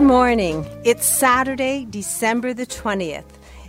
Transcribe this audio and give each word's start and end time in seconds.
Good 0.00 0.06
morning. 0.06 0.66
It's 0.82 1.04
Saturday, 1.04 1.84
December 1.84 2.54
the 2.54 2.64
20th. 2.64 3.26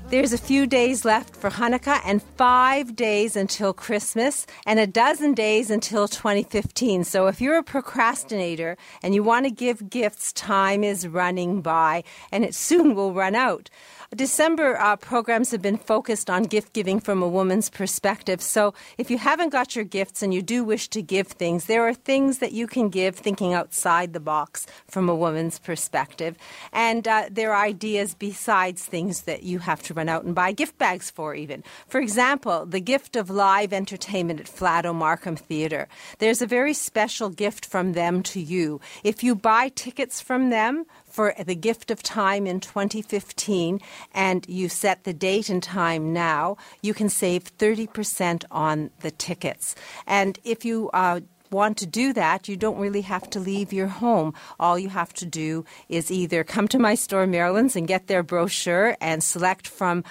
There's 0.07 0.31
a 0.31 0.37
few 0.37 0.65
days 0.65 1.03
left 1.03 1.35
for 1.35 1.49
Hanukkah 1.49 1.99
and 2.05 2.23
five 2.23 2.95
days 2.95 3.35
until 3.35 3.73
Christmas 3.73 4.47
and 4.65 4.79
a 4.79 4.87
dozen 4.87 5.33
days 5.33 5.69
until 5.69 6.07
2015. 6.07 7.03
So 7.03 7.27
if 7.27 7.41
you're 7.41 7.57
a 7.57 7.63
procrastinator 7.63 8.77
and 9.03 9.13
you 9.13 9.23
want 9.23 9.45
to 9.45 9.51
give 9.51 9.89
gifts, 9.89 10.31
time 10.31 10.85
is 10.85 11.05
running 11.05 11.61
by 11.61 12.05
and 12.31 12.45
it 12.45 12.55
soon 12.55 12.95
will 12.95 13.13
run 13.13 13.35
out. 13.35 13.69
December 14.15 14.77
uh, 14.77 14.97
programs 14.97 15.51
have 15.51 15.61
been 15.61 15.77
focused 15.77 16.29
on 16.29 16.43
gift 16.43 16.73
giving 16.73 16.99
from 16.99 17.23
a 17.23 17.27
woman's 17.29 17.69
perspective. 17.69 18.41
So 18.41 18.73
if 18.97 19.09
you 19.09 19.17
haven't 19.17 19.51
got 19.53 19.73
your 19.73 19.85
gifts 19.85 20.21
and 20.21 20.33
you 20.33 20.41
do 20.41 20.65
wish 20.65 20.89
to 20.89 21.01
give 21.01 21.27
things, 21.27 21.67
there 21.67 21.87
are 21.87 21.93
things 21.93 22.39
that 22.39 22.51
you 22.51 22.67
can 22.67 22.89
give 22.89 23.15
thinking 23.15 23.53
outside 23.53 24.11
the 24.11 24.19
box 24.19 24.67
from 24.89 25.07
a 25.07 25.15
woman's 25.15 25.59
perspective. 25.59 26.35
And 26.73 27.07
uh, 27.07 27.29
there 27.31 27.53
are 27.53 27.63
ideas 27.63 28.13
besides 28.13 28.85
things 28.85 29.21
that 29.21 29.43
you 29.43 29.59
have 29.59 29.81
to 29.83 29.93
run 29.93 30.09
out 30.09 30.25
and 30.25 30.35
buy 30.35 30.51
gift 30.51 30.77
bags 30.77 31.09
for, 31.09 31.33
even. 31.33 31.63
For 31.87 32.01
example, 32.01 32.65
the 32.65 32.81
gift 32.81 33.15
of 33.15 33.29
live 33.29 33.71
entertainment 33.71 34.41
at 34.41 34.47
Flato 34.47 34.93
Markham 34.93 35.37
Theatre. 35.37 35.87
There's 36.19 36.41
a 36.41 36.45
very 36.45 36.73
special 36.73 37.29
gift 37.29 37.65
from 37.65 37.93
them 37.93 38.23
to 38.23 38.41
you. 38.41 38.81
If 39.05 39.23
you 39.23 39.35
buy 39.35 39.69
tickets 39.69 40.19
from 40.19 40.49
them, 40.49 40.85
for 41.11 41.33
the 41.37 41.55
gift 41.55 41.91
of 41.91 42.01
time 42.01 42.47
in 42.47 42.59
2015 42.59 43.79
and 44.13 44.45
you 44.47 44.69
set 44.69 45.03
the 45.03 45.13
date 45.13 45.49
and 45.49 45.61
time 45.61 46.13
now, 46.13 46.57
you 46.81 46.93
can 46.93 47.09
save 47.09 47.57
30% 47.57 48.45
on 48.51 48.91
the 49.01 49.11
tickets. 49.11 49.75
And 50.07 50.39
if 50.43 50.65
you 50.65 50.89
uh, 50.93 51.21
want 51.51 51.77
to 51.77 51.85
do 51.85 52.13
that, 52.13 52.47
you 52.47 52.55
don't 52.55 52.79
really 52.79 53.01
have 53.01 53.29
to 53.31 53.39
leave 53.39 53.73
your 53.73 53.87
home. 53.87 54.33
All 54.59 54.79
you 54.79 54.89
have 54.89 55.13
to 55.15 55.25
do 55.25 55.65
is 55.89 56.09
either 56.11 56.43
come 56.43 56.67
to 56.69 56.79
my 56.79 56.95
store, 56.95 57.27
Marilyn's, 57.27 57.75
and 57.75 57.87
get 57.87 58.07
their 58.07 58.23
brochure 58.23 58.95
and 59.01 59.23
select 59.23 59.67
from 59.67 60.03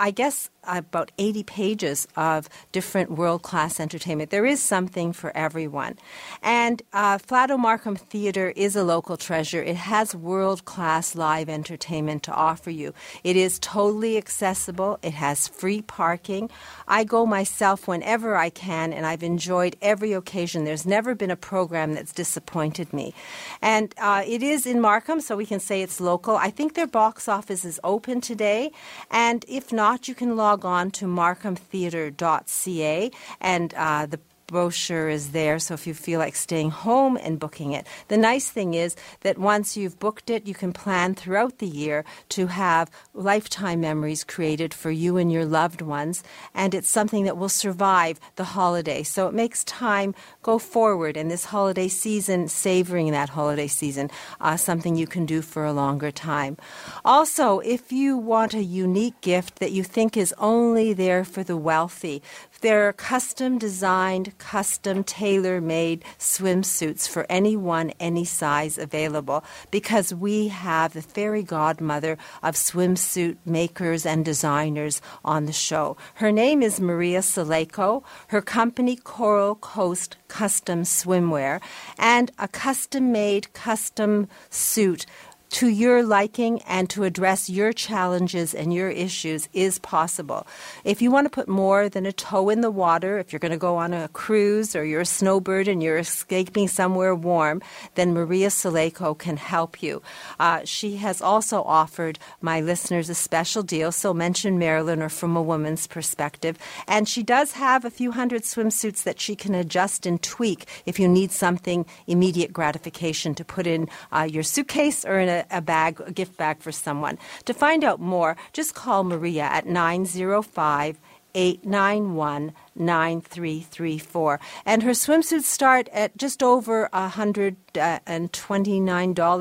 I 0.00 0.12
guess 0.12 0.48
about 0.64 1.10
80 1.18 1.42
pages 1.44 2.06
of 2.16 2.48
different 2.72 3.10
world 3.12 3.42
class 3.42 3.80
entertainment. 3.80 4.30
There 4.30 4.46
is 4.46 4.62
something 4.62 5.12
for 5.12 5.34
everyone. 5.36 5.98
And 6.42 6.82
uh, 6.92 7.18
Flato 7.18 7.58
Markham 7.58 7.96
Theatre 7.96 8.52
is 8.54 8.76
a 8.76 8.84
local 8.84 9.16
treasure. 9.16 9.62
It 9.62 9.76
has 9.76 10.14
world 10.14 10.64
class 10.64 11.14
live 11.14 11.48
entertainment 11.48 12.22
to 12.24 12.32
offer 12.32 12.70
you. 12.70 12.92
It 13.24 13.36
is 13.36 13.58
totally 13.58 14.16
accessible, 14.16 14.98
it 15.02 15.14
has 15.14 15.48
free 15.48 15.82
parking. 15.82 16.50
I 16.86 17.04
go 17.04 17.26
myself 17.26 17.88
whenever 17.88 18.36
I 18.36 18.50
can, 18.50 18.92
and 18.92 19.06
I've 19.06 19.22
enjoyed 19.22 19.76
every 19.80 20.12
occasion. 20.12 20.64
There's 20.64 20.86
never 20.86 21.14
been 21.14 21.30
a 21.30 21.36
program 21.36 21.94
that's 21.94 22.12
disappointed 22.12 22.92
me. 22.92 23.14
And 23.62 23.94
uh, 23.98 24.24
it 24.26 24.42
is 24.42 24.66
in 24.66 24.80
Markham, 24.80 25.20
so 25.20 25.36
we 25.36 25.46
can 25.46 25.60
say 25.60 25.82
it's 25.82 26.00
local. 26.00 26.36
I 26.36 26.50
think 26.50 26.74
their 26.74 26.86
box 26.86 27.28
office 27.28 27.64
is 27.64 27.80
open 27.84 28.20
today, 28.20 28.72
and 29.10 29.44
if 29.48 29.72
not, 29.72 30.08
you 30.08 30.14
can 30.14 30.36
log 30.36 30.47
on 30.64 30.92
to 30.92 31.06
markhamtheatre.ca 31.06 33.10
and 33.40 33.74
uh, 33.74 34.06
the 34.06 34.20
brochure 34.48 35.08
is 35.08 35.30
there. 35.30 35.60
So 35.60 35.74
if 35.74 35.86
you 35.86 35.94
feel 35.94 36.18
like 36.18 36.34
staying 36.34 36.70
home 36.70 37.16
and 37.16 37.38
booking 37.38 37.72
it, 37.72 37.86
the 38.08 38.16
nice 38.16 38.50
thing 38.50 38.74
is 38.74 38.96
that 39.20 39.38
once 39.38 39.76
you've 39.76 40.00
booked 40.00 40.30
it, 40.30 40.48
you 40.48 40.54
can 40.54 40.72
plan 40.72 41.14
throughout 41.14 41.58
the 41.58 41.68
year 41.68 42.04
to 42.30 42.48
have 42.48 42.90
lifetime 43.14 43.80
memories 43.80 44.24
created 44.24 44.74
for 44.74 44.90
you 44.90 45.16
and 45.16 45.30
your 45.30 45.44
loved 45.44 45.82
ones. 45.82 46.24
And 46.54 46.74
it's 46.74 46.90
something 46.90 47.24
that 47.24 47.36
will 47.36 47.48
survive 47.48 48.18
the 48.34 48.44
holiday. 48.44 49.04
So 49.04 49.28
it 49.28 49.34
makes 49.34 49.62
time 49.64 50.14
go 50.42 50.58
forward 50.58 51.16
in 51.16 51.28
this 51.28 51.44
holiday 51.44 51.88
season, 51.88 52.48
savoring 52.48 53.12
that 53.12 53.28
holiday 53.28 53.68
season, 53.68 54.10
uh, 54.40 54.56
something 54.56 54.96
you 54.96 55.06
can 55.06 55.26
do 55.26 55.42
for 55.42 55.64
a 55.64 55.72
longer 55.72 56.10
time. 56.10 56.56
Also, 57.04 57.60
if 57.60 57.92
you 57.92 58.16
want 58.16 58.54
a 58.54 58.62
unique 58.62 59.20
gift 59.20 59.58
that 59.58 59.72
you 59.72 59.84
think 59.84 60.16
is 60.16 60.34
only 60.38 60.94
there 60.94 61.24
for 61.24 61.44
the 61.44 61.56
wealthy, 61.56 62.22
there 62.60 62.88
are 62.88 62.92
custom 62.92 63.56
designed, 63.58 64.36
custom 64.38 65.04
tailor 65.04 65.60
made 65.60 66.04
swimsuits 66.18 67.08
for 67.08 67.24
anyone, 67.28 67.92
any 68.00 68.24
size 68.24 68.78
available 68.78 69.44
because 69.70 70.12
we 70.12 70.48
have 70.48 70.92
the 70.92 71.02
fairy 71.02 71.42
godmother 71.42 72.18
of 72.42 72.56
swimsuit 72.56 73.36
makers 73.44 74.04
and 74.04 74.24
designers 74.24 75.00
on 75.24 75.46
the 75.46 75.52
show. 75.52 75.96
Her 76.14 76.32
name 76.32 76.62
is 76.62 76.80
Maria 76.80 77.20
Saleko, 77.20 78.02
her 78.28 78.42
company 78.42 78.96
Coral 78.96 79.54
Coast 79.54 80.16
Custom 80.26 80.82
Swimwear, 80.82 81.60
and 81.96 82.32
a 82.38 82.48
custom 82.48 83.12
made 83.12 83.52
custom 83.52 84.28
suit 84.50 85.06
to 85.50 85.68
your 85.68 86.02
liking 86.02 86.60
and 86.62 86.90
to 86.90 87.04
address 87.04 87.48
your 87.48 87.72
challenges 87.72 88.54
and 88.54 88.72
your 88.74 88.90
issues 88.90 89.48
is 89.52 89.78
possible. 89.78 90.46
If 90.84 91.00
you 91.00 91.10
want 91.10 91.24
to 91.26 91.30
put 91.30 91.48
more 91.48 91.88
than 91.88 92.06
a 92.06 92.12
toe 92.12 92.48
in 92.50 92.60
the 92.60 92.70
water, 92.70 93.18
if 93.18 93.32
you're 93.32 93.40
going 93.40 93.52
to 93.52 93.58
go 93.58 93.76
on 93.76 93.94
a 93.94 94.08
cruise 94.08 94.76
or 94.76 94.84
you're 94.84 95.00
a 95.02 95.06
snowbird 95.06 95.68
and 95.68 95.82
you're 95.82 95.98
escaping 95.98 96.68
somewhere 96.68 97.14
warm, 97.14 97.62
then 97.94 98.12
Maria 98.12 98.48
Saleko 98.48 99.16
can 99.16 99.36
help 99.36 99.82
you. 99.82 100.02
Uh, 100.38 100.60
she 100.64 100.96
has 100.96 101.22
also 101.22 101.62
offered 101.62 102.18
my 102.40 102.60
listeners 102.60 103.08
a 103.08 103.14
special 103.14 103.62
deal, 103.62 103.90
so 103.90 104.12
mention 104.12 104.58
Marilyn 104.58 105.02
or 105.02 105.08
from 105.08 105.36
a 105.36 105.42
woman's 105.42 105.86
perspective. 105.86 106.58
And 106.86 107.08
she 107.08 107.22
does 107.22 107.52
have 107.52 107.84
a 107.84 107.90
few 107.90 108.12
hundred 108.12 108.42
swimsuits 108.42 109.02
that 109.04 109.20
she 109.20 109.34
can 109.34 109.54
adjust 109.54 110.06
and 110.06 110.22
tweak 110.22 110.66
if 110.86 110.98
you 110.98 111.08
need 111.08 111.32
something 111.32 111.86
immediate 112.06 112.52
gratification 112.52 113.34
to 113.34 113.44
put 113.44 113.66
in 113.66 113.88
uh, 114.12 114.28
your 114.30 114.42
suitcase 114.42 115.04
or 115.04 115.18
in 115.18 115.28
a 115.28 115.37
a, 115.50 115.60
bag, 115.60 116.00
a 116.04 116.12
gift 116.12 116.36
bag 116.36 116.60
for 116.60 116.72
someone. 116.72 117.18
To 117.44 117.54
find 117.54 117.84
out 117.84 118.00
more, 118.00 118.36
just 118.52 118.74
call 118.74 119.04
Maria 119.04 119.44
at 119.44 119.66
905 119.66 120.98
891 121.34 122.52
9334. 122.74 124.40
And 124.64 124.82
her 124.82 124.90
swimsuits 124.90 125.42
start 125.42 125.88
at 125.92 126.16
just 126.16 126.42
over 126.42 126.88
$129. 126.92 127.56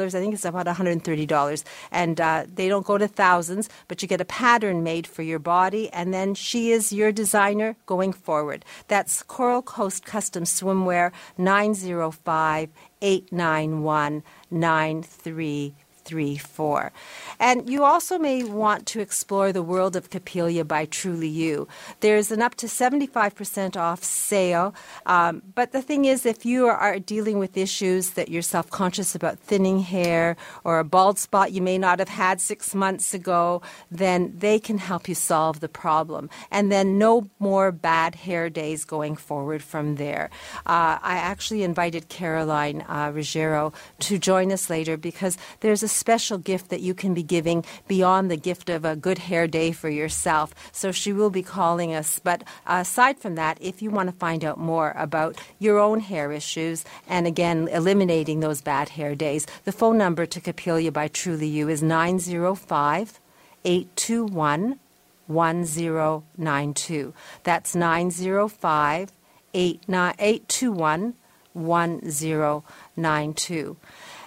I 0.04 0.10
think 0.10 0.34
it's 0.34 0.46
about 0.46 0.68
$130. 0.68 1.64
And 1.92 2.22
uh, 2.22 2.46
they 2.54 2.68
don't 2.68 2.86
go 2.86 2.98
to 2.98 3.08
thousands, 3.08 3.70
but 3.88 4.02
you 4.02 4.08
get 4.08 4.22
a 4.22 4.26
pattern 4.26 4.84
made 4.84 5.08
for 5.08 5.24
your 5.24 5.40
body. 5.40 5.90
And 5.92 6.14
then 6.14 6.36
she 6.36 6.72
is 6.72 6.92
your 6.94 7.12
designer 7.12 7.76
going 7.86 8.14
forward. 8.14 8.66
That's 8.88 9.24
Coral 9.24 9.62
Coast 9.62 10.06
Custom 10.06 10.44
Swimwear 10.44 11.12
905 11.38 12.70
891 13.02 14.24
9334 14.52 15.87
three, 16.08 16.38
four. 16.38 16.92
And 17.40 17.70
you 17.70 17.84
also 17.84 18.18
may 18.18 18.44
want 18.44 18.88
to 18.88 19.02
explore 19.02 19.52
the 19.52 19.62
world 19.62 19.96
of 19.96 20.10
Capilia 20.10 20.64
by 20.64 20.86
Truly 20.86 21.28
You. 21.28 21.68
There's 22.00 22.32
an 22.32 22.42
up 22.42 22.56
to 22.56 22.68
75% 22.68 23.76
off 23.76 24.04
sale. 24.04 24.74
Um, 25.06 25.42
but 25.54 25.74
the 25.74 25.82
thing 25.82 26.06
is, 26.06 26.26
if 26.26 26.46
you 26.46 26.68
are 26.68 26.98
dealing 27.00 27.38
with 27.40 27.58
issues 27.58 28.12
that 28.12 28.30
you're 28.30 28.42
self 28.42 28.70
conscious 28.70 29.14
about 29.16 29.38
thinning 29.38 29.80
hair 29.80 30.38
or 30.64 30.80
a 30.80 30.86
bald 30.86 31.20
spot 31.20 31.52
you 31.52 31.62
may 31.62 31.78
not 31.78 32.00
have 32.00 32.10
had 32.10 32.40
six 32.40 32.74
months 32.74 33.14
ago, 33.14 33.62
then 33.92 34.34
they 34.38 34.60
can 34.60 34.78
help 34.78 35.10
you 35.10 35.16
solve 35.16 35.60
the 35.60 35.70
problem. 35.70 36.30
And 36.52 36.72
then 36.72 36.98
no 36.98 37.30
more 37.40 37.72
bad 37.72 38.16
hair 38.16 38.50
days 38.50 38.86
going 38.86 39.18
forward 39.18 39.62
from 39.62 39.96
there. 39.96 40.30
Uh, 40.66 40.98
I 41.02 41.18
actually 41.18 41.64
invited 41.64 42.08
Caroline 42.10 42.86
uh, 42.88 43.12
Ruggiero 43.14 43.74
to 44.00 44.18
join 44.18 44.52
us 44.52 44.70
later 44.70 44.96
because 44.96 45.38
there's 45.60 45.84
a 45.84 45.88
special 45.98 46.38
gift 46.38 46.70
that 46.70 46.82
you 46.82 46.94
can 46.94 47.14
be 47.14 47.24
giving 47.24 47.66
beyond 47.88 48.30
the 48.30 48.38
gift 48.38 48.70
of 48.70 48.86
a 48.86 48.96
good 48.96 49.18
hair 49.18 49.48
day 49.48 49.72
for 49.72 49.90
yourself. 49.90 50.54
So 50.72 50.92
she 50.92 51.12
will 51.12 51.30
be 51.30 51.44
calling 51.44 51.94
us. 51.94 52.20
But 52.20 52.44
aside 52.66 53.20
from 53.20 53.36
that, 53.36 53.58
if 53.60 53.82
you 53.82 53.90
want 53.90 54.10
to 54.10 54.16
find 54.16 54.46
out 54.46 54.60
more 54.60 54.94
about 54.96 55.38
your 55.60 55.80
own 55.80 56.00
hair 56.00 56.32
issues 56.32 56.86
and 57.08 57.28
again 57.28 57.68
eliminating 57.70 58.40
those 58.40 58.62
bad 58.62 58.90
hair 58.90 59.16
days, 59.16 59.48
the 59.66 59.72
phone 59.72 59.98
number 59.98 60.26
to 60.26 60.42
Capilia 60.42 60.92
by 60.92 61.08
Truly 61.08 61.48
You 61.48 61.70
is 61.70 61.82
905 61.82 63.20
821 63.66 64.80
1092. 65.28 67.14
That's 67.44 67.76
905 67.76 69.12
821 69.54 71.14
1092. 71.54 73.78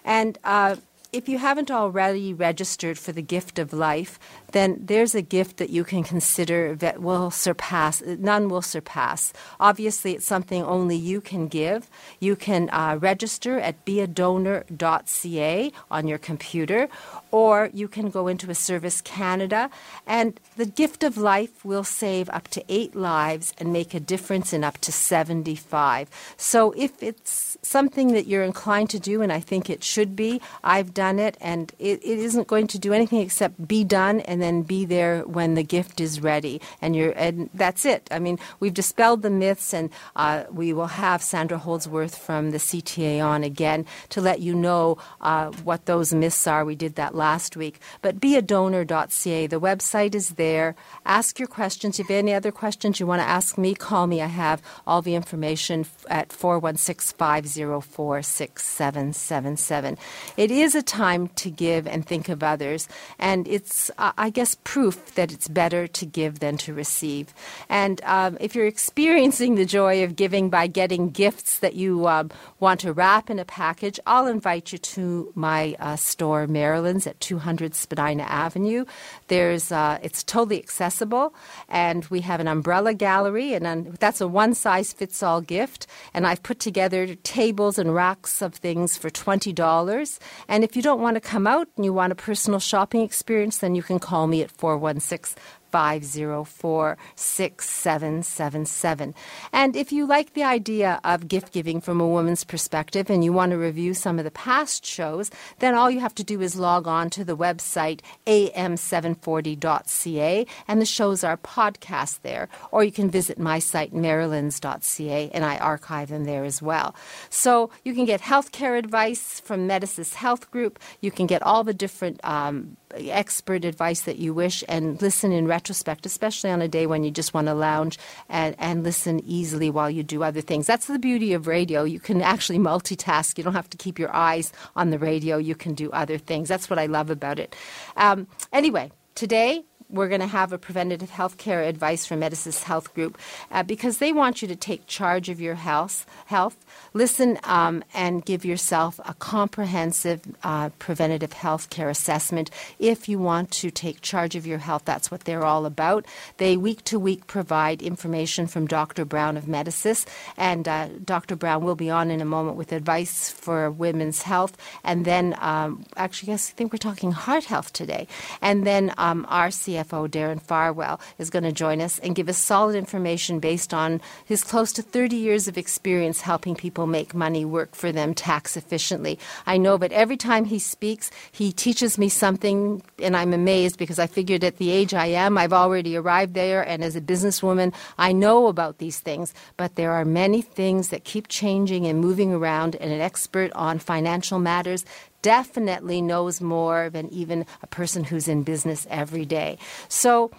And 0.04 0.38
uh, 0.44 0.76
if 1.12 1.28
you 1.28 1.38
haven't 1.38 1.70
already 1.70 2.32
registered 2.32 2.98
for 2.98 3.12
the 3.12 3.22
gift 3.22 3.58
of 3.58 3.72
life, 3.72 4.18
then 4.52 4.78
there's 4.80 5.14
a 5.14 5.22
gift 5.22 5.56
that 5.56 5.70
you 5.70 5.82
can 5.82 6.04
consider 6.04 6.74
that 6.76 7.00
will 7.00 7.30
surpass, 7.30 8.00
none 8.02 8.48
will 8.48 8.62
surpass. 8.62 9.32
Obviously, 9.58 10.14
it's 10.14 10.26
something 10.26 10.62
only 10.62 10.96
you 10.96 11.20
can 11.20 11.48
give. 11.48 11.88
You 12.20 12.36
can 12.36 12.70
uh, 12.70 12.98
register 13.00 13.58
at 13.58 13.84
beadonor.ca 13.84 15.72
on 15.90 16.08
your 16.08 16.18
computer, 16.18 16.88
or 17.30 17.70
you 17.72 17.88
can 17.88 18.10
go 18.10 18.28
into 18.28 18.50
a 18.50 18.54
Service 18.54 19.00
Canada, 19.00 19.70
and 20.06 20.38
the 20.56 20.66
gift 20.66 21.02
of 21.02 21.16
life 21.16 21.64
will 21.64 21.84
save 21.84 22.28
up 22.30 22.48
to 22.48 22.64
eight 22.68 22.94
lives 22.94 23.52
and 23.58 23.72
make 23.72 23.94
a 23.94 24.00
difference 24.00 24.52
in 24.52 24.62
up 24.62 24.78
to 24.78 24.92
75. 24.92 26.08
So 26.36 26.72
if 26.76 27.02
it's 27.02 27.58
something 27.62 28.12
that 28.12 28.26
you're 28.26 28.44
inclined 28.44 28.90
to 28.90 29.00
do, 29.00 29.22
and 29.22 29.32
I 29.32 29.40
think 29.40 29.68
it 29.68 29.82
should 29.82 30.14
be, 30.14 30.40
I've 30.62 30.94
done 30.94 30.99
it, 31.00 31.36
and 31.40 31.72
it, 31.78 32.02
it 32.04 32.18
isn't 32.18 32.46
going 32.46 32.66
to 32.68 32.78
do 32.78 32.92
anything 32.92 33.20
except 33.20 33.66
be 33.66 33.84
done 33.84 34.20
and 34.20 34.40
then 34.40 34.62
be 34.62 34.84
there 34.84 35.22
when 35.22 35.54
the 35.54 35.62
gift 35.62 36.00
is 36.00 36.20
ready. 36.20 36.60
And 36.82 36.94
you're, 36.94 37.12
and 37.12 37.48
that's 37.54 37.84
it. 37.84 38.08
I 38.10 38.18
mean, 38.18 38.38
we've 38.60 38.74
dispelled 38.74 39.22
the 39.22 39.30
myths, 39.30 39.72
and 39.72 39.90
uh, 40.16 40.44
we 40.50 40.72
will 40.72 40.86
have 40.86 41.22
Sandra 41.22 41.58
Holdsworth 41.58 42.16
from 42.16 42.50
the 42.50 42.58
CTA 42.58 43.24
on 43.24 43.44
again 43.44 43.86
to 44.10 44.20
let 44.20 44.40
you 44.40 44.54
know 44.54 44.98
uh, 45.20 45.50
what 45.64 45.86
those 45.86 46.12
myths 46.12 46.46
are. 46.46 46.64
We 46.64 46.76
did 46.76 46.94
that 46.96 47.14
last 47.14 47.56
week. 47.56 47.80
But 48.02 48.20
beadonor.ca, 48.20 49.46
the 49.46 49.60
website 49.60 50.14
is 50.14 50.30
there. 50.30 50.74
Ask 51.06 51.38
your 51.38 51.48
questions. 51.48 51.98
If 51.98 52.08
you 52.08 52.16
have 52.16 52.24
any 52.24 52.34
other 52.34 52.52
questions 52.52 53.00
you 53.00 53.06
want 53.06 53.22
to 53.22 53.28
ask 53.28 53.56
me, 53.58 53.74
call 53.74 54.06
me. 54.06 54.20
I 54.20 54.26
have 54.26 54.62
all 54.86 55.02
the 55.02 55.14
information 55.14 55.86
at 56.08 56.32
416 56.32 57.16
504 57.16 58.22
6777. 58.22 59.98
It 60.36 60.50
is 60.50 60.74
a 60.74 60.82
time 60.90 61.28
to 61.36 61.50
give 61.50 61.86
and 61.86 62.04
think 62.04 62.28
of 62.28 62.42
others, 62.42 62.88
and 63.18 63.46
it's, 63.46 63.90
I 63.96 64.28
guess, 64.30 64.56
proof 64.64 65.14
that 65.14 65.32
it's 65.32 65.46
better 65.46 65.86
to 65.86 66.04
give 66.04 66.40
than 66.40 66.56
to 66.58 66.74
receive. 66.74 67.32
And 67.68 68.00
um, 68.04 68.36
if 68.40 68.56
you're 68.56 68.66
experiencing 68.66 69.54
the 69.54 69.64
joy 69.64 70.02
of 70.02 70.16
giving 70.16 70.50
by 70.50 70.66
getting 70.66 71.10
gifts 71.10 71.60
that 71.60 71.74
you 71.74 72.08
um, 72.08 72.30
want 72.58 72.80
to 72.80 72.92
wrap 72.92 73.30
in 73.30 73.38
a 73.38 73.44
package, 73.44 74.00
I'll 74.04 74.26
invite 74.26 74.72
you 74.72 74.78
to 74.78 75.32
my 75.36 75.76
uh, 75.78 75.94
store, 75.94 76.48
Marilyn's, 76.48 77.06
at 77.06 77.20
200 77.20 77.74
Spadina 77.74 78.24
Avenue. 78.24 78.84
There's 79.28 79.70
uh, 79.70 79.98
it's 80.02 80.24
totally 80.24 80.58
accessible, 80.58 81.32
and 81.68 82.04
we 82.06 82.20
have 82.22 82.40
an 82.40 82.48
umbrella 82.48 82.94
gallery, 82.94 83.54
and 83.54 83.94
that's 83.98 84.20
a 84.20 84.26
one 84.26 84.54
size 84.54 84.92
fits 84.92 85.22
all 85.22 85.40
gift. 85.40 85.86
And 86.12 86.26
I've 86.26 86.42
put 86.42 86.58
together 86.58 87.14
tables 87.14 87.78
and 87.78 87.94
racks 87.94 88.42
of 88.42 88.54
things 88.54 88.96
for 88.96 89.08
twenty 89.08 89.52
dollars. 89.52 90.18
And 90.48 90.64
if 90.64 90.74
you 90.74 90.79
don't 90.82 91.00
want 91.00 91.16
to 91.16 91.20
come 91.20 91.46
out 91.46 91.68
and 91.76 91.84
you 91.84 91.92
want 91.92 92.12
a 92.12 92.16
personal 92.16 92.60
shopping 92.60 93.02
experience, 93.02 93.58
then 93.58 93.74
you 93.74 93.82
can 93.82 93.98
call 93.98 94.26
me 94.26 94.42
at 94.42 94.50
416 94.50 95.36
504 95.70 96.98
6777. 97.14 99.14
And 99.52 99.76
if 99.76 99.92
you 99.92 100.06
like 100.06 100.34
the 100.34 100.44
idea 100.44 101.00
of 101.04 101.28
gift 101.28 101.52
giving 101.52 101.80
from 101.80 102.00
a 102.00 102.06
woman's 102.06 102.44
perspective 102.44 103.10
and 103.10 103.24
you 103.24 103.32
want 103.32 103.50
to 103.52 103.58
review 103.58 103.94
some 103.94 104.18
of 104.18 104.24
the 104.24 104.30
past 104.30 104.84
shows, 104.84 105.30
then 105.58 105.74
all 105.74 105.90
you 105.90 106.00
have 106.00 106.14
to 106.16 106.24
do 106.24 106.40
is 106.40 106.56
log 106.56 106.86
on 106.86 107.10
to 107.10 107.24
the 107.24 107.36
website 107.36 108.00
am740.ca 108.26 110.46
and 110.68 110.80
the 110.80 110.86
shows 110.86 111.24
are 111.24 111.36
podcast 111.36 112.20
there. 112.22 112.48
Or 112.70 112.84
you 112.84 112.92
can 112.92 113.10
visit 113.10 113.38
my 113.38 113.58
site, 113.58 113.92
marilyns.ca 113.92 115.30
and 115.32 115.44
I 115.44 115.58
archive 115.58 116.08
them 116.08 116.24
there 116.24 116.44
as 116.44 116.62
well. 116.62 116.94
So 117.28 117.70
you 117.84 117.94
can 117.94 118.04
get 118.04 118.20
healthcare 118.20 118.78
advice 118.78 119.40
from 119.40 119.68
Medisys 119.68 120.14
Health 120.14 120.50
Group. 120.50 120.78
You 121.00 121.10
can 121.10 121.26
get 121.26 121.42
all 121.42 121.64
the 121.64 121.74
different 121.74 122.20
um, 122.24 122.76
expert 122.96 123.64
advice 123.64 124.02
that 124.02 124.18
you 124.18 124.34
wish 124.34 124.64
and 124.68 125.00
listen 125.00 125.32
in 125.32 125.46
retrospect, 125.46 126.06
especially 126.06 126.50
on 126.50 126.62
a 126.62 126.68
day 126.68 126.86
when 126.86 127.04
you 127.04 127.10
just 127.10 127.34
want 127.34 127.46
to 127.46 127.54
lounge 127.54 127.98
and, 128.28 128.54
and 128.58 128.82
listen 128.82 129.20
easily 129.24 129.70
while 129.70 129.90
you 129.90 130.02
do 130.02 130.22
other 130.22 130.40
things. 130.40 130.66
That's 130.66 130.86
the 130.86 130.98
beauty 130.98 131.32
of 131.32 131.46
radio. 131.46 131.84
You 131.84 132.00
can 132.00 132.22
actually 132.22 132.58
multitask. 132.58 133.38
You 133.38 133.44
don't 133.44 133.54
have 133.54 133.70
to 133.70 133.76
keep 133.76 133.98
your 133.98 134.14
eyes 134.14 134.52
on 134.76 134.90
the 134.90 134.98
radio. 134.98 135.36
You 135.36 135.54
can 135.54 135.74
do 135.74 135.90
other 135.90 136.18
things. 136.18 136.48
That's 136.48 136.68
what 136.68 136.78
I 136.78 136.86
love 136.86 137.10
about 137.10 137.38
it. 137.38 137.54
Um, 137.96 138.26
anyway, 138.52 138.90
today 139.14 139.64
we're 139.90 140.08
going 140.08 140.20
to 140.20 140.26
have 140.26 140.52
a 140.52 140.58
preventative 140.58 141.10
health 141.10 141.36
care 141.36 141.62
advice 141.62 142.06
from 142.06 142.20
Medisys 142.20 142.62
Health 142.62 142.94
Group 142.94 143.18
uh, 143.50 143.62
because 143.62 143.98
they 143.98 144.12
want 144.12 144.42
you 144.42 144.48
to 144.48 144.56
take 144.56 144.86
charge 144.86 145.28
of 145.28 145.40
your 145.40 145.56
health, 145.56 146.06
health 146.26 146.56
listen 146.94 147.38
um, 147.44 147.82
and 147.94 148.24
give 148.24 148.44
yourself 148.44 149.00
a 149.04 149.14
comprehensive 149.14 150.20
uh, 150.42 150.70
preventative 150.78 151.32
health 151.32 151.70
care 151.70 151.88
assessment 151.88 152.50
if 152.78 153.08
you 153.08 153.18
want 153.18 153.50
to 153.50 153.70
take 153.70 154.00
charge 154.00 154.36
of 154.36 154.46
your 154.46 154.58
health. 154.58 154.82
That's 154.84 155.10
what 155.10 155.20
they're 155.24 155.44
all 155.44 155.66
about. 155.66 156.06
They 156.38 156.56
week 156.56 156.84
to 156.84 156.98
week 156.98 157.26
provide 157.26 157.82
information 157.82 158.46
from 158.46 158.66
Dr. 158.66 159.04
Brown 159.04 159.36
of 159.36 159.44
Medisys, 159.44 160.06
and 160.36 160.66
uh, 160.66 160.88
Dr. 161.04 161.36
Brown 161.36 161.64
will 161.64 161.76
be 161.76 161.90
on 161.90 162.10
in 162.10 162.20
a 162.20 162.24
moment 162.24 162.56
with 162.56 162.72
advice 162.72 163.30
for 163.30 163.70
women's 163.70 164.22
health. 164.22 164.56
And 164.84 165.04
then, 165.04 165.36
um, 165.38 165.84
actually, 165.96 166.30
yes, 166.30 166.50
I 166.50 166.56
think 166.56 166.72
we're 166.72 166.78
talking 166.78 167.12
heart 167.12 167.44
health 167.44 167.72
today. 167.72 168.06
And 168.40 168.66
then 168.66 168.92
um, 168.98 169.26
our 169.28 169.50
CFO, 169.84 170.08
Darren 170.08 170.40
Farwell, 170.40 171.00
is 171.18 171.30
going 171.30 171.44
to 171.44 171.52
join 171.52 171.80
us 171.80 171.98
and 172.00 172.14
give 172.14 172.28
us 172.28 172.38
solid 172.38 172.76
information 172.76 173.40
based 173.40 173.72
on 173.72 174.00
his 174.24 174.44
close 174.44 174.72
to 174.72 174.82
30 174.82 175.16
years 175.16 175.48
of 175.48 175.56
experience 175.58 176.20
helping 176.20 176.54
people 176.54 176.86
make 176.86 177.14
money 177.14 177.44
work 177.44 177.74
for 177.74 177.92
them 177.92 178.14
tax 178.14 178.56
efficiently. 178.56 179.18
I 179.46 179.56
know, 179.56 179.78
but 179.78 179.92
every 179.92 180.16
time 180.16 180.44
he 180.44 180.58
speaks, 180.58 181.10
he 181.32 181.52
teaches 181.52 181.98
me 181.98 182.08
something, 182.08 182.82
and 182.98 183.16
I'm 183.16 183.32
amazed 183.32 183.78
because 183.78 183.98
I 183.98 184.06
figured 184.06 184.44
at 184.44 184.58
the 184.58 184.70
age 184.70 184.94
I 184.94 185.06
am, 185.06 185.38
I've 185.38 185.52
already 185.52 185.96
arrived 185.96 186.34
there, 186.34 186.66
and 186.66 186.84
as 186.84 186.96
a 186.96 187.00
businesswoman, 187.00 187.74
I 187.98 188.12
know 188.12 188.46
about 188.46 188.78
these 188.78 189.00
things. 189.00 189.34
But 189.56 189.76
there 189.76 189.92
are 189.92 190.04
many 190.04 190.42
things 190.42 190.88
that 190.88 191.04
keep 191.04 191.28
changing 191.28 191.86
and 191.86 192.00
moving 192.00 192.32
around, 192.32 192.76
and 192.76 192.92
an 192.92 193.00
expert 193.00 193.52
on 193.54 193.78
financial 193.78 194.38
matters 194.38 194.84
definitely 195.22 196.00
knows 196.02 196.40
more 196.40 196.90
than 196.90 197.08
even 197.10 197.46
a 197.62 197.66
person 197.66 198.04
who's 198.04 198.28
in 198.28 198.42
business 198.42 198.86
every 198.90 199.24
day. 199.24 199.58
So, 199.88 200.30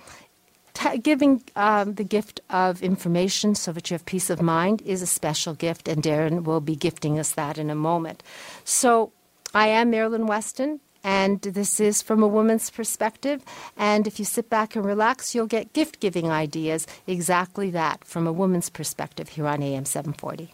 T- 0.74 1.00
giving 1.00 1.44
um, 1.58 1.96
the 1.96 2.04
gift 2.06 2.40
of 2.50 2.82
information 2.82 3.56
so 3.56 3.74
that 3.74 3.90
you 3.90 3.96
have 3.96 4.06
peace 4.06 4.30
of 4.30 4.42
mind 4.42 4.82
is 4.84 5.02
a 5.02 5.06
special 5.06 5.54
gift, 5.54 5.90
and 5.90 6.02
Darren 6.02 6.44
will 6.44 6.62
be 6.62 6.78
gifting 6.78 7.20
us 7.20 7.34
that 7.34 7.58
in 7.58 7.70
a 7.70 7.76
moment. 7.76 8.24
So, 8.64 9.12
I 9.54 9.68
am 9.68 9.90
Marilyn 9.90 10.28
Weston, 10.28 10.80
and 11.04 11.42
this 11.42 11.80
is 11.80 12.02
from 12.02 12.24
a 12.24 12.28
woman's 12.28 12.70
perspective. 12.70 13.44
And 13.76 14.08
if 14.08 14.18
you 14.18 14.26
sit 14.26 14.50
back 14.50 14.76
and 14.76 14.86
relax, 14.86 15.36
you'll 15.36 15.48
get 15.48 15.74
gift 15.74 16.00
giving 16.00 16.32
ideas 16.32 16.88
exactly 17.06 17.70
that 17.72 18.06
from 18.06 18.28
a 18.28 18.32
woman's 18.32 18.70
perspective 18.70 19.30
here 19.30 19.48
on 19.48 19.62
AM 19.62 19.86
740. 19.86 20.54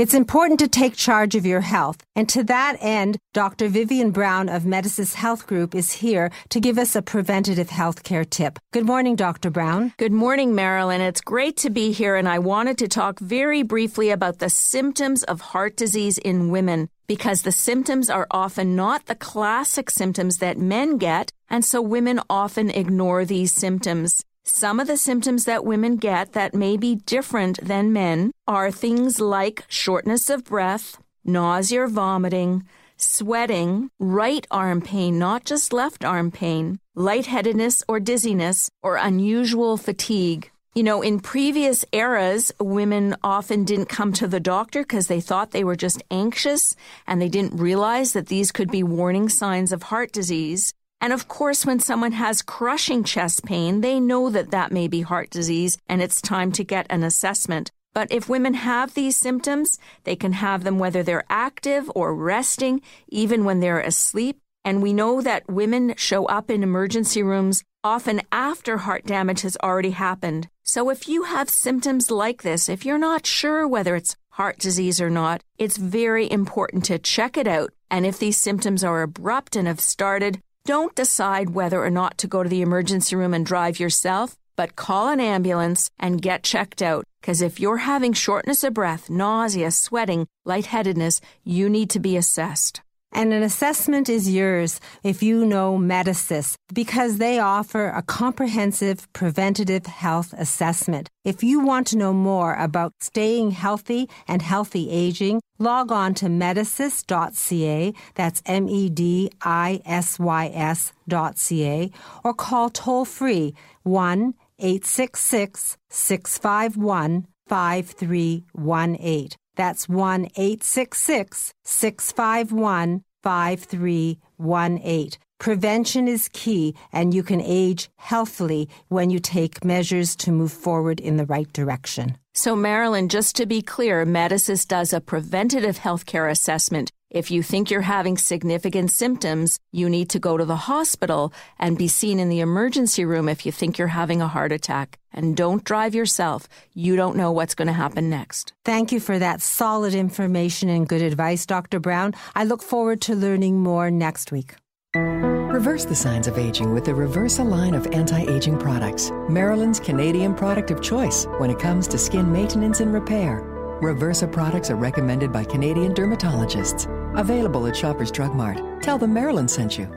It's 0.00 0.14
important 0.14 0.60
to 0.60 0.66
take 0.66 0.96
charge 0.96 1.34
of 1.34 1.44
your 1.44 1.60
health. 1.60 1.98
And 2.16 2.26
to 2.30 2.42
that 2.44 2.78
end, 2.80 3.18
Dr. 3.34 3.68
Vivian 3.68 4.12
Brown 4.12 4.48
of 4.48 4.62
Medisys 4.62 5.12
Health 5.12 5.46
Group 5.46 5.74
is 5.74 5.92
here 5.92 6.30
to 6.48 6.58
give 6.58 6.78
us 6.78 6.96
a 6.96 7.02
preventative 7.02 7.68
health 7.68 8.02
care 8.02 8.24
tip. 8.24 8.58
Good 8.72 8.86
morning, 8.86 9.14
Dr. 9.14 9.50
Brown. 9.50 9.92
Good 9.98 10.10
morning, 10.10 10.54
Marilyn. 10.54 11.02
It's 11.02 11.20
great 11.20 11.58
to 11.58 11.68
be 11.68 11.92
here, 11.92 12.16
and 12.16 12.26
I 12.26 12.38
wanted 12.38 12.78
to 12.78 12.88
talk 12.88 13.18
very 13.18 13.62
briefly 13.62 14.08
about 14.08 14.38
the 14.38 14.48
symptoms 14.48 15.22
of 15.24 15.42
heart 15.52 15.76
disease 15.76 16.16
in 16.16 16.48
women 16.48 16.88
because 17.06 17.42
the 17.42 17.52
symptoms 17.52 18.08
are 18.08 18.26
often 18.30 18.74
not 18.74 19.04
the 19.04 19.16
classic 19.16 19.90
symptoms 19.90 20.38
that 20.38 20.56
men 20.56 20.96
get, 20.96 21.30
and 21.50 21.62
so 21.62 21.82
women 21.82 22.20
often 22.30 22.70
ignore 22.70 23.26
these 23.26 23.52
symptoms. 23.52 24.24
Some 24.44 24.80
of 24.80 24.86
the 24.86 24.96
symptoms 24.96 25.44
that 25.44 25.64
women 25.64 25.96
get 25.96 26.32
that 26.32 26.54
may 26.54 26.76
be 26.76 26.96
different 26.96 27.58
than 27.62 27.92
men 27.92 28.32
are 28.46 28.70
things 28.70 29.20
like 29.20 29.64
shortness 29.68 30.30
of 30.30 30.44
breath, 30.44 30.98
nausea 31.24 31.82
or 31.82 31.88
vomiting, 31.88 32.64
sweating, 32.96 33.90
right 33.98 34.46
arm 34.50 34.80
pain, 34.80 35.18
not 35.18 35.44
just 35.44 35.72
left 35.72 36.04
arm 36.04 36.30
pain, 36.30 36.78
lightheadedness 36.94 37.84
or 37.86 38.00
dizziness, 38.00 38.70
or 38.82 38.96
unusual 38.96 39.76
fatigue. 39.76 40.50
You 40.74 40.84
know, 40.84 41.02
in 41.02 41.18
previous 41.18 41.84
eras, 41.92 42.52
women 42.60 43.16
often 43.24 43.64
didn't 43.64 43.86
come 43.86 44.12
to 44.14 44.28
the 44.28 44.38
doctor 44.38 44.82
because 44.82 45.08
they 45.08 45.20
thought 45.20 45.50
they 45.50 45.64
were 45.64 45.76
just 45.76 46.02
anxious 46.10 46.76
and 47.06 47.20
they 47.20 47.28
didn't 47.28 47.58
realize 47.58 48.12
that 48.12 48.28
these 48.28 48.52
could 48.52 48.70
be 48.70 48.84
warning 48.84 49.28
signs 49.28 49.72
of 49.72 49.84
heart 49.84 50.12
disease. 50.12 50.72
And 51.00 51.12
of 51.12 51.28
course, 51.28 51.64
when 51.64 51.80
someone 51.80 52.12
has 52.12 52.42
crushing 52.42 53.04
chest 53.04 53.44
pain, 53.44 53.80
they 53.80 53.98
know 53.98 54.28
that 54.30 54.50
that 54.50 54.72
may 54.72 54.86
be 54.86 55.00
heart 55.00 55.30
disease 55.30 55.78
and 55.88 56.02
it's 56.02 56.20
time 56.20 56.52
to 56.52 56.64
get 56.64 56.86
an 56.90 57.02
assessment. 57.02 57.70
But 57.92 58.12
if 58.12 58.28
women 58.28 58.54
have 58.54 58.94
these 58.94 59.16
symptoms, 59.16 59.78
they 60.04 60.14
can 60.14 60.32
have 60.34 60.62
them 60.62 60.78
whether 60.78 61.02
they're 61.02 61.24
active 61.28 61.90
or 61.94 62.14
resting, 62.14 62.82
even 63.08 63.44
when 63.44 63.60
they're 63.60 63.80
asleep. 63.80 64.38
And 64.64 64.82
we 64.82 64.92
know 64.92 65.20
that 65.22 65.48
women 65.48 65.94
show 65.96 66.26
up 66.26 66.50
in 66.50 66.62
emergency 66.62 67.22
rooms 67.22 67.64
often 67.82 68.20
after 68.30 68.78
heart 68.78 69.06
damage 69.06 69.40
has 69.40 69.56
already 69.62 69.92
happened. 69.92 70.48
So 70.62 70.90
if 70.90 71.08
you 71.08 71.24
have 71.24 71.48
symptoms 71.48 72.10
like 72.10 72.42
this, 72.42 72.68
if 72.68 72.84
you're 72.84 72.98
not 72.98 73.26
sure 73.26 73.66
whether 73.66 73.96
it's 73.96 74.16
heart 74.30 74.58
disease 74.58 75.00
or 75.00 75.10
not, 75.10 75.42
it's 75.58 75.76
very 75.76 76.30
important 76.30 76.84
to 76.84 76.98
check 76.98 77.36
it 77.36 77.48
out. 77.48 77.72
And 77.90 78.06
if 78.06 78.18
these 78.18 78.38
symptoms 78.38 78.84
are 78.84 79.02
abrupt 79.02 79.56
and 79.56 79.66
have 79.66 79.80
started, 79.80 80.40
don't 80.70 80.94
decide 80.94 81.50
whether 81.50 81.82
or 81.82 81.90
not 81.90 82.16
to 82.16 82.28
go 82.28 82.44
to 82.44 82.48
the 82.48 82.62
emergency 82.62 83.16
room 83.16 83.34
and 83.34 83.44
drive 83.44 83.80
yourself, 83.80 84.36
but 84.54 84.76
call 84.76 85.08
an 85.08 85.18
ambulance 85.18 85.90
and 85.98 86.22
get 86.22 86.44
checked 86.44 86.80
out. 86.80 87.04
Because 87.20 87.42
if 87.42 87.58
you're 87.58 87.88
having 87.88 88.12
shortness 88.12 88.62
of 88.62 88.72
breath, 88.72 89.10
nausea, 89.10 89.72
sweating, 89.72 90.28
lightheadedness, 90.44 91.20
you 91.42 91.68
need 91.68 91.90
to 91.90 91.98
be 91.98 92.16
assessed. 92.16 92.82
And 93.12 93.32
an 93.32 93.42
assessment 93.42 94.08
is 94.08 94.32
yours 94.32 94.80
if 95.02 95.22
you 95.22 95.44
know 95.44 95.76
Medisys 95.76 96.54
because 96.72 97.18
they 97.18 97.38
offer 97.38 97.88
a 97.88 98.02
comprehensive 98.02 99.12
preventative 99.12 99.86
health 99.86 100.32
assessment. 100.38 101.08
If 101.24 101.42
you 101.42 101.60
want 101.60 101.88
to 101.88 101.98
know 101.98 102.12
more 102.12 102.54
about 102.54 102.92
staying 103.00 103.50
healthy 103.50 104.08
and 104.28 104.42
healthy 104.42 104.90
aging, 104.90 105.40
log 105.58 105.90
on 105.90 106.14
to 106.14 106.26
medisys.ca, 106.26 107.92
that's 108.14 108.42
M 108.46 108.68
E 108.68 108.88
D 108.88 109.30
I 109.42 109.80
S 109.84 110.18
Y 110.18 110.50
S.ca, 110.54 111.90
or 112.24 112.34
call 112.34 112.70
toll 112.70 113.04
free 113.04 113.54
1 113.82 114.34
866 114.60 115.76
651 115.88 117.26
5318. 117.48 119.39
That's 119.56 119.88
1 119.88 120.26
866 120.36 121.54
651 121.64 123.04
5318. 123.22 125.20
Prevention 125.40 126.06
is 126.06 126.28
key, 126.34 126.74
and 126.92 127.14
you 127.14 127.22
can 127.22 127.40
age 127.40 127.88
healthily 127.96 128.68
when 128.88 129.08
you 129.08 129.18
take 129.18 129.64
measures 129.64 130.14
to 130.16 130.30
move 130.30 130.52
forward 130.52 131.00
in 131.00 131.16
the 131.16 131.24
right 131.24 131.50
direction. 131.54 132.18
So, 132.34 132.54
Marilyn, 132.54 133.08
just 133.08 133.36
to 133.36 133.46
be 133.46 133.62
clear, 133.62 134.04
Medisys 134.04 134.68
does 134.68 134.92
a 134.92 135.00
preventative 135.00 135.78
healthcare 135.78 136.30
assessment. 136.30 136.92
If 137.10 137.32
you 137.32 137.42
think 137.42 137.72
you're 137.72 137.80
having 137.80 138.16
significant 138.16 138.92
symptoms, 138.92 139.58
you 139.72 139.88
need 139.90 140.10
to 140.10 140.20
go 140.20 140.36
to 140.36 140.44
the 140.44 140.54
hospital 140.54 141.32
and 141.58 141.76
be 141.76 141.88
seen 141.88 142.20
in 142.20 142.28
the 142.28 142.38
emergency 142.38 143.04
room 143.04 143.28
if 143.28 143.44
you 143.44 143.50
think 143.50 143.78
you're 143.78 143.88
having 143.88 144.22
a 144.22 144.28
heart 144.28 144.52
attack. 144.52 145.00
And 145.12 145.36
don't 145.36 145.64
drive 145.64 145.92
yourself. 145.92 146.46
You 146.72 146.94
don't 146.94 147.16
know 147.16 147.32
what's 147.32 147.56
going 147.56 147.66
to 147.66 147.72
happen 147.72 148.10
next. 148.10 148.52
Thank 148.64 148.92
you 148.92 149.00
for 149.00 149.18
that 149.18 149.42
solid 149.42 149.92
information 149.92 150.68
and 150.68 150.88
good 150.88 151.02
advice, 151.02 151.46
Dr. 151.46 151.80
Brown. 151.80 152.14
I 152.36 152.44
look 152.44 152.62
forward 152.62 153.00
to 153.02 153.16
learning 153.16 153.58
more 153.58 153.90
next 153.90 154.30
week. 154.30 154.54
Reverse 154.94 155.84
the 155.84 155.96
signs 155.96 156.28
of 156.28 156.38
aging 156.38 156.72
with 156.72 156.84
the 156.84 156.92
Reversa 156.92 157.44
line 157.44 157.74
of 157.74 157.88
anti 157.88 158.22
aging 158.22 158.56
products, 158.56 159.10
Marilyn's 159.28 159.80
Canadian 159.80 160.32
product 160.32 160.70
of 160.70 160.80
choice 160.80 161.26
when 161.38 161.50
it 161.50 161.58
comes 161.58 161.88
to 161.88 161.98
skin 161.98 162.30
maintenance 162.30 162.78
and 162.78 162.94
repair. 162.94 163.49
Reversa 163.80 164.30
products 164.30 164.70
are 164.70 164.76
recommended 164.76 165.32
by 165.32 165.44
Canadian 165.44 165.94
dermatologists. 165.94 166.86
Available 167.18 167.66
at 167.66 167.74
Shoppers 167.74 168.10
Drug 168.10 168.34
Mart. 168.34 168.82
Tell 168.82 168.98
them 168.98 169.14
Marilyn 169.14 169.48
sent 169.48 169.78
you. 169.78 169.88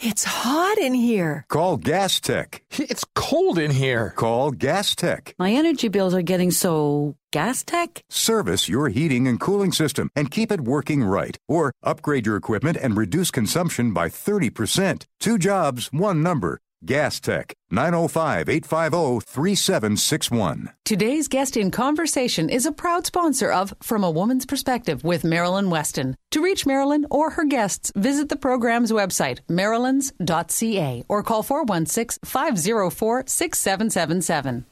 It's 0.00 0.24
hot 0.24 0.78
in 0.78 0.94
here. 0.94 1.44
Call 1.48 1.76
Gas 1.76 2.20
Tech. 2.20 2.62
It's 2.78 3.04
cold 3.14 3.58
in 3.58 3.70
here. 3.70 4.12
Call 4.16 4.52
Gas 4.52 4.94
Tech. 4.94 5.34
My 5.38 5.52
energy 5.52 5.88
bills 5.88 6.14
are 6.14 6.22
getting 6.22 6.50
so 6.50 7.16
gas 7.32 7.62
tech? 7.64 8.02
Service 8.08 8.68
your 8.68 8.88
heating 8.88 9.26
and 9.28 9.38
cooling 9.40 9.72
system 9.72 10.10
and 10.16 10.30
keep 10.30 10.50
it 10.50 10.62
working 10.62 11.04
right. 11.04 11.36
Or 11.46 11.72
upgrade 11.82 12.26
your 12.26 12.36
equipment 12.36 12.76
and 12.80 12.96
reduce 12.96 13.30
consumption 13.30 13.92
by 13.92 14.08
30%. 14.08 15.04
Two 15.20 15.38
jobs, 15.38 15.88
one 15.92 16.22
number. 16.22 16.58
Gas 16.84 17.18
Tech, 17.18 17.54
905 17.72 18.48
850 18.48 19.26
3761. 19.26 20.70
Today's 20.84 21.26
guest 21.26 21.56
in 21.56 21.72
conversation 21.72 22.48
is 22.48 22.66
a 22.66 22.72
proud 22.72 23.04
sponsor 23.04 23.50
of 23.50 23.74
From 23.82 24.04
a 24.04 24.10
Woman's 24.10 24.46
Perspective 24.46 25.02
with 25.02 25.24
Marilyn 25.24 25.70
Weston. 25.70 26.14
To 26.30 26.40
reach 26.40 26.66
Marilyn 26.66 27.04
or 27.10 27.30
her 27.30 27.44
guests, 27.44 27.90
visit 27.96 28.28
the 28.28 28.36
program's 28.36 28.92
website, 28.92 29.40
marilyns.ca, 29.48 31.04
or 31.08 31.22
call 31.24 31.42
416 31.42 32.20
504 32.24 33.24
6777. 33.26 34.64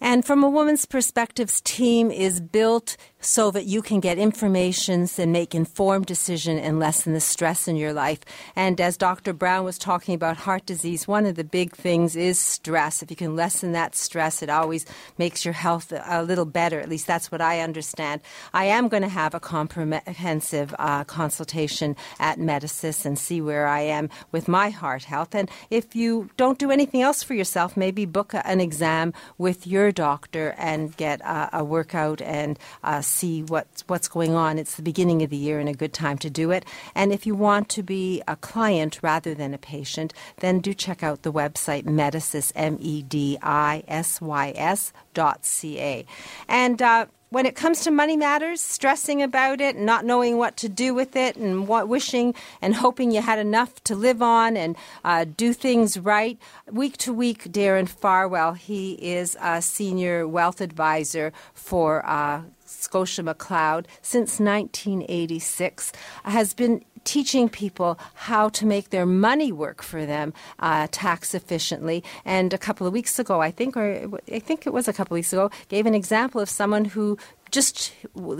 And 0.00 0.24
from 0.24 0.44
a 0.44 0.50
woman's 0.50 0.86
perspectives, 0.86 1.60
team 1.60 2.10
is 2.10 2.40
built 2.40 2.96
so 3.20 3.50
that 3.50 3.64
you 3.66 3.82
can 3.82 4.00
get 4.00 4.18
information 4.18 5.08
and 5.18 5.32
make 5.32 5.54
informed 5.54 6.06
decision 6.06 6.58
and 6.58 6.78
lessen 6.78 7.12
the 7.12 7.20
stress 7.20 7.68
in 7.68 7.76
your 7.76 7.92
life. 7.92 8.20
And 8.54 8.80
as 8.80 8.96
Dr. 8.96 9.32
Brown 9.32 9.64
was 9.64 9.78
talking 9.78 10.14
about 10.14 10.36
heart 10.36 10.66
disease, 10.66 11.08
one 11.08 11.26
of 11.26 11.34
the 11.34 11.44
big 11.44 11.74
things 11.74 12.16
is 12.16 12.38
stress. 12.38 13.02
If 13.02 13.10
you 13.10 13.16
can 13.16 13.36
lessen 13.36 13.72
that 13.72 13.96
stress, 13.96 14.42
it 14.42 14.50
always 14.50 14.86
makes 15.18 15.44
your 15.44 15.54
health 15.54 15.92
a 15.92 16.22
little 16.22 16.44
better. 16.44 16.80
At 16.80 16.88
least 16.88 17.06
that's 17.06 17.30
what 17.32 17.40
I 17.40 17.60
understand. 17.60 18.20
I 18.52 18.66
am 18.66 18.88
going 18.88 19.02
to 19.02 19.08
have 19.08 19.34
a 19.34 19.40
comprehensive 19.40 20.74
uh, 20.78 21.04
consultation 21.04 21.96
at 22.18 22.38
Medisys 22.38 23.04
and 23.04 23.18
see 23.18 23.40
where 23.40 23.66
I 23.66 23.80
am 23.80 24.10
with 24.32 24.48
my 24.48 24.70
heart 24.70 25.04
health. 25.04 25.34
And 25.34 25.50
if 25.70 25.96
you 25.96 26.30
don't 26.36 26.58
do 26.58 26.70
anything 26.70 27.02
else 27.02 27.22
for 27.22 27.34
yourself, 27.34 27.76
maybe 27.76 28.04
book 28.04 28.32
an 28.34 28.60
exam 28.60 29.12
with 29.38 29.66
your 29.66 29.92
doctor 29.92 30.54
and 30.58 30.96
get 30.96 31.20
a, 31.22 31.58
a 31.58 31.64
workout 31.64 32.22
and 32.22 32.58
uh, 32.82 33.00
see 33.08 33.42
what's, 33.42 33.82
what's 33.88 34.08
going 34.08 34.34
on. 34.34 34.58
It's 34.58 34.76
the 34.76 34.82
beginning 34.82 35.22
of 35.22 35.30
the 35.30 35.36
year 35.36 35.58
and 35.58 35.68
a 35.68 35.74
good 35.74 35.92
time 35.92 36.18
to 36.18 36.30
do 36.30 36.50
it. 36.50 36.64
And 36.94 37.12
if 37.12 37.26
you 37.26 37.34
want 37.34 37.68
to 37.70 37.82
be 37.82 38.22
a 38.28 38.36
client 38.36 39.00
rather 39.02 39.34
than 39.34 39.54
a 39.54 39.58
patient, 39.58 40.12
then 40.38 40.60
do 40.60 40.74
check 40.74 41.02
out 41.02 41.22
the 41.22 41.32
website 41.32 41.84
Medisys, 41.84 42.52
M 42.54 42.76
E 42.80 43.02
D 43.02 43.38
I 43.42 43.82
S 43.88 44.20
Y 44.20 44.52
S 44.54 44.92
dot 45.14 45.44
C 45.44 45.80
A. 45.80 46.06
And 46.48 46.80
uh, 46.80 47.06
when 47.30 47.44
it 47.44 47.54
comes 47.54 47.80
to 47.80 47.90
money 47.90 48.16
matters, 48.16 48.62
stressing 48.62 49.22
about 49.22 49.60
it, 49.60 49.76
not 49.76 50.04
knowing 50.04 50.38
what 50.38 50.56
to 50.56 50.68
do 50.68 50.94
with 50.94 51.14
it, 51.14 51.36
and 51.36 51.68
what, 51.68 51.86
wishing 51.86 52.34
and 52.62 52.74
hoping 52.74 53.10
you 53.10 53.20
had 53.20 53.38
enough 53.38 53.84
to 53.84 53.94
live 53.94 54.22
on 54.22 54.56
and 54.56 54.76
uh, 55.04 55.26
do 55.36 55.52
things 55.52 55.98
right. 55.98 56.38
Week 56.70 56.96
to 56.96 57.12
week, 57.12 57.44
Darren 57.44 57.86
Farwell, 57.86 58.54
he 58.54 58.92
is 58.94 59.36
a 59.42 59.60
senior 59.60 60.26
wealth 60.26 60.62
advisor 60.62 61.32
for 61.52 62.04
uh, 62.06 62.42
Scotia 62.78 63.22
McLeod 63.22 63.86
since 64.02 64.38
1986, 64.38 65.92
has 66.24 66.54
been 66.54 66.84
teaching 67.04 67.48
people 67.48 67.98
how 68.14 68.48
to 68.50 68.66
make 68.66 68.90
their 68.90 69.06
money 69.06 69.50
work 69.50 69.82
for 69.82 70.04
them 70.04 70.32
uh, 70.58 70.86
tax 70.90 71.34
efficiently. 71.34 72.04
And 72.24 72.52
a 72.52 72.58
couple 72.58 72.86
of 72.86 72.92
weeks 72.92 73.18
ago, 73.18 73.40
I 73.40 73.50
think, 73.50 73.76
or 73.76 74.20
I 74.30 74.38
think 74.38 74.66
it 74.66 74.72
was 74.72 74.88
a 74.88 74.92
couple 74.92 75.14
of 75.14 75.18
weeks 75.18 75.32
ago, 75.32 75.50
gave 75.68 75.86
an 75.86 75.94
example 75.94 76.40
of 76.40 76.50
someone 76.50 76.84
who 76.84 77.16
just 77.50 77.92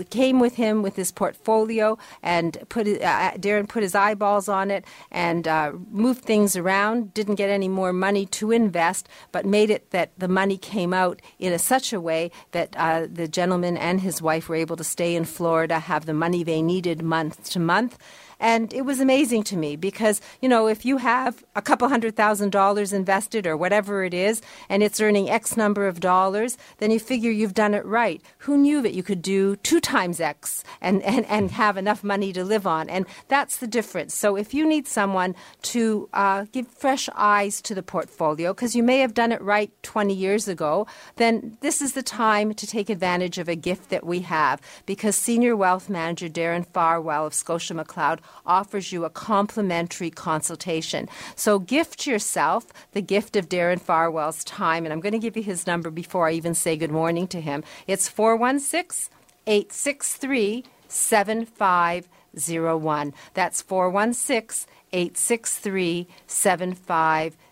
came 0.09 0.39
with 0.39 0.55
him 0.55 0.81
with 0.81 0.95
his 0.95 1.11
portfolio 1.11 1.97
and 2.23 2.57
put 2.69 2.87
uh, 2.87 3.31
Darren 3.37 3.67
put 3.67 3.83
his 3.83 3.95
eyeballs 3.95 4.47
on 4.47 4.71
it 4.71 4.85
and 5.11 5.47
uh, 5.47 5.73
moved 5.91 6.23
things 6.23 6.55
around. 6.55 7.13
Didn't 7.13 7.35
get 7.35 7.49
any 7.49 7.67
more 7.67 7.93
money 7.93 8.25
to 8.27 8.51
invest, 8.51 9.07
but 9.31 9.45
made 9.45 9.69
it 9.69 9.91
that 9.91 10.11
the 10.17 10.27
money 10.27 10.57
came 10.57 10.93
out 10.93 11.21
in 11.39 11.53
a, 11.53 11.59
such 11.59 11.93
a 11.93 12.01
way 12.01 12.31
that 12.51 12.75
uh, 12.77 13.07
the 13.11 13.27
gentleman 13.27 13.77
and 13.77 14.01
his 14.01 14.21
wife 14.21 14.49
were 14.49 14.55
able 14.55 14.75
to 14.77 14.83
stay 14.83 15.15
in 15.15 15.25
Florida, 15.25 15.79
have 15.79 16.05
the 16.05 16.13
money 16.13 16.43
they 16.43 16.61
needed 16.61 17.01
month 17.01 17.49
to 17.51 17.59
month 17.59 17.97
And 18.39 18.73
it 18.73 18.81
was 18.81 18.99
amazing 18.99 19.43
to 19.43 19.57
me 19.57 19.75
because, 19.75 20.21
you 20.41 20.47
know, 20.47 20.67
if 20.67 20.85
you 20.85 20.97
have 20.97 21.43
a 21.55 21.61
couple 21.61 21.89
hundred 21.89 22.15
thousand 22.15 22.51
dollars 22.51 22.93
invested 22.93 23.45
or 23.45 23.57
whatever 23.57 24.03
it 24.03 24.13
is, 24.13 24.41
and 24.69 24.81
it's 24.81 25.01
earning 25.01 25.29
X 25.29 25.57
number 25.57 25.87
of 25.87 25.99
dollars, 25.99 26.57
then 26.77 26.91
you 26.91 26.99
figure 26.99 27.31
you've 27.31 27.53
done 27.53 27.73
it 27.73 27.85
right. 27.85 28.21
Who 28.39 28.57
knew 28.57 28.81
that 28.81 28.93
you 28.93 29.03
could 29.03 29.21
do 29.21 29.57
two 29.57 29.79
times 29.81 30.19
X 30.19 30.63
and, 30.79 31.01
and, 31.03 31.25
and 31.25 31.51
have 31.51 31.75
enough 31.75 32.03
money 32.03 32.31
to 32.33 32.43
live 32.45 32.65
on? 32.65 32.89
And 32.89 33.05
that's 33.27 33.57
the 33.57 33.67
difference. 33.67 34.15
So 34.15 34.37
if 34.37 34.53
you 34.53 34.65
need 34.65 34.87
someone 34.87 35.35
to 35.63 36.07
uh, 36.13 36.45
give 36.51 36.67
fresh 36.67 37.09
eyes 37.15 37.61
to 37.63 37.75
the 37.75 37.83
portfolio, 37.83 38.53
because 38.53 38.75
you 38.75 38.83
may 38.83 38.99
have 38.99 39.13
done 39.13 39.31
it 39.31 39.41
right 39.41 39.71
20 39.83 40.13
years 40.13 40.47
ago, 40.47 40.87
then 41.17 41.57
this 41.61 41.81
is 41.81 41.93
the 41.93 42.03
time 42.03 42.53
to 42.53 42.65
take 42.65 42.89
advantage 42.89 43.37
of 43.37 43.49
a 43.49 43.55
gift 43.55 43.89
that 43.89 44.05
we 44.05 44.21
have 44.21 44.61
because 44.85 45.15
Senior 45.15 45.55
Wealth 45.55 45.89
Manager 45.89 46.29
Darren 46.29 46.65
Farwell 46.65 47.25
of 47.25 47.33
Scotia 47.33 47.73
McLeod 47.73 48.19
offers 48.45 48.91
you 48.91 49.05
a 49.05 49.09
complimentary 49.09 50.09
consultation. 50.09 51.07
So 51.35 51.59
gift 51.59 52.07
yourself 52.07 52.67
the 52.93 53.01
gift 53.01 53.35
of 53.35 53.49
Darren 53.49 53.79
Farwell's 53.79 54.43
time, 54.43 54.85
and 54.85 54.93
I'm 54.93 54.99
going 54.99 55.13
to 55.13 55.19
give 55.19 55.37
you 55.37 55.43
his 55.43 55.67
number 55.67 55.89
before 55.89 56.27
I 56.27 56.33
even 56.33 56.53
say 56.53 56.77
good 56.77 56.91
morning 56.91 57.27
to 57.27 57.41
him. 57.41 57.63
It's 57.87 58.09
416 58.09 59.13
863 59.47 60.65
7501. 60.87 63.13
That's 63.33 63.61
416 63.61 64.71
863 64.91 66.07
7501. 66.27 67.48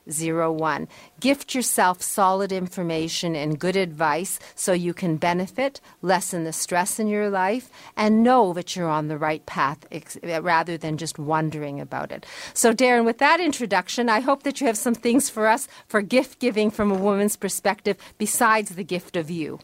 Gift 1.20 1.56
yourself 1.56 2.02
solid 2.02 2.52
information 2.52 3.36
and 3.36 3.60
good 3.60 3.76
advice 3.76 4.40
so 4.56 4.74
you 4.74 4.94
can 4.94 5.18
benefit, 5.18 5.82
lessen 6.02 6.44
the 6.44 6.54
stress 6.54 7.00
in 7.00 7.08
your 7.08 7.30
life, 7.30 7.70
and 7.96 8.24
know 8.24 8.54
that 8.54 8.76
you're 8.76 8.90
on 8.90 9.08
the 9.08 9.18
right 9.18 9.46
path 9.46 9.86
rather 10.42 10.78
than 10.78 10.98
just 10.98 11.18
wondering 11.18 11.80
about 11.80 12.12
it. 12.12 12.26
So, 12.54 12.74
Darren, 12.74 13.06
with 13.06 13.18
that 13.18 13.40
introduction, 13.40 14.10
I 14.10 14.20
hope 14.20 14.44
that 14.44 14.62
you 14.62 14.68
have 14.68 14.78
some 14.78 14.96
things 14.96 15.30
for 15.30 15.48
us 15.48 15.68
for 15.88 16.02
gift 16.02 16.40
giving 16.40 16.70
from 16.70 16.92
a 16.92 16.96
woman's 16.96 17.36
perspective 17.36 17.98
besides 18.18 18.76
the 18.76 18.84
gift 18.84 19.16
of 19.16 19.32
you. 19.32 19.60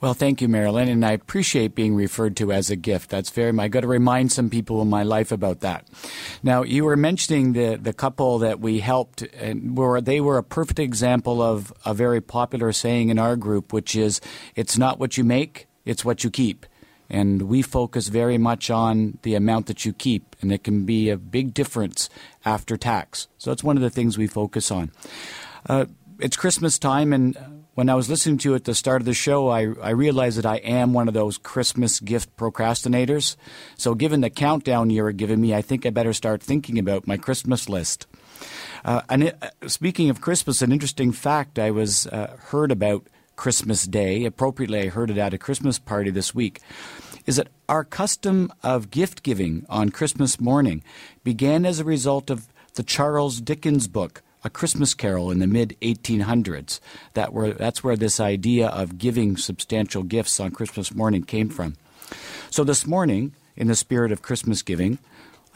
Well, 0.00 0.14
thank 0.14 0.42
you, 0.42 0.48
Marilyn, 0.48 0.88
and 0.88 1.06
I 1.06 1.12
appreciate 1.12 1.74
being 1.74 1.94
referred 1.94 2.36
to 2.38 2.52
as 2.52 2.68
a 2.68 2.76
gift. 2.76 3.10
That's 3.10 3.30
very. 3.30 3.56
I 3.58 3.68
got 3.68 3.80
to 3.80 3.86
remind 3.86 4.32
some 4.32 4.50
people 4.50 4.82
in 4.82 4.88
my 4.88 5.02
life 5.04 5.32
about 5.32 5.60
that. 5.60 5.86
Now, 6.42 6.64
you 6.64 6.84
were 6.84 6.96
mentioning 6.96 7.52
the 7.52 7.76
the 7.76 7.92
couple 7.92 8.38
that 8.40 8.60
we 8.60 8.80
helped, 8.80 9.22
and 9.22 9.76
were 9.76 9.85
they 10.00 10.20
were 10.20 10.38
a 10.38 10.42
perfect 10.42 10.78
example 10.78 11.40
of 11.40 11.72
a 11.84 11.94
very 11.94 12.20
popular 12.20 12.72
saying 12.72 13.08
in 13.08 13.18
our 13.18 13.36
group, 13.36 13.72
which 13.72 13.94
is, 13.94 14.20
"It's 14.54 14.76
not 14.78 14.98
what 14.98 15.16
you 15.16 15.24
make, 15.24 15.66
it's 15.84 16.04
what 16.04 16.24
you 16.24 16.30
keep." 16.30 16.66
And 17.08 17.42
we 17.42 17.62
focus 17.62 18.08
very 18.08 18.38
much 18.38 18.70
on 18.70 19.18
the 19.22 19.34
amount 19.34 19.66
that 19.66 19.84
you 19.84 19.92
keep, 19.92 20.34
and 20.40 20.50
it 20.50 20.64
can 20.64 20.84
be 20.84 21.08
a 21.08 21.16
big 21.16 21.54
difference 21.54 22.10
after 22.44 22.76
tax. 22.76 23.28
So 23.38 23.50
that's 23.50 23.62
one 23.62 23.76
of 23.76 23.82
the 23.82 23.90
things 23.90 24.18
we 24.18 24.26
focus 24.26 24.70
on. 24.70 24.90
Uh, 25.68 25.86
it's 26.18 26.36
Christmas 26.36 26.78
time, 26.78 27.12
and 27.12 27.36
when 27.76 27.90
I 27.90 27.94
was 27.94 28.08
listening 28.08 28.38
to 28.38 28.48
you 28.48 28.54
at 28.54 28.64
the 28.64 28.74
start 28.74 29.02
of 29.02 29.06
the 29.06 29.12
show, 29.12 29.50
I, 29.50 29.68
I 29.82 29.90
realized 29.90 30.38
that 30.38 30.46
I 30.46 30.56
am 30.56 30.94
one 30.94 31.08
of 31.08 31.14
those 31.14 31.36
Christmas 31.36 32.00
gift 32.00 32.34
procrastinators. 32.36 33.36
So, 33.76 33.94
given 33.94 34.22
the 34.22 34.30
countdown 34.30 34.88
you 34.88 35.02
were 35.02 35.12
giving 35.12 35.42
me, 35.42 35.54
I 35.54 35.60
think 35.60 35.84
I 35.84 35.90
better 35.90 36.14
start 36.14 36.42
thinking 36.42 36.78
about 36.78 37.06
my 37.06 37.18
Christmas 37.18 37.68
list. 37.68 38.06
Uh, 38.84 39.02
and 39.08 39.24
it, 39.24 39.38
uh, 39.42 39.68
speaking 39.68 40.10
of 40.10 40.20
Christmas, 40.20 40.62
an 40.62 40.72
interesting 40.72 41.12
fact 41.12 41.58
I 41.58 41.70
was 41.70 42.06
uh, 42.06 42.36
heard 42.48 42.70
about 42.70 43.06
Christmas 43.36 43.84
Day. 43.84 44.24
Appropriately, 44.24 44.80
I 44.80 44.88
heard 44.88 45.10
it 45.10 45.18
at 45.18 45.34
a 45.34 45.38
Christmas 45.38 45.78
party 45.78 46.10
this 46.10 46.34
week. 46.34 46.60
Is 47.26 47.36
that 47.36 47.48
our 47.68 47.84
custom 47.84 48.52
of 48.62 48.90
gift 48.90 49.22
giving 49.22 49.66
on 49.68 49.90
Christmas 49.90 50.40
morning 50.40 50.82
began 51.24 51.66
as 51.66 51.80
a 51.80 51.84
result 51.84 52.30
of 52.30 52.46
the 52.74 52.82
Charles 52.82 53.40
Dickens 53.40 53.88
book 53.88 54.22
a 54.46 54.50
Christmas 54.50 54.94
Carol 54.94 55.32
in 55.32 55.40
the 55.40 55.46
mid 55.46 55.76
1800s. 55.82 56.78
That 57.14 57.32
were, 57.32 57.52
that's 57.52 57.82
where 57.82 57.96
this 57.96 58.20
idea 58.20 58.68
of 58.68 58.96
giving 58.96 59.36
substantial 59.36 60.04
gifts 60.04 60.38
on 60.38 60.52
Christmas 60.52 60.94
morning 60.94 61.24
came 61.24 61.48
from. 61.48 61.74
So 62.50 62.62
this 62.62 62.86
morning, 62.86 63.34
in 63.56 63.66
the 63.66 63.74
spirit 63.74 64.12
of 64.12 64.22
Christmas 64.22 64.62
giving, 64.62 64.98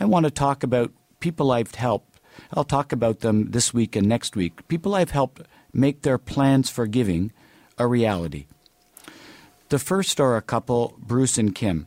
I 0.00 0.06
want 0.06 0.24
to 0.24 0.30
talk 0.30 0.62
about 0.62 0.92
people 1.20 1.52
I've 1.52 1.74
helped. 1.74 2.09
I'll 2.52 2.64
talk 2.64 2.92
about 2.92 3.20
them 3.20 3.50
this 3.50 3.72
week 3.74 3.96
and 3.96 4.06
next 4.08 4.36
week. 4.36 4.66
People 4.68 4.94
I've 4.94 5.10
helped 5.10 5.42
make 5.72 6.02
their 6.02 6.18
plans 6.18 6.70
for 6.70 6.86
giving 6.86 7.32
a 7.78 7.86
reality. 7.86 8.46
The 9.68 9.78
first 9.78 10.20
are 10.20 10.36
a 10.36 10.42
couple, 10.42 10.96
Bruce 10.98 11.38
and 11.38 11.54
Kim. 11.54 11.86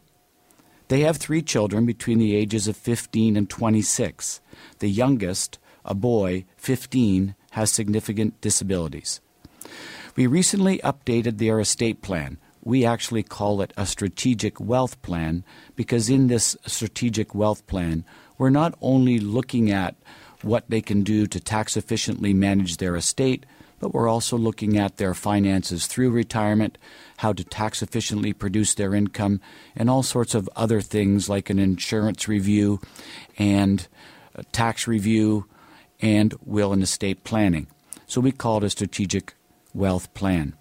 They 0.88 1.02
have 1.02 1.18
three 1.18 1.42
children 1.42 1.86
between 1.86 2.20
the 2.20 2.36
ages 2.36 2.68
of 2.68 2.78
15 2.78 3.36
and 3.36 3.50
26. 3.50 4.42
The 4.80 4.89
youngest, 4.89 5.60
a 5.84 5.94
boy, 5.94 6.46
15, 6.58 7.36
has 7.52 7.72
significant 7.72 8.39
disabilities. 8.42 9.22
We 10.16 10.28
recently 10.28 10.78
updated 10.80 11.38
their 11.38 11.60
estate 11.60 12.02
plan. 12.02 12.38
We 12.63 12.86
actually 12.86 13.24
call 13.24 13.62
it 13.62 13.74
a 13.76 13.86
strategic 13.86 14.60
wealth 14.60 15.02
plan 15.02 15.44
because 15.76 16.10
in 16.10 16.28
this 16.28 16.56
strategic 16.66 17.36
wealth 17.36 17.66
plan, 17.68 18.06
we're 18.38 18.50
not 18.50 18.76
only 18.82 19.20
looking 19.20 19.72
at 19.72 19.96
what 20.43 20.69
they 20.69 20.82
can 20.82 21.03
do 21.03 21.25
to 21.27 21.39
tax 21.39 21.75
efficiently 21.77 22.34
manage 22.34 22.77
their 22.77 22.95
estate, 22.95 23.45
but 23.79 23.93
we're 23.93 24.08
also 24.08 24.38
looking 24.38 24.77
at 24.77 24.97
their 24.97 25.13
finances 25.13 25.88
through 25.88 26.10
retirement, 26.10 26.77
how 27.17 27.34
to 27.34 27.43
tax 27.43 27.82
efficiently 27.82 28.32
produce 28.32 28.73
their 28.75 28.95
income, 28.95 29.41
and 29.75 29.89
all 29.89 30.03
sorts 30.03 30.36
of 30.36 30.49
other 30.56 30.79
things 30.79 31.27
like 31.27 31.49
an 31.49 31.60
insurance 31.60 32.27
review 32.27 32.79
and 33.38 33.88
tax 34.51 34.88
review 34.88 35.45
and 36.01 36.34
will 36.45 36.73
and 36.73 36.84
estate 36.84 37.23
planning. 37.23 37.67
So 38.08 38.21
we 38.21 38.32
call 38.32 38.58
it 38.58 38.63
a 38.63 38.69
strategic 38.69 39.34
wealth 39.73 40.13
plan. 40.13 40.56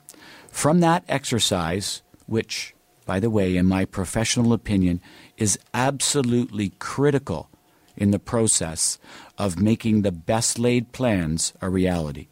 From 0.48 0.80
that 0.80 1.04
exercise, 1.08 2.02
which, 2.26 2.74
by 3.06 3.20
the 3.20 3.30
way, 3.30 3.56
in 3.56 3.66
my 3.66 3.84
professional 3.84 4.52
opinion, 4.52 5.00
is 5.36 5.58
absolutely 5.74 6.70
critical 6.78 7.48
in 7.96 8.10
the 8.10 8.18
process 8.18 8.98
of 9.38 9.60
making 9.60 10.02
the 10.02 10.12
best 10.12 10.58
laid 10.58 10.92
plans 10.92 11.52
a 11.60 11.68
reality. 11.68 12.28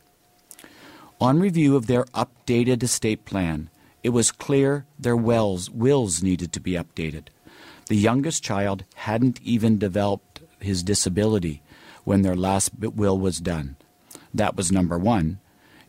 On 1.20 1.38
review 1.38 1.76
of 1.76 1.86
their 1.86 2.04
updated 2.06 2.82
estate 2.82 3.24
plan, 3.24 3.68
it 4.02 4.10
was 4.10 4.32
clear 4.32 4.86
their 4.98 5.16
wells, 5.16 5.68
wills 5.68 6.22
needed 6.22 6.52
to 6.54 6.60
be 6.60 6.72
updated. 6.72 7.24
The 7.88 7.96
youngest 7.96 8.42
child 8.42 8.84
hadn't 8.94 9.40
even 9.42 9.78
developed 9.78 10.40
his 10.60 10.82
disability 10.82 11.62
when 12.04 12.22
their 12.22 12.36
last 12.36 12.70
will 12.78 13.18
was 13.18 13.38
done. 13.38 13.76
That 14.32 14.56
was 14.56 14.72
number 14.72 14.98
one. 14.98 15.40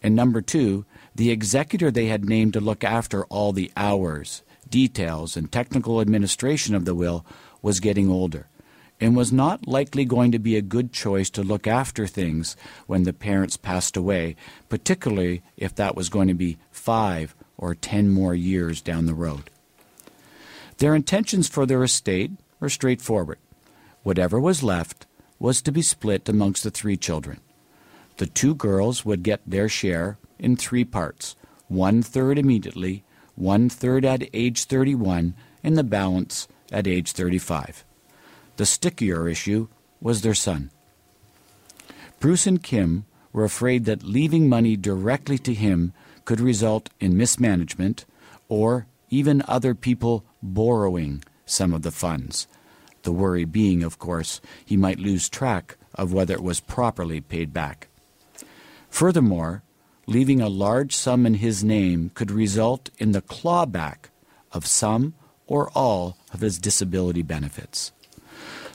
And 0.03 0.15
number 0.15 0.41
two, 0.41 0.85
the 1.15 1.31
executor 1.31 1.91
they 1.91 2.07
had 2.07 2.25
named 2.25 2.53
to 2.53 2.59
look 2.59 2.83
after 2.83 3.23
all 3.25 3.53
the 3.53 3.71
hours, 3.77 4.41
details, 4.69 5.37
and 5.37 5.51
technical 5.51 6.01
administration 6.01 6.75
of 6.75 6.85
the 6.85 6.95
will 6.95 7.25
was 7.61 7.79
getting 7.79 8.09
older 8.09 8.47
and 9.01 9.15
was 9.15 9.33
not 9.33 9.67
likely 9.67 10.05
going 10.05 10.31
to 10.31 10.39
be 10.39 10.55
a 10.55 10.61
good 10.61 10.93
choice 10.93 11.31
to 11.31 11.41
look 11.41 11.65
after 11.65 12.05
things 12.05 12.55
when 12.85 13.01
the 13.03 13.11
parents 13.11 13.57
passed 13.57 13.97
away, 13.97 14.35
particularly 14.69 15.41
if 15.57 15.73
that 15.73 15.95
was 15.95 16.07
going 16.07 16.27
to 16.27 16.35
be 16.35 16.59
five 16.69 17.35
or 17.57 17.73
ten 17.73 18.09
more 18.09 18.35
years 18.35 18.79
down 18.79 19.07
the 19.07 19.15
road. 19.15 19.49
Their 20.77 20.93
intentions 20.93 21.49
for 21.49 21.65
their 21.65 21.83
estate 21.83 22.31
were 22.59 22.69
straightforward. 22.69 23.39
Whatever 24.03 24.39
was 24.39 24.63
left 24.63 25.07
was 25.39 25.61
to 25.63 25.71
be 25.71 25.81
split 25.81 26.29
amongst 26.29 26.63
the 26.63 26.71
three 26.71 26.97
children. 26.97 27.39
The 28.17 28.27
two 28.27 28.53
girls 28.53 29.03
would 29.03 29.23
get 29.23 29.41
their 29.47 29.67
share 29.67 30.19
in 30.37 30.55
three 30.55 30.85
parts 30.85 31.35
one 31.67 32.03
third 32.03 32.37
immediately, 32.37 33.03
one 33.35 33.69
third 33.69 34.03
at 34.03 34.29
age 34.33 34.65
31, 34.65 35.33
and 35.63 35.77
the 35.77 35.83
balance 35.83 36.47
at 36.71 36.85
age 36.85 37.13
35. 37.13 37.85
The 38.61 38.67
stickier 38.67 39.27
issue 39.27 39.69
was 39.99 40.21
their 40.21 40.35
son. 40.35 40.69
Bruce 42.19 42.45
and 42.45 42.61
Kim 42.61 43.05
were 43.33 43.43
afraid 43.43 43.85
that 43.85 44.03
leaving 44.03 44.47
money 44.47 44.77
directly 44.77 45.39
to 45.39 45.55
him 45.55 45.93
could 46.25 46.39
result 46.39 46.91
in 46.99 47.17
mismanagement 47.17 48.05
or 48.49 48.85
even 49.09 49.41
other 49.47 49.73
people 49.73 50.23
borrowing 50.43 51.23
some 51.43 51.73
of 51.73 51.81
the 51.81 51.89
funds. 51.89 52.45
The 53.01 53.11
worry 53.11 53.45
being, 53.45 53.81
of 53.81 53.97
course, 53.97 54.39
he 54.63 54.77
might 54.77 54.99
lose 54.99 55.27
track 55.27 55.75
of 55.95 56.13
whether 56.13 56.35
it 56.35 56.43
was 56.43 56.59
properly 56.59 57.19
paid 57.19 57.51
back. 57.51 57.87
Furthermore, 58.91 59.63
leaving 60.05 60.39
a 60.39 60.49
large 60.49 60.95
sum 60.95 61.25
in 61.25 61.33
his 61.33 61.63
name 61.63 62.11
could 62.13 62.29
result 62.29 62.91
in 62.99 63.11
the 63.11 63.23
clawback 63.23 64.11
of 64.51 64.67
some 64.67 65.15
or 65.47 65.71
all 65.71 66.15
of 66.31 66.41
his 66.41 66.59
disability 66.59 67.23
benefits. 67.23 67.91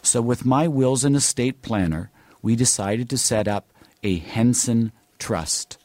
So, 0.06 0.22
with 0.22 0.44
my 0.44 0.68
wills 0.68 1.02
and 1.02 1.16
estate 1.16 1.62
planner, 1.62 2.12
we 2.40 2.54
decided 2.54 3.10
to 3.10 3.18
set 3.18 3.48
up 3.48 3.72
a 4.04 4.18
Henson 4.18 4.92
Trust. 5.18 5.78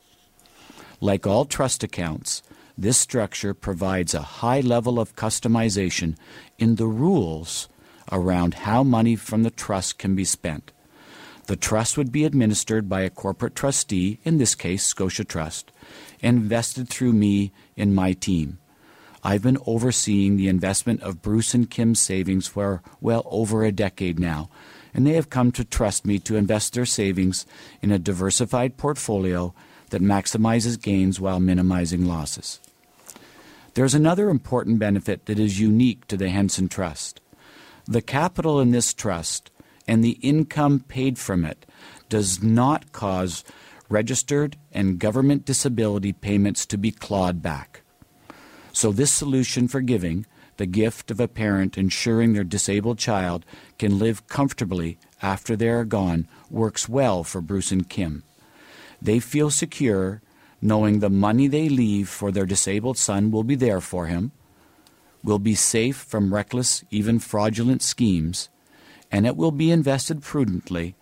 Like 1.00 1.26
all 1.26 1.46
trust 1.46 1.84
accounts, 1.84 2.44
this 2.78 3.00
structure 3.00 3.56
provides 3.56 4.14
a 4.14 4.22
high 4.22 4.60
level 4.60 5.00
of 5.00 5.16
customization 5.16 6.18
in 6.60 6.76
the 6.76 6.86
rules 6.86 7.68
around 8.12 8.54
how 8.54 8.84
money 8.84 9.16
from 9.16 9.42
the 9.42 9.50
trust 9.50 9.98
can 9.98 10.14
be 10.14 10.24
spent. 10.24 10.72
The 11.48 11.56
trust 11.56 11.98
would 11.98 12.12
be 12.12 12.24
administered 12.24 12.88
by 12.88 13.02
a 13.02 13.10
corporate 13.10 13.56
trustee, 13.56 14.20
in 14.24 14.38
this 14.38 14.54
case, 14.54 14.86
Scotia 14.86 15.24
Trust, 15.24 15.72
and 16.22 16.38
invested 16.38 16.90
through 16.90 17.14
me 17.14 17.52
in 17.76 17.96
my 17.96 18.14
team. 18.14 18.60
I've 19.24 19.44
been 19.44 19.58
overseeing 19.66 20.36
the 20.36 20.48
investment 20.48 21.02
of 21.02 21.22
Bruce 21.22 21.54
and 21.54 21.70
Kim's 21.70 22.00
savings 22.00 22.48
for 22.48 22.82
well 23.00 23.28
over 23.30 23.64
a 23.64 23.72
decade 23.72 24.20
now, 24.20 24.50
and 24.94 25.06
they 25.06 25.14
have 25.14 25.30
come 25.30 25.52
to 25.54 25.64
trust 25.64 26.06
me 26.06 26.18
to 26.20 26.36
invest 26.36 26.74
their 26.74 26.86
savings 26.86 27.46
in 27.82 27.92
a 27.92 28.00
diversified 28.00 28.78
portfolio 28.78 29.54
that 29.92 30.02
maximizes 30.02 30.82
gains 30.82 31.20
while 31.20 31.40
minimizing 31.40 32.06
losses. 32.06 32.60
There's 33.74 33.94
another 33.94 34.30
important 34.30 34.80
benefit 34.80 35.28
that 35.28 35.40
is 35.40 35.60
unique 35.60 36.08
to 36.08 36.18
the 36.18 36.30
Henson 36.30 36.68
Trust. 36.68 37.22
The 37.86 38.02
capital 38.02 38.60
in 38.60 38.72
this 38.72 38.94
trust 38.94 39.52
and 39.88 40.04
the 40.04 40.18
income 40.22 40.82
paid 40.88 41.18
from 41.18 41.46
it 41.46 41.66
does 42.10 42.42
not 42.44 42.92
cause 42.92 43.44
registered 43.90 44.58
and 44.72 45.00
government 45.00 45.46
disability 45.46 46.14
payments 46.14 46.66
to 46.66 46.78
be 46.78 46.92
clawed 46.92 47.42
back. 47.42 47.81
So, 48.74 48.92
this 48.92 49.12
solution 49.12 49.68
for 49.68 49.82
giving, 49.82 50.26
the 50.58 50.66
gift 50.66 51.12
of 51.12 51.20
a 51.20 51.28
parent 51.28 51.78
ensuring 51.78 52.34
their 52.34 52.44
disabled 52.44 52.98
child 53.00 53.46
can 53.80 53.98
live 54.00 54.28
comfortably 54.28 54.98
after 55.22 55.56
they 55.56 55.70
are 55.70 55.86
gone, 55.86 56.28
works 56.50 56.88
well 56.88 57.24
for 57.24 57.42
Bruce 57.42 57.72
and 57.72 57.88
Kim. 57.88 58.24
They 59.02 59.20
feel 59.20 59.50
secure 59.50 60.22
knowing 60.62 61.00
the 61.00 61.10
money 61.10 61.48
they 61.48 61.68
leave 61.68 62.08
for 62.08 62.32
their 62.32 62.46
disabled 62.46 62.98
son 62.98 63.32
will 63.32 63.44
be 63.44 63.56
there 63.56 63.82
for 63.82 64.06
him, 64.06 64.32
will 65.24 65.40
be 65.40 65.56
safe 65.56 65.98
from 65.98 66.34
reckless, 66.34 66.84
even 66.92 67.20
fraudulent 67.20 67.82
schemes, 67.82 68.50
and 69.12 69.26
it 69.26 69.36
will 69.36 69.52
be 69.52 69.72
invested 69.72 70.22
prudently, 70.22 70.96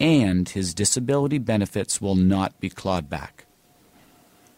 and 0.00 0.48
his 0.48 0.74
disability 0.74 1.38
benefits 1.38 2.00
will 2.00 2.16
not 2.16 2.58
be 2.60 2.70
clawed 2.70 3.08
back. 3.08 3.43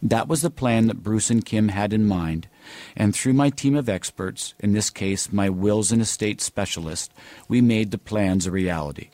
That 0.03 0.29
was 0.29 0.43
the 0.43 0.51
plan 0.51 0.87
that 0.87 1.03
Bruce 1.03 1.31
and 1.31 1.45
Kim 1.45 1.69
had 1.69 1.93
in 1.93 2.07
mind, 2.07 2.49
and 2.95 3.15
through 3.15 3.33
my 3.33 3.51
team 3.51 3.75
of 3.75 3.89
experts, 3.89 4.55
in 4.59 4.73
this 4.73 4.91
case 4.91 5.33
my 5.33 5.49
wills 5.49 5.91
and 5.91 6.03
estate 6.03 6.41
specialist, 6.41 7.13
we 7.49 7.61
made 7.61 7.91
the 7.91 7.99
plans 7.99 8.47
a 8.47 8.51
reality. 8.51 9.09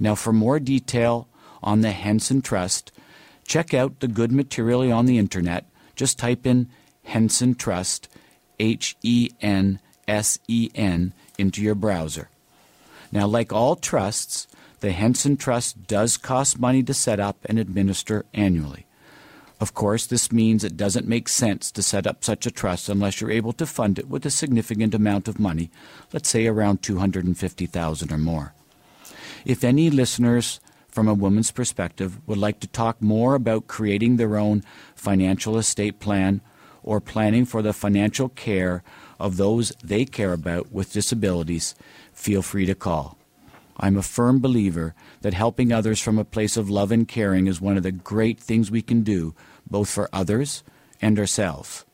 Now, 0.00 0.14
for 0.14 0.32
more 0.32 0.58
detail 0.58 1.28
on 1.62 1.80
the 1.80 1.92
Henson 1.92 2.42
Trust, 2.42 2.90
check 3.46 3.72
out 3.72 4.00
the 4.00 4.08
good 4.08 4.32
material 4.32 4.92
on 4.92 5.06
the 5.06 5.18
internet. 5.18 5.66
Just 5.94 6.18
type 6.18 6.46
in 6.46 6.68
Henson 7.04 7.54
Trust, 7.54 8.08
H 8.58 8.96
E 9.02 9.30
N 9.40 9.78
S 10.08 10.38
E 10.48 10.70
N, 10.74 11.12
into 11.38 11.62
your 11.62 11.74
browser. 11.76 12.28
Now, 13.12 13.26
like 13.26 13.52
all 13.52 13.76
trusts, 13.76 14.48
the 14.80 14.92
Henson 14.92 15.36
Trust 15.36 15.86
does 15.86 16.16
cost 16.16 16.58
money 16.58 16.82
to 16.82 16.94
set 16.94 17.20
up 17.20 17.36
and 17.44 17.58
administer 17.58 18.24
annually. 18.34 18.86
Of 19.62 19.74
course, 19.74 20.06
this 20.06 20.32
means 20.32 20.64
it 20.64 20.76
doesn't 20.76 21.06
make 21.06 21.28
sense 21.28 21.70
to 21.70 21.84
set 21.84 22.04
up 22.04 22.24
such 22.24 22.46
a 22.46 22.50
trust 22.50 22.88
unless 22.88 23.20
you're 23.20 23.30
able 23.30 23.52
to 23.52 23.64
fund 23.64 23.96
it 23.96 24.08
with 24.08 24.26
a 24.26 24.30
significant 24.30 24.92
amount 24.92 25.28
of 25.28 25.38
money, 25.38 25.70
let's 26.12 26.28
say 26.28 26.48
around 26.48 26.82
250,000 26.82 28.10
or 28.10 28.18
more. 28.18 28.54
If 29.44 29.62
any 29.62 29.88
listeners 29.88 30.58
from 30.88 31.06
a 31.06 31.14
woman's 31.14 31.52
perspective 31.52 32.18
would 32.26 32.38
like 32.38 32.58
to 32.58 32.66
talk 32.66 33.00
more 33.00 33.36
about 33.36 33.68
creating 33.68 34.16
their 34.16 34.36
own 34.36 34.64
financial 34.96 35.56
estate 35.56 36.00
plan 36.00 36.40
or 36.82 37.00
planning 37.00 37.44
for 37.44 37.62
the 37.62 37.72
financial 37.72 38.30
care 38.30 38.82
of 39.20 39.36
those 39.36 39.70
they 39.84 40.04
care 40.04 40.32
about 40.32 40.72
with 40.72 40.92
disabilities, 40.92 41.76
feel 42.12 42.42
free 42.42 42.66
to 42.66 42.74
call. 42.74 43.16
I'm 43.76 43.96
a 43.96 44.02
firm 44.02 44.40
believer 44.40 44.94
that 45.20 45.34
helping 45.34 45.72
others 45.72 46.00
from 46.00 46.18
a 46.18 46.24
place 46.24 46.56
of 46.56 46.68
love 46.68 46.92
and 46.92 47.06
caring 47.06 47.46
is 47.46 47.60
one 47.60 47.76
of 47.76 47.82
the 47.84 47.92
great 47.92 48.40
things 48.40 48.70
we 48.70 48.82
can 48.82 49.02
do, 49.02 49.34
both 49.72 49.90
for 49.90 50.08
others 50.12 50.62
and 51.00 51.18
ourselves. 51.18 51.84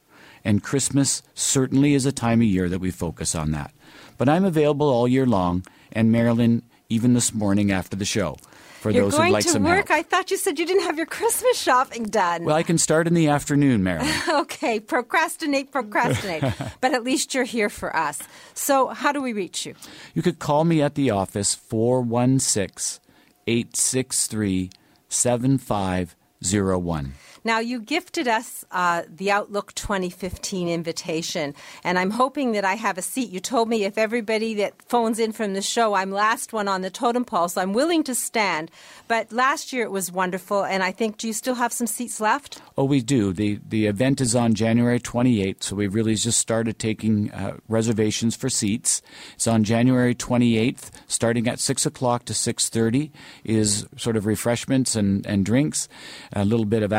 And 0.45 0.62
Christmas 0.62 1.23
certainly 1.35 1.95
is 1.95 2.05
a 2.05 2.12
time 2.12 2.41
of 2.41 2.47
year 2.47 2.69
that 2.69 2.81
we 2.81 2.91
focus 2.91 3.35
on 3.35 3.53
that. 3.53 3.73
But 4.19 4.29
I'm 4.29 4.45
available 4.45 4.88
all 4.88 5.09
year 5.09 5.27
long, 5.27 5.64
and 5.93 6.12
Marilyn, 6.12 6.62
even 6.91 7.14
this 7.14 7.33
morning 7.33 7.73
after 7.73 7.97
the 7.97 8.05
show 8.05 8.37
for 8.79 8.91
You're 8.91 9.05
those 9.05 9.14
going 9.14 9.27
who'd 9.27 9.33
like 9.33 9.45
to 9.45 9.51
some 9.51 9.64
work. 9.64 9.88
help. 9.88 9.99
I 9.99 10.03
thought 10.03 10.31
you 10.31 10.37
said 10.37 10.59
you 10.59 10.67
didn't 10.67 10.85
have 10.85 10.97
your 10.97 11.07
Christmas 11.07 11.61
shopping 11.61 12.05
done. 12.05 12.45
Well, 12.45 12.57
I 12.57 12.62
can 12.62 12.79
start 12.79 13.07
in 13.07 13.14
the 13.14 13.29
afternoon, 13.29 13.83
Marilyn. 13.83 14.12
okay, 14.29 14.81
procrastinate, 14.81 15.73
procrastinate. 15.73 16.45
but 16.81 16.95
at 16.95 17.03
least 17.03 17.35
you're 17.35 17.45
here 17.45 17.69
for 17.69 17.95
us. 17.97 18.23
So, 18.55 18.88
how 18.88 19.12
do 19.12 19.21
we 19.21 19.33
reach 19.33 19.67
you? 19.67 19.75
You 20.14 20.23
could 20.23 20.38
call 20.38 20.64
me 20.64 20.81
at 20.81 20.95
the 20.95 21.11
office 21.11 21.55
416 21.55 23.03
863 23.47 24.71
7501. 25.09 27.14
Now, 27.48 27.61
you 27.61 27.80
gifted 27.80 28.28
us 28.28 28.62
uh, 28.72 29.04
the 29.08 29.30
Outlook 29.30 29.72
2015 29.72 30.68
invitation, 30.68 31.54
and 31.82 31.98
I'm 31.98 32.11
hoping 32.11 32.52
that 32.52 32.66
I 32.66 32.74
have 32.74 32.98
a 32.98 33.02
seat. 33.02 33.30
You 33.30 33.40
told 33.40 33.70
me 33.70 33.84
if 33.84 33.96
everybody 33.96 34.52
that 34.56 34.82
phones 34.82 35.18
in 35.18 35.32
from 35.32 35.54
the 35.54 35.62
show, 35.62 35.94
I'm 35.94 36.11
last 36.11 36.52
one 36.52 36.68
on 36.68 36.82
the 36.82 36.90
totem 36.90 37.24
pole, 37.24 37.48
so 37.48 37.62
I'm 37.62 37.72
willing 37.72 38.02
to 38.02 38.14
stand. 38.14 38.70
But 39.08 39.32
last 39.32 39.72
year 39.72 39.84
it 39.84 39.90
was 39.90 40.12
wonderful, 40.12 40.62
and 40.62 40.82
I 40.82 40.92
think, 40.92 41.16
do 41.16 41.26
you 41.26 41.32
still 41.32 41.54
have 41.54 41.72
some 41.72 41.87
seats 41.87 42.20
left? 42.20 42.61
Oh, 42.76 42.84
we 42.84 43.00
do. 43.00 43.32
The 43.32 43.58
the 43.66 43.87
event 43.87 44.20
is 44.20 44.37
on 44.37 44.52
January 44.52 45.00
28th, 45.00 45.62
so 45.62 45.76
we've 45.76 45.94
really 45.94 46.16
just 46.16 46.38
started 46.38 46.78
taking 46.78 47.32
uh, 47.32 47.56
reservations 47.66 48.37
for 48.37 48.50
seats. 48.50 49.00
It's 49.37 49.46
on 49.46 49.64
January 49.64 50.14
28th, 50.14 50.90
starting 51.06 51.48
at 51.48 51.61
6 51.61 51.87
o'clock 51.87 52.26
to 52.26 52.34
6.30 52.34 53.11
is 53.42 53.87
sort 53.96 54.18
of 54.18 54.26
refreshments 54.26 54.94
and, 54.94 55.26
and 55.26 55.46
drinks, 55.46 55.88
a 56.34 56.44
little 56.44 56.66
bit 56.66 56.82
of 56.82 56.92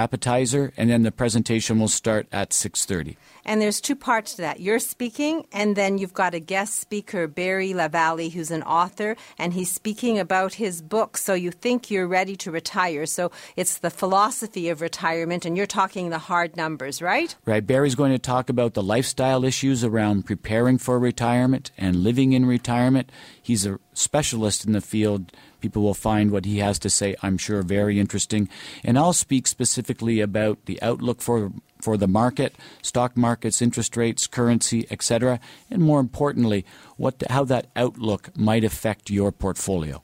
and 0.78 0.90
then 0.90 1.04
the 1.04 1.12
presentation 1.12 1.80
will 1.80 1.88
start 1.88 2.28
at 2.32 2.52
6.30. 2.52 3.18
And 3.46 3.62
there's 3.62 3.82
two 3.82 3.96
parts 3.96 4.36
to 4.36 4.42
that. 4.44 4.60
You're 4.60 4.80
speaking, 4.80 5.46
and 5.52 5.76
then 5.76 5.98
you've 5.98 6.14
got 6.14 6.34
a 6.34 6.40
guest 6.40 6.80
speaker, 6.80 7.28
Barry 7.28 7.74
LaValley, 7.74 8.32
who's 8.32 8.52
an 8.52 8.64
author, 8.64 9.16
and 9.38 9.54
he's 9.54 9.72
speaking 9.72 10.20
about 10.20 10.54
his 10.54 10.82
book. 10.82 11.18
So 11.18 11.34
you 11.34 11.52
think 11.52 11.90
you're 11.90 12.08
ready 12.08 12.36
to 12.38 12.52
retire. 12.52 13.06
So 13.06 13.32
it's 13.56 13.80
the 13.80 13.90
philosophy 13.90 14.70
of 14.70 14.82
retirement, 14.82 15.46
and 15.46 15.58
you're 15.58 15.66
talking 15.66 16.10
the 16.10 16.20
hard 16.20 16.56
numbers, 16.56 17.02
right? 17.02 17.36
Right. 17.46 17.66
Barry's 17.66 17.96
going 17.96 18.12
to 18.12 18.20
talk 18.20 18.50
about 18.50 18.76
the 18.76 18.84
lifestyle 18.84 19.44
issues 19.44 19.84
around 19.84 20.26
preparing 20.26 20.78
for 20.78 21.00
retirement 21.00 21.72
and 21.78 22.04
living 22.04 22.34
in 22.34 22.46
retirement. 22.46 23.12
He's 23.42 23.66
a 23.66 23.80
specialist 24.00 24.66
in 24.66 24.72
the 24.72 24.82
field. 24.82 25.32
People 25.60 25.84
will 25.84 25.94
find 25.94 26.32
what 26.32 26.46
he 26.46 26.60
has 26.60 26.80
to 26.80 26.90
say, 26.90 27.16
I'm 27.22 27.38
sure, 27.38 27.62
very 27.62 28.00
interesting. 28.00 28.50
And 28.84 28.98
I'll 28.98 29.14
speak 29.14 29.46
specifically 29.46 30.22
about 30.22 30.66
the 30.66 30.82
outlook 30.82 31.22
for 31.22 31.52
for 31.82 31.96
the 31.96 32.08
market, 32.08 32.56
stock 32.82 33.16
markets, 33.16 33.62
interest 33.62 33.96
rates, 33.96 34.28
currency, 34.28 34.86
etc., 34.92 35.40
and 35.72 35.82
more 35.82 36.02
importantly, 36.02 36.66
what 36.98 37.24
how 37.30 37.44
that 37.46 37.68
outlook 37.76 38.36
might 38.38 38.64
affect 38.64 39.10
your 39.10 39.32
portfolio. 39.32 40.02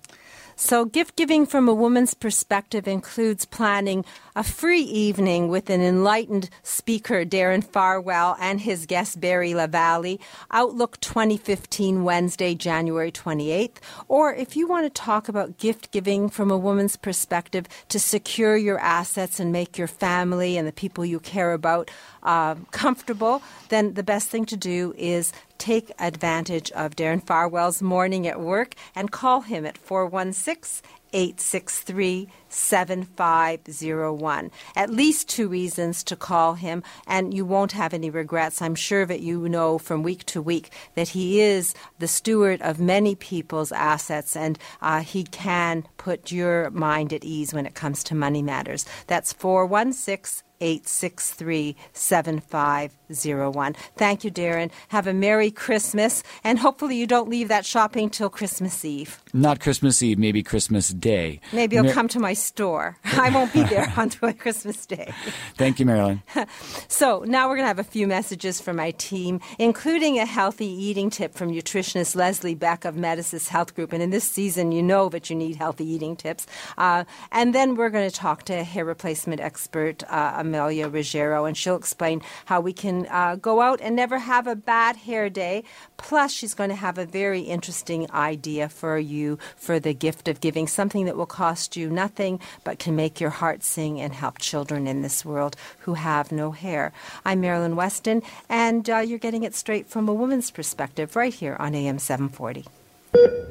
So, 0.57 0.85
gift 0.85 1.17
giving 1.17 1.45
from 1.45 1.67
a 1.67 1.73
woman's 1.73 2.13
perspective 2.13 2.87
includes 2.87 3.43
planning 3.43 4.05
a 4.37 4.43
free 4.43 4.83
evening 4.83 5.49
with 5.49 5.69
an 5.69 5.81
enlightened 5.81 6.49
speaker, 6.63 7.25
Darren 7.25 7.61
Farwell, 7.61 8.37
and 8.39 8.61
his 8.61 8.85
guest, 8.85 9.19
Barry 9.19 9.51
LaValley, 9.51 10.17
Outlook 10.51 11.01
2015, 11.01 12.05
Wednesday, 12.05 12.55
January 12.55 13.11
28th. 13.11 13.79
Or 14.07 14.33
if 14.33 14.55
you 14.55 14.65
want 14.65 14.85
to 14.85 14.89
talk 14.89 15.27
about 15.27 15.57
gift 15.57 15.91
giving 15.91 16.29
from 16.29 16.49
a 16.49 16.57
woman's 16.57 16.95
perspective 16.95 17.67
to 17.89 17.99
secure 17.99 18.55
your 18.55 18.79
assets 18.79 19.41
and 19.41 19.51
make 19.51 19.77
your 19.77 19.87
family 19.87 20.57
and 20.57 20.65
the 20.65 20.71
people 20.71 21.03
you 21.03 21.19
care 21.19 21.51
about 21.51 21.91
uh, 22.25 22.55
comfortable, 22.71 23.41
then 23.69 23.93
the 23.93 24.03
best 24.03 24.29
thing 24.29 24.45
to 24.47 24.57
do 24.57 24.93
is 24.97 25.31
take 25.57 25.91
advantage 25.99 26.71
of 26.71 26.95
Darren 26.95 27.25
Farwell's 27.25 27.81
morning 27.81 28.27
at 28.27 28.41
work 28.41 28.75
and 28.95 29.11
call 29.11 29.41
him 29.41 29.65
at 29.65 29.77
416 29.77 30.81
863 31.13 32.27
7501. 32.55 34.51
At 34.75 34.89
least 34.89 35.29
two 35.29 35.47
reasons 35.47 36.03
to 36.05 36.15
call 36.15 36.53
him, 36.53 36.83
and 37.05 37.33
you 37.33 37.45
won't 37.45 37.73
have 37.73 37.93
any 37.93 38.09
regrets. 38.09 38.61
I'm 38.61 38.75
sure 38.75 39.05
that 39.05 39.21
you 39.21 39.47
know 39.49 39.77
from 39.77 40.03
week 40.03 40.25
to 40.25 40.41
week 40.41 40.71
that 40.95 41.09
he 41.09 41.41
is 41.41 41.75
the 41.99 42.07
steward 42.07 42.61
of 42.61 42.79
many 42.79 43.15
people's 43.15 43.71
assets, 43.71 44.35
and 44.35 44.57
uh, 44.81 45.01
he 45.01 45.23
can 45.23 45.85
put 45.97 46.31
your 46.31 46.69
mind 46.71 47.13
at 47.13 47.23
ease 47.23 47.53
when 47.53 47.65
it 47.65 47.75
comes 47.75 48.03
to 48.05 48.15
money 48.15 48.41
matters. 48.41 48.85
That's 49.07 49.33
416 49.33 50.45
863 50.61 51.75
7501. 51.93 53.73
Thank 53.97 54.23
you, 54.23 54.31
Darren. 54.31 54.71
Have 54.89 55.07
a 55.07 55.13
Merry 55.13 55.51
Christmas, 55.51 56.23
and 56.43 56.59
hopefully 56.59 56.95
you 56.95 57.07
don't 57.07 57.29
leave 57.29 57.47
that 57.49 57.65
shopping 57.65 58.09
till 58.09 58.29
Christmas 58.29 58.85
Eve. 58.85 59.21
Not 59.33 59.59
Christmas 59.59 60.01
Eve, 60.01 60.17
maybe 60.17 60.43
Christmas 60.43 60.89
Day. 60.89 61.39
Maybe 61.51 61.75
you'll 61.75 61.85
Mar- 61.85 61.93
come 61.93 62.07
to 62.09 62.19
my 62.19 62.33
store. 62.45 62.97
I 63.05 63.29
won't 63.29 63.51
be 63.51 63.63
there 63.63 63.91
on 63.97 64.09
Christmas 64.09 64.85
Day. 64.85 65.13
Thank 65.55 65.79
you, 65.79 65.85
Marilyn. 65.85 66.21
so 66.87 67.23
now 67.25 67.47
we're 67.47 67.55
going 67.55 67.63
to 67.63 67.67
have 67.67 67.79
a 67.79 67.83
few 67.83 68.07
messages 68.07 68.61
from 68.61 68.75
my 68.77 68.91
team, 68.91 69.39
including 69.59 70.19
a 70.19 70.25
healthy 70.25 70.67
eating 70.67 71.09
tip 71.09 71.33
from 71.33 71.51
nutritionist 71.51 72.15
Leslie 72.15 72.55
Beck 72.55 72.85
of 72.85 72.95
Medisys 72.95 73.47
Health 73.47 73.75
Group. 73.75 73.93
And 73.93 74.01
in 74.01 74.11
this 74.11 74.23
season, 74.23 74.71
you 74.71 74.83
know 74.83 75.09
that 75.09 75.29
you 75.29 75.35
need 75.35 75.55
healthy 75.55 75.85
eating 75.85 76.15
tips. 76.15 76.45
Uh, 76.77 77.03
and 77.31 77.55
then 77.55 77.75
we're 77.75 77.89
going 77.89 78.09
to 78.09 78.15
talk 78.15 78.43
to 78.43 78.63
hair 78.63 78.85
replacement 78.85 79.41
expert 79.41 80.03
uh, 80.09 80.33
Amelia 80.37 80.87
Ruggiero, 80.87 81.45
and 81.45 81.57
she'll 81.57 81.75
explain 81.75 82.21
how 82.45 82.61
we 82.61 82.73
can 82.73 83.07
uh, 83.09 83.35
go 83.35 83.61
out 83.61 83.81
and 83.81 83.95
never 83.95 84.19
have 84.19 84.47
a 84.47 84.55
bad 84.55 84.95
hair 84.95 85.29
day. 85.29 85.63
Plus, 85.97 86.31
she's 86.31 86.53
going 86.53 86.69
to 86.69 86.75
have 86.75 86.97
a 86.97 87.05
very 87.05 87.41
interesting 87.41 88.09
idea 88.11 88.69
for 88.69 88.97
you 88.97 89.37
for 89.55 89.79
the 89.79 89.93
gift 89.93 90.27
of 90.27 90.41
giving, 90.41 90.67
something 90.67 91.05
that 91.05 91.17
will 91.17 91.25
cost 91.25 91.75
you 91.75 91.89
nothing 91.89 92.34
but 92.63 92.79
can 92.79 92.95
make 92.95 93.19
your 93.19 93.29
heart 93.29 93.63
sing 93.63 93.99
and 93.99 94.13
help 94.13 94.37
children 94.37 94.87
in 94.87 95.01
this 95.01 95.25
world 95.25 95.55
who 95.79 95.95
have 95.95 96.31
no 96.31 96.51
hair. 96.51 96.91
I'm 97.25 97.41
Marilyn 97.41 97.75
Weston, 97.75 98.21
and 98.49 98.89
uh, 98.89 98.97
you're 98.97 99.19
getting 99.19 99.43
it 99.43 99.55
straight 99.55 99.87
from 99.87 100.07
a 100.07 100.13
woman's 100.13 100.51
perspective 100.51 101.15
right 101.15 101.33
here 101.33 101.55
on 101.59 101.75
AM 101.75 101.99
740. 101.99 102.65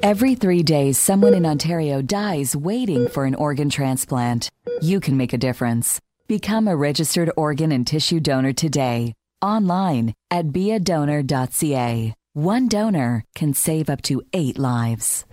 Every 0.03 0.35
three 0.35 0.63
days, 0.63 0.97
someone 0.97 1.33
in 1.33 1.45
Ontario 1.45 2.01
dies 2.01 2.55
waiting 2.55 3.07
for 3.07 3.25
an 3.25 3.35
organ 3.35 3.69
transplant. 3.69 4.49
You 4.81 4.99
can 4.99 5.17
make 5.17 5.33
a 5.33 5.37
difference. 5.37 5.99
Become 6.27 6.67
a 6.67 6.75
registered 6.75 7.31
organ 7.35 7.71
and 7.71 7.85
tissue 7.85 8.19
donor 8.19 8.53
today. 8.53 9.13
Online 9.41 10.13
at 10.31 10.47
beadonor.ca. 10.47 12.13
One 12.33 12.67
donor 12.67 13.23
can 13.33 13.53
save 13.53 13.89
up 13.89 14.01
to 14.03 14.21
eight 14.33 14.57
lives. 14.59 15.25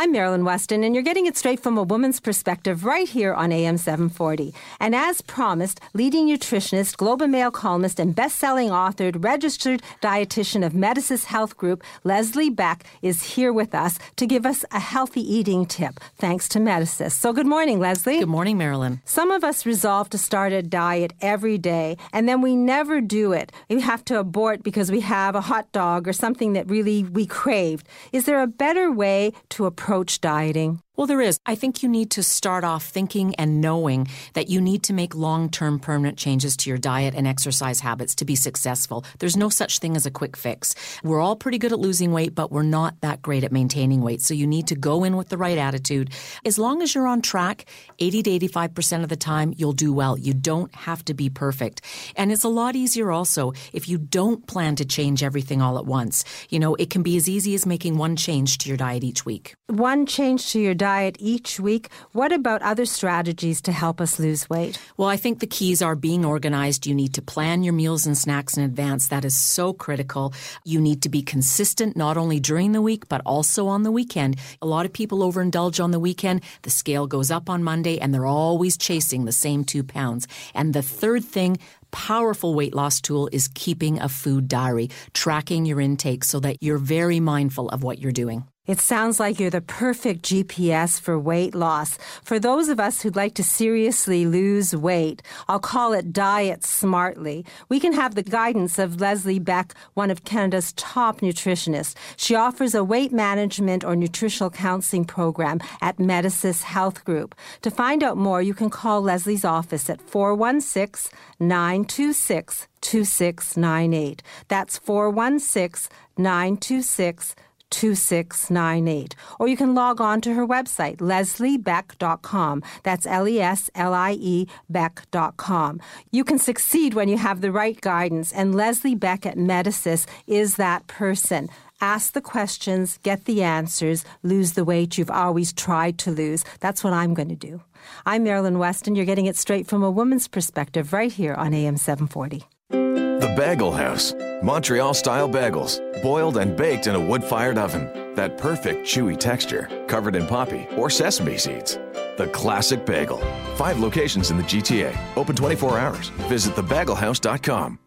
I'm 0.00 0.12
Marilyn 0.12 0.44
Weston, 0.44 0.84
and 0.84 0.94
you're 0.94 1.02
getting 1.02 1.26
it 1.26 1.36
straight 1.36 1.58
from 1.58 1.76
a 1.76 1.82
woman's 1.82 2.20
perspective 2.20 2.84
right 2.84 3.08
here 3.08 3.34
on 3.34 3.50
AM 3.50 3.76
740. 3.76 4.54
And 4.78 4.94
as 4.94 5.20
promised, 5.22 5.80
leading 5.92 6.28
nutritionist, 6.28 6.96
Globe 6.96 7.20
and 7.20 7.32
Mail 7.32 7.50
columnist, 7.50 7.98
and 7.98 8.14
best-selling 8.14 8.70
author, 8.70 9.10
registered 9.16 9.82
dietitian 10.00 10.64
of 10.64 10.72
Medisys 10.72 11.24
Health 11.24 11.56
Group, 11.56 11.82
Leslie 12.04 12.48
Beck, 12.48 12.84
is 13.02 13.34
here 13.34 13.52
with 13.52 13.74
us 13.74 13.98
to 14.14 14.24
give 14.24 14.46
us 14.46 14.64
a 14.70 14.78
healthy 14.78 15.20
eating 15.20 15.66
tip, 15.66 15.98
thanks 16.16 16.48
to 16.50 16.60
Medisys. 16.60 17.10
So 17.10 17.32
good 17.32 17.48
morning, 17.48 17.80
Leslie. 17.80 18.20
Good 18.20 18.28
morning, 18.28 18.56
Marilyn. 18.56 19.00
Some 19.04 19.32
of 19.32 19.42
us 19.42 19.66
resolve 19.66 20.10
to 20.10 20.18
start 20.18 20.52
a 20.52 20.62
diet 20.62 21.12
every 21.20 21.58
day, 21.58 21.96
and 22.12 22.28
then 22.28 22.40
we 22.40 22.54
never 22.54 23.00
do 23.00 23.32
it. 23.32 23.50
We 23.68 23.80
have 23.80 24.04
to 24.04 24.20
abort 24.20 24.62
because 24.62 24.92
we 24.92 25.00
have 25.00 25.34
a 25.34 25.40
hot 25.40 25.72
dog 25.72 26.06
or 26.06 26.12
something 26.12 26.52
that 26.52 26.70
really 26.70 27.02
we 27.02 27.26
craved. 27.26 27.88
Is 28.12 28.26
there 28.26 28.40
a 28.40 28.46
better 28.46 28.92
way 28.92 29.32
to 29.48 29.66
approach 29.66 29.87
approach 29.88 30.20
dieting? 30.20 30.82
Well, 30.98 31.06
there 31.06 31.20
is. 31.20 31.38
I 31.46 31.54
think 31.54 31.84
you 31.84 31.88
need 31.88 32.10
to 32.10 32.24
start 32.24 32.64
off 32.64 32.84
thinking 32.84 33.36
and 33.36 33.60
knowing 33.60 34.08
that 34.32 34.48
you 34.48 34.60
need 34.60 34.82
to 34.82 34.92
make 34.92 35.14
long 35.14 35.48
term 35.48 35.78
permanent 35.78 36.18
changes 36.18 36.56
to 36.56 36.70
your 36.70 36.76
diet 36.76 37.14
and 37.14 37.24
exercise 37.24 37.78
habits 37.78 38.16
to 38.16 38.24
be 38.24 38.34
successful. 38.34 39.04
There's 39.20 39.36
no 39.36 39.48
such 39.48 39.78
thing 39.78 39.94
as 39.94 40.06
a 40.06 40.10
quick 40.10 40.36
fix. 40.36 40.74
We're 41.04 41.20
all 41.20 41.36
pretty 41.36 41.58
good 41.58 41.72
at 41.72 41.78
losing 41.78 42.10
weight, 42.10 42.34
but 42.34 42.50
we're 42.50 42.64
not 42.64 43.00
that 43.02 43.22
great 43.22 43.44
at 43.44 43.52
maintaining 43.52 44.02
weight. 44.02 44.22
So 44.22 44.34
you 44.34 44.44
need 44.44 44.66
to 44.66 44.74
go 44.74 45.04
in 45.04 45.16
with 45.16 45.28
the 45.28 45.36
right 45.36 45.56
attitude. 45.56 46.10
As 46.44 46.58
long 46.58 46.82
as 46.82 46.96
you're 46.96 47.06
on 47.06 47.22
track, 47.22 47.66
80 48.00 48.24
to 48.24 48.30
85% 48.48 49.04
of 49.04 49.08
the 49.08 49.16
time, 49.16 49.54
you'll 49.56 49.74
do 49.74 49.92
well. 49.92 50.18
You 50.18 50.34
don't 50.34 50.74
have 50.74 51.04
to 51.04 51.14
be 51.14 51.30
perfect. 51.30 51.80
And 52.16 52.32
it's 52.32 52.42
a 52.42 52.48
lot 52.48 52.74
easier 52.74 53.12
also 53.12 53.52
if 53.72 53.88
you 53.88 53.98
don't 53.98 54.48
plan 54.48 54.74
to 54.74 54.84
change 54.84 55.22
everything 55.22 55.62
all 55.62 55.78
at 55.78 55.86
once. 55.86 56.24
You 56.48 56.58
know, 56.58 56.74
it 56.74 56.90
can 56.90 57.04
be 57.04 57.16
as 57.16 57.28
easy 57.28 57.54
as 57.54 57.66
making 57.66 57.98
one 57.98 58.16
change 58.16 58.58
to 58.58 58.68
your 58.68 58.76
diet 58.76 59.04
each 59.04 59.24
week. 59.24 59.54
One 59.68 60.04
change 60.04 60.50
to 60.50 60.60
your 60.60 60.74
diet 60.74 60.87
diet 60.88 61.16
each 61.20 61.60
week. 61.60 61.84
What 62.12 62.32
about 62.32 62.62
other 62.62 62.86
strategies 62.86 63.60
to 63.62 63.72
help 63.72 64.00
us 64.00 64.18
lose 64.18 64.48
weight? 64.48 64.74
Well, 64.96 65.10
I 65.14 65.18
think 65.22 65.34
the 65.38 65.54
keys 65.58 65.82
are 65.82 65.96
being 66.08 66.24
organized. 66.24 66.86
You 66.88 66.94
need 66.94 67.12
to 67.14 67.22
plan 67.34 67.62
your 67.62 67.76
meals 67.80 68.06
and 68.06 68.16
snacks 68.16 68.56
in 68.56 68.62
advance. 68.64 69.08
That 69.08 69.24
is 69.24 69.36
so 69.36 69.74
critical. 69.84 70.32
You 70.64 70.80
need 70.80 71.00
to 71.02 71.10
be 71.10 71.22
consistent 71.34 71.92
not 72.04 72.16
only 72.16 72.40
during 72.40 72.72
the 72.72 72.86
week, 72.90 73.02
but 73.08 73.20
also 73.26 73.62
on 73.74 73.82
the 73.82 73.94
weekend. 74.00 74.36
A 74.62 74.66
lot 74.74 74.86
of 74.86 74.92
people 75.00 75.18
overindulge 75.18 75.78
on 75.84 75.90
the 75.90 76.04
weekend. 76.08 76.40
The 76.62 76.70
scale 76.82 77.06
goes 77.06 77.30
up 77.30 77.50
on 77.50 77.68
Monday 77.72 77.96
and 78.00 78.14
they're 78.14 78.34
always 78.42 78.78
chasing 78.78 79.24
the 79.24 79.40
same 79.46 79.64
two 79.64 79.84
pounds. 79.84 80.26
And 80.54 80.72
the 80.72 80.88
third 81.00 81.22
thing, 81.36 81.58
powerful 81.90 82.54
weight 82.54 82.74
loss 82.74 83.00
tool 83.00 83.28
is 83.30 83.50
keeping 83.54 84.00
a 84.00 84.08
food 84.08 84.48
diary, 84.48 84.88
tracking 85.12 85.66
your 85.66 85.80
intake 85.80 86.24
so 86.24 86.40
that 86.40 86.56
you're 86.60 86.84
very 86.98 87.20
mindful 87.20 87.68
of 87.68 87.82
what 87.82 87.98
you're 87.98 88.20
doing. 88.24 88.40
It 88.68 88.80
sounds 88.80 89.18
like 89.18 89.40
you're 89.40 89.48
the 89.48 89.62
perfect 89.62 90.26
GPS 90.26 91.00
for 91.00 91.18
weight 91.18 91.54
loss. 91.54 91.96
For 92.22 92.38
those 92.38 92.68
of 92.68 92.78
us 92.78 93.00
who'd 93.00 93.16
like 93.16 93.32
to 93.36 93.42
seriously 93.42 94.26
lose 94.26 94.76
weight, 94.76 95.22
I'll 95.48 95.58
call 95.58 95.94
it 95.94 96.12
diet 96.12 96.64
smartly. 96.64 97.46
We 97.70 97.80
can 97.80 97.94
have 97.94 98.14
the 98.14 98.22
guidance 98.22 98.78
of 98.78 99.00
Leslie 99.00 99.38
Beck, 99.38 99.72
one 99.94 100.10
of 100.10 100.24
Canada's 100.24 100.74
top 100.74 101.22
nutritionists. 101.22 101.94
She 102.18 102.34
offers 102.34 102.74
a 102.74 102.84
weight 102.84 103.10
management 103.10 103.84
or 103.84 103.96
nutritional 103.96 104.50
counseling 104.50 105.06
program 105.06 105.60
at 105.80 105.96
Medisys 105.96 106.64
Health 106.64 107.06
Group. 107.06 107.34
To 107.62 107.70
find 107.70 108.02
out 108.02 108.18
more, 108.18 108.42
you 108.42 108.52
can 108.52 108.68
call 108.68 109.00
Leslie's 109.00 109.46
office 109.46 109.88
at 109.88 110.02
416 110.02 111.10
926 111.40 112.68
2698. 112.82 114.22
That's 114.48 114.76
416 114.76 115.90
926 116.18 117.34
2698. 117.70 119.14
Or 119.38 119.48
you 119.48 119.56
can 119.56 119.74
log 119.74 120.00
on 120.00 120.20
to 120.22 120.34
her 120.34 120.46
website, 120.46 120.98
lesliebeck.com. 120.98 122.62
That's 122.82 123.06
L 123.06 123.28
E 123.28 123.40
S 123.40 123.70
L 123.74 123.94
I 123.94 124.12
E 124.12 124.46
Beck.com. 124.68 125.80
You 126.10 126.24
can 126.24 126.38
succeed 126.38 126.94
when 126.94 127.08
you 127.08 127.18
have 127.18 127.40
the 127.40 127.52
right 127.52 127.80
guidance, 127.80 128.32
and 128.32 128.54
Leslie 128.54 128.94
Beck 128.94 129.26
at 129.26 129.36
Medisys 129.36 130.06
is 130.26 130.56
that 130.56 130.86
person. 130.86 131.48
Ask 131.80 132.12
the 132.12 132.20
questions, 132.20 132.98
get 133.04 133.24
the 133.24 133.42
answers, 133.44 134.04
lose 134.24 134.54
the 134.54 134.64
weight 134.64 134.98
you've 134.98 135.10
always 135.10 135.52
tried 135.52 135.96
to 135.98 136.10
lose. 136.10 136.44
That's 136.58 136.82
what 136.82 136.92
I'm 136.92 137.14
going 137.14 137.28
to 137.28 137.36
do. 137.36 137.62
I'm 138.04 138.24
Marilyn 138.24 138.58
Weston. 138.58 138.96
You're 138.96 139.04
getting 139.04 139.26
it 139.26 139.36
straight 139.36 139.68
from 139.68 139.84
a 139.84 139.90
woman's 139.90 140.26
perspective 140.26 140.92
right 140.92 141.12
here 141.12 141.34
on 141.34 141.54
AM 141.54 141.76
740. 141.76 143.07
The 143.20 143.34
Bagel 143.36 143.72
House. 143.72 144.14
Montreal 144.44 144.94
style 144.94 145.28
bagels, 145.28 145.80
boiled 146.02 146.36
and 146.36 146.56
baked 146.56 146.86
in 146.86 146.94
a 146.94 147.00
wood 147.00 147.24
fired 147.24 147.58
oven. 147.58 148.14
That 148.14 148.38
perfect 148.38 148.86
chewy 148.86 149.18
texture, 149.18 149.68
covered 149.88 150.14
in 150.14 150.24
poppy 150.24 150.68
or 150.76 150.88
sesame 150.88 151.36
seeds. 151.36 151.80
The 152.16 152.30
classic 152.32 152.86
bagel. 152.86 153.18
Five 153.56 153.80
locations 153.80 154.30
in 154.30 154.36
the 154.36 154.44
GTA, 154.44 154.96
open 155.16 155.34
24 155.34 155.80
hours. 155.80 156.10
Visit 156.28 156.54
thebagelhouse.com. 156.54 157.80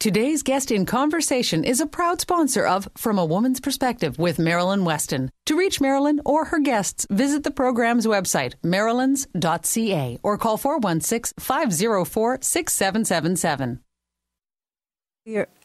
Today's 0.00 0.42
guest 0.42 0.70
in 0.70 0.86
conversation 0.86 1.64
is 1.64 1.80
a 1.80 1.86
proud 1.86 2.22
sponsor 2.22 2.64
of 2.64 2.88
From 2.96 3.18
a 3.18 3.26
Woman's 3.26 3.60
Perspective 3.60 4.18
with 4.18 4.38
Marilyn 4.38 4.86
Weston. 4.86 5.30
To 5.46 5.58
reach 5.58 5.82
Marilyn 5.82 6.22
or 6.24 6.46
her 6.46 6.60
guests, 6.60 7.06
visit 7.10 7.42
the 7.44 7.50
program's 7.50 8.06
website, 8.06 8.54
marilyns.ca, 8.64 10.18
or 10.22 10.38
call 10.38 10.56
416 10.56 11.34
504 11.38 12.38
6777. 12.40 13.80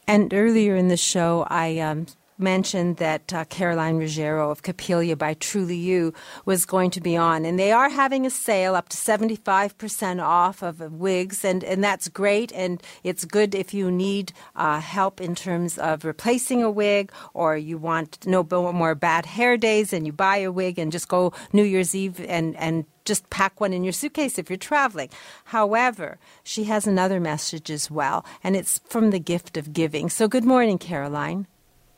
And 0.06 0.34
earlier 0.34 0.76
in 0.76 0.89
the 0.89 0.97
show, 0.97 1.47
I 1.49 1.80
um, 1.80 2.08
mentioned 2.38 2.98
that 2.98 3.34
uh, 3.34 3.46
Caroline 3.46 3.98
Ruggiero 3.98 4.50
of 4.50 4.63
Capilia 4.63 5.15
by 5.15 5.34
Truly 5.36 5.76
You 5.76 6.13
was 6.46 6.65
going 6.65 6.91
to 6.91 7.02
be 7.02 7.15
on. 7.15 7.46
And 7.46 7.58
they 7.60 7.72
are 7.72 7.89
having 7.89 8.26
a 8.26 8.30
sale 8.30 8.76
up 8.76 8.89
to 8.89 8.98
75% 8.98 10.24
off 10.24 10.62
of 10.62 10.80
wigs, 10.93 11.46
and, 11.46 11.63
and 11.63 11.84
that's 11.84 12.08
great. 12.10 12.52
And 12.54 12.82
it's 13.04 13.26
good 13.26 13.56
if 13.56 13.74
you 13.74 13.91
need 13.91 14.34
uh, 14.56 14.80
help 14.80 15.22
in 15.22 15.36
terms 15.36 15.78
of 15.78 16.06
replacing 16.06 16.63
a 16.63 16.72
wig 16.72 17.12
or 17.34 17.58
you 17.58 17.78
want 17.78 18.26
no 18.26 18.43
more 18.74 18.96
bad 18.96 19.26
hair 19.26 19.58
days 19.58 19.93
and 19.93 20.06
you 20.06 20.13
buy 20.13 20.38
a 20.38 20.52
wig 20.52 20.80
and 20.80 20.91
just 20.91 21.08
go 21.08 21.34
New 21.52 21.63
Year's 21.63 21.96
Eve 21.96 22.19
and, 22.28 22.56
and 22.58 22.86
just 23.06 23.30
pack 23.30 23.60
one 23.60 23.74
in 23.74 23.84
your 23.84 23.93
suitcase 23.93 24.38
if 24.38 24.50
you're 24.50 24.58
traveling. 24.58 25.10
However, 25.46 26.17
she 26.43 26.65
has 26.65 26.88
another 26.88 27.19
message 27.19 27.69
as 27.69 27.91
well, 27.91 28.26
and 28.43 28.56
it's 28.56 28.80
from 28.86 29.12
the 29.12 29.19
gift 29.19 29.58
of 29.58 29.74
giving. 29.74 30.10
So, 30.10 30.28
good 30.28 30.46
morning, 30.46 30.78
Caroline. 30.78 31.48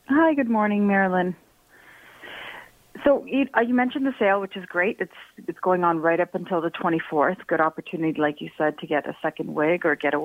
Hi, 0.08 0.36
good 0.36 0.50
morning, 0.50 0.86
Marilyn. 0.86 1.36
So 3.04 3.26
you, 3.26 3.48
uh, 3.58 3.62
you 3.62 3.74
mentioned 3.74 4.06
the 4.06 4.14
sale, 4.20 4.40
which 4.40 4.56
is 4.56 4.64
great. 4.68 4.98
It's 5.00 5.12
it's 5.48 5.60
going 5.60 5.84
on 5.84 6.00
right 6.00 6.20
up 6.20 6.36
until 6.36 6.62
the 6.62 6.70
24th. 6.70 7.38
Good 7.48 7.60
opportunity, 7.60 8.22
like 8.22 8.40
you 8.40 8.52
said, 8.56 8.78
to 8.80 8.88
get 8.88 9.08
a 9.08 9.18
second 9.24 9.56
wig 9.56 9.84
or 9.84 9.96
get 9.96 10.14
a, 10.14 10.20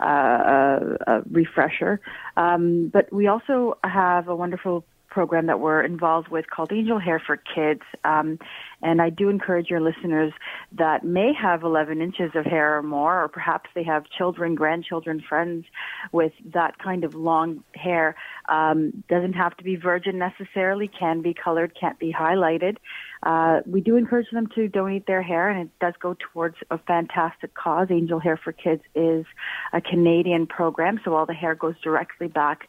uh, 0.00 0.06
a, 0.06 0.96
a 1.06 1.22
refresher. 1.30 2.00
Um, 2.36 2.90
but 2.92 3.12
we 3.12 3.26
also 3.26 3.76
have 3.82 4.28
a 4.28 4.36
wonderful 4.36 4.84
program 5.14 5.46
that 5.46 5.60
we're 5.60 5.80
involved 5.80 6.26
with 6.26 6.50
called 6.50 6.72
Angel 6.72 6.98
Hair 6.98 7.22
for 7.24 7.36
Kids. 7.36 7.82
Um, 8.02 8.40
and 8.82 9.00
I 9.00 9.10
do 9.10 9.28
encourage 9.28 9.70
your 9.70 9.80
listeners 9.80 10.32
that 10.72 11.04
may 11.04 11.32
have 11.40 11.62
11 11.62 12.02
inches 12.02 12.32
of 12.34 12.44
hair 12.44 12.76
or 12.76 12.82
more, 12.82 13.22
or 13.22 13.28
perhaps 13.28 13.70
they 13.76 13.84
have 13.84 14.04
children, 14.18 14.56
grandchildren, 14.56 15.22
friends 15.26 15.66
with 16.10 16.32
that 16.52 16.78
kind 16.78 17.04
of 17.04 17.14
long 17.14 17.62
hair. 17.76 18.16
Um, 18.48 19.04
doesn't 19.08 19.34
have 19.34 19.56
to 19.58 19.64
be 19.64 19.76
virgin 19.76 20.18
necessarily, 20.18 20.88
can 20.88 21.22
be 21.22 21.32
colored, 21.32 21.72
can't 21.80 21.98
be 21.98 22.12
highlighted. 22.12 22.76
Uh, 23.22 23.60
we 23.64 23.80
do 23.80 23.96
encourage 23.96 24.30
them 24.32 24.48
to 24.56 24.68
donate 24.68 25.06
their 25.06 25.22
hair, 25.22 25.48
and 25.48 25.68
it 25.68 25.70
does 25.80 25.94
go 26.00 26.16
towards 26.18 26.56
a 26.70 26.78
fantastic 26.78 27.54
cause. 27.54 27.86
Angel 27.90 28.18
Hair 28.18 28.40
for 28.42 28.52
Kids 28.52 28.82
is 28.96 29.24
a 29.72 29.80
Canadian 29.80 30.46
program, 30.46 31.00
so 31.04 31.14
all 31.14 31.24
the 31.24 31.32
hair 31.32 31.54
goes 31.54 31.76
directly 31.82 32.26
back 32.26 32.68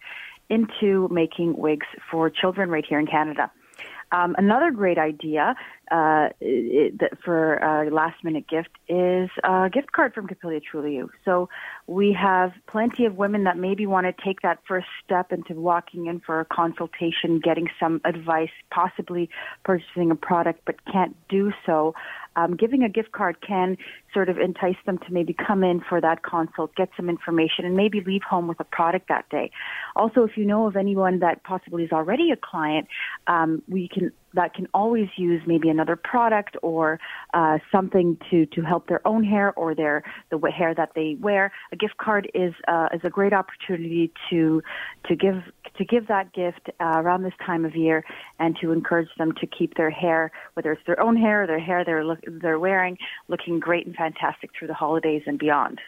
into 0.49 1.07
making 1.11 1.57
wigs 1.57 1.87
for 2.11 2.29
children 2.29 2.69
right 2.69 2.85
here 2.87 2.99
in 2.99 3.07
Canada. 3.07 3.51
Um, 4.11 4.35
another 4.37 4.71
great 4.71 4.97
idea 4.97 5.55
uh, 5.91 6.29
it, 6.39 7.01
for 7.23 7.55
a 7.55 7.89
last 7.91 8.23
minute 8.23 8.47
gift 8.47 8.69
is 8.87 9.29
a 9.43 9.69
gift 9.71 9.91
card 9.91 10.13
from 10.13 10.27
Capilia 10.27 10.59
Truly 10.59 10.95
You. 10.95 11.09
So 11.25 11.49
we 11.87 12.13
have 12.13 12.53
plenty 12.67 13.05
of 13.05 13.17
women 13.17 13.43
that 13.43 13.57
maybe 13.57 13.85
want 13.85 14.05
to 14.05 14.23
take 14.23 14.41
that 14.41 14.59
first 14.67 14.87
step 15.03 15.31
into 15.31 15.53
walking 15.53 16.05
in 16.05 16.19
for 16.19 16.39
a 16.39 16.45
consultation, 16.45 17.39
getting 17.39 17.67
some 17.79 17.99
advice, 18.05 18.49
possibly 18.71 19.29
purchasing 19.63 20.11
a 20.11 20.15
product, 20.15 20.61
but 20.65 20.75
can't 20.85 21.15
do 21.27 21.51
so. 21.65 21.93
Um, 22.35 22.55
giving 22.55 22.83
a 22.83 22.89
gift 22.89 23.11
card 23.11 23.37
can 23.45 23.77
sort 24.13 24.29
of 24.29 24.37
entice 24.37 24.75
them 24.85 24.97
to 24.99 25.05
maybe 25.11 25.33
come 25.33 25.63
in 25.63 25.81
for 25.87 26.01
that 26.01 26.23
consult, 26.23 26.75
get 26.75 26.89
some 26.95 27.09
information, 27.09 27.65
and 27.65 27.75
maybe 27.75 28.01
leave 28.01 28.23
home 28.23 28.47
with 28.47 28.59
a 28.59 28.63
product 28.63 29.07
that 29.09 29.29
day. 29.29 29.51
Also, 29.95 30.23
if 30.23 30.37
you 30.37 30.45
know 30.45 30.67
of 30.67 30.75
anyone 30.75 31.19
that 31.19 31.43
possibly 31.43 31.83
is 31.83 31.91
already 31.91 32.31
a 32.31 32.35
client, 32.35 32.87
um, 33.27 33.61
we 33.67 33.87
can 33.87 34.11
that 34.35 34.53
can 34.53 34.67
always 34.73 35.07
use 35.17 35.41
maybe 35.45 35.69
another 35.69 35.95
product 35.95 36.55
or 36.61 36.99
uh, 37.33 37.57
something 37.71 38.17
to 38.29 38.45
to 38.47 38.61
help 38.61 38.87
their 38.87 39.05
own 39.07 39.23
hair 39.23 39.53
or 39.53 39.73
their 39.73 40.03
the 40.29 40.39
hair 40.51 40.73
that 40.75 40.91
they 40.95 41.17
wear. 41.19 41.51
A 41.71 41.75
gift 41.75 41.97
card 41.97 42.29
is 42.33 42.53
uh, 42.67 42.89
is 42.93 43.01
a 43.03 43.09
great 43.09 43.33
opportunity 43.33 44.11
to 44.29 44.61
to 45.07 45.15
give 45.15 45.41
to 45.77 45.85
give 45.85 46.07
that 46.07 46.33
gift 46.33 46.69
uh, 46.79 46.93
around 46.97 47.23
this 47.23 47.33
time 47.45 47.65
of 47.65 47.75
year 47.75 48.03
and 48.39 48.55
to 48.61 48.71
encourage 48.71 49.09
them 49.17 49.31
to 49.33 49.47
keep 49.47 49.75
their 49.75 49.89
hair, 49.89 50.31
whether 50.53 50.71
it's 50.71 50.85
their 50.85 51.01
own 51.01 51.17
hair 51.17 51.43
or 51.43 51.47
their 51.47 51.59
hair 51.59 51.83
they're 51.83 52.05
look, 52.05 52.19
they're 52.27 52.59
wearing, 52.59 52.97
looking 53.27 53.59
great 53.59 53.85
and 53.85 53.95
fantastic 53.95 54.51
through 54.57 54.67
the 54.67 54.73
holidays 54.73 55.23
and 55.25 55.39
beyond. 55.39 55.79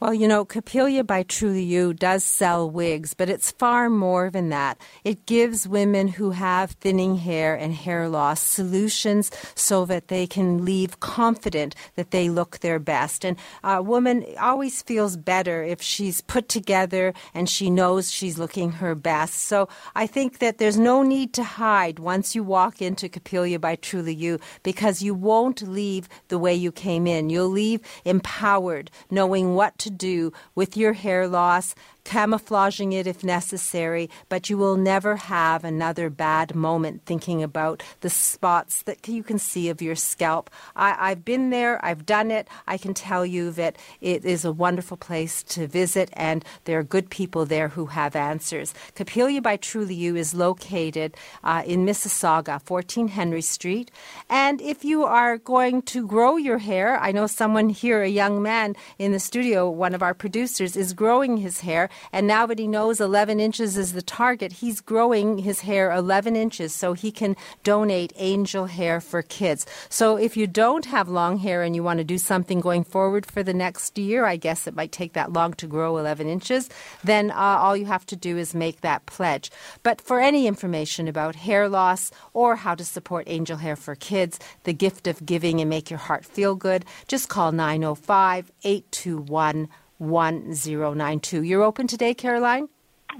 Well, 0.00 0.12
you 0.12 0.26
know, 0.26 0.44
Capilia 0.44 1.04
by 1.04 1.22
Truly 1.22 1.62
You 1.62 1.94
does 1.94 2.24
sell 2.24 2.68
wigs, 2.68 3.14
but 3.14 3.30
it's 3.30 3.52
far 3.52 3.88
more 3.88 4.28
than 4.28 4.48
that. 4.48 4.76
It 5.04 5.24
gives 5.24 5.68
women 5.68 6.08
who 6.08 6.32
have 6.32 6.72
thinning 6.72 7.16
hair 7.18 7.54
and 7.54 7.72
hair 7.72 8.08
loss 8.08 8.42
solutions 8.42 9.30
so 9.54 9.84
that 9.86 10.08
they 10.08 10.26
can 10.26 10.64
leave 10.64 10.98
confident 10.98 11.76
that 11.94 12.10
they 12.10 12.28
look 12.28 12.58
their 12.58 12.80
best. 12.80 13.24
And 13.24 13.38
a 13.62 13.82
woman 13.82 14.26
always 14.40 14.82
feels 14.82 15.16
better 15.16 15.62
if 15.62 15.80
she's 15.80 16.22
put 16.22 16.48
together 16.48 17.14
and 17.32 17.48
she 17.48 17.70
knows 17.70 18.10
she's 18.10 18.36
looking 18.36 18.72
her 18.72 18.96
best. 18.96 19.42
So 19.44 19.68
I 19.94 20.08
think 20.08 20.40
that 20.40 20.58
there's 20.58 20.76
no 20.76 21.04
need 21.04 21.32
to 21.34 21.44
hide 21.44 22.00
once 22.00 22.34
you 22.34 22.42
walk 22.42 22.82
into 22.82 23.08
Capilia 23.08 23.60
by 23.60 23.76
Truly 23.76 24.14
You 24.14 24.40
because 24.64 25.02
you 25.02 25.14
won't 25.14 25.62
leave 25.62 26.08
the 26.28 26.38
way 26.38 26.54
you 26.54 26.72
came 26.72 27.06
in. 27.06 27.30
You'll 27.30 27.48
leave 27.48 27.80
empowered, 28.04 28.90
knowing 29.08 29.54
what 29.54 29.78
to 29.84 29.90
do 29.90 30.32
with 30.54 30.76
your 30.76 30.92
hair 30.92 31.26
loss, 31.28 31.74
camouflaging 32.04 32.92
it 32.92 33.06
if 33.06 33.24
necessary, 33.24 34.08
but 34.28 34.48
you 34.48 34.56
will 34.56 34.76
never 34.76 35.16
have 35.16 35.64
another 35.64 36.10
bad 36.10 36.54
moment 36.54 37.02
thinking 37.06 37.42
about 37.42 37.82
the 38.00 38.10
spots 38.10 38.82
that 38.82 39.08
you 39.08 39.22
can 39.22 39.38
see 39.38 39.68
of 39.68 39.82
your 39.82 39.96
scalp. 39.96 40.50
I, 40.76 41.08
have 41.08 41.24
been 41.24 41.50
there, 41.50 41.84
I've 41.84 42.06
done 42.06 42.30
it. 42.30 42.46
I 42.66 42.78
can 42.78 42.94
tell 42.94 43.24
you 43.24 43.50
that 43.52 43.76
it 44.00 44.24
is 44.24 44.44
a 44.44 44.52
wonderful 44.52 44.96
place 44.96 45.42
to 45.44 45.66
visit, 45.66 46.10
and 46.12 46.44
there 46.64 46.78
are 46.78 46.84
good 46.84 47.10
people 47.10 47.46
there 47.46 47.68
who 47.68 47.86
have 47.86 48.14
answers. 48.14 48.74
Capilia 48.94 49.40
by 49.40 49.56
Truly 49.56 49.94
You 49.94 50.16
is 50.16 50.34
located 50.34 51.16
uh, 51.42 51.62
in 51.66 51.86
Mississauga, 51.86 52.60
14 52.62 53.08
Henry 53.08 53.42
Street. 53.42 53.90
And 54.28 54.60
if 54.60 54.84
you 54.84 55.04
are 55.04 55.38
going 55.38 55.82
to 55.82 56.06
grow 56.06 56.36
your 56.36 56.58
hair, 56.58 56.98
I 57.00 57.12
know 57.12 57.26
someone 57.26 57.70
here, 57.70 58.02
a 58.02 58.08
young 58.08 58.42
man 58.42 58.76
in 58.98 59.12
the 59.12 59.18
studio, 59.18 59.68
one 59.70 59.94
of 59.94 60.02
our 60.02 60.14
producers, 60.14 60.76
is 60.76 60.92
growing 60.92 61.38
his 61.38 61.60
hair 61.60 61.88
and 62.12 62.26
now 62.26 62.46
that 62.46 62.58
he 62.58 62.66
knows 62.66 63.00
11 63.00 63.40
inches 63.40 63.76
is 63.76 63.92
the 63.92 64.02
target, 64.02 64.52
he's 64.52 64.80
growing 64.80 65.38
his 65.38 65.60
hair 65.60 65.90
11 65.92 66.36
inches 66.36 66.72
so 66.74 66.92
he 66.92 67.10
can 67.10 67.36
donate 67.62 68.12
angel 68.16 68.66
hair 68.66 69.00
for 69.00 69.22
kids. 69.22 69.66
So 69.88 70.16
if 70.16 70.36
you 70.36 70.46
don't 70.46 70.86
have 70.86 71.08
long 71.08 71.38
hair 71.38 71.62
and 71.62 71.74
you 71.74 71.82
want 71.82 71.98
to 71.98 72.04
do 72.04 72.18
something 72.18 72.60
going 72.60 72.84
forward 72.84 73.26
for 73.26 73.42
the 73.42 73.54
next 73.54 73.98
year, 73.98 74.24
I 74.24 74.36
guess 74.36 74.66
it 74.66 74.74
might 74.74 74.92
take 74.92 75.12
that 75.14 75.32
long 75.32 75.54
to 75.54 75.66
grow 75.66 75.96
11 75.96 76.28
inches, 76.28 76.68
then 77.02 77.30
uh, 77.30 77.34
all 77.34 77.76
you 77.76 77.86
have 77.86 78.06
to 78.06 78.16
do 78.16 78.36
is 78.36 78.54
make 78.54 78.80
that 78.80 79.06
pledge. 79.06 79.50
But 79.82 80.00
for 80.00 80.20
any 80.20 80.46
information 80.46 81.08
about 81.08 81.36
hair 81.36 81.68
loss 81.68 82.10
or 82.32 82.56
how 82.56 82.74
to 82.74 82.84
support 82.84 83.24
angel 83.28 83.58
hair 83.58 83.76
for 83.76 83.94
kids, 83.94 84.38
the 84.64 84.72
gift 84.72 85.06
of 85.06 85.24
giving 85.24 85.60
and 85.60 85.70
make 85.70 85.90
your 85.90 85.98
heart 85.98 86.24
feel 86.24 86.54
good, 86.54 86.84
just 87.08 87.28
call 87.28 87.52
905 87.52 88.50
821 88.62 89.68
1092. 90.04 91.42
You're 91.42 91.62
open 91.62 91.86
today, 91.86 92.14
Caroline? 92.14 92.68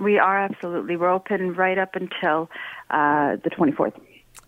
We 0.00 0.18
are 0.18 0.38
absolutely. 0.38 0.96
We're 0.96 1.10
open 1.10 1.54
right 1.54 1.78
up 1.78 1.94
until 1.94 2.50
uh, 2.90 3.36
the 3.42 3.50
24th. 3.50 3.94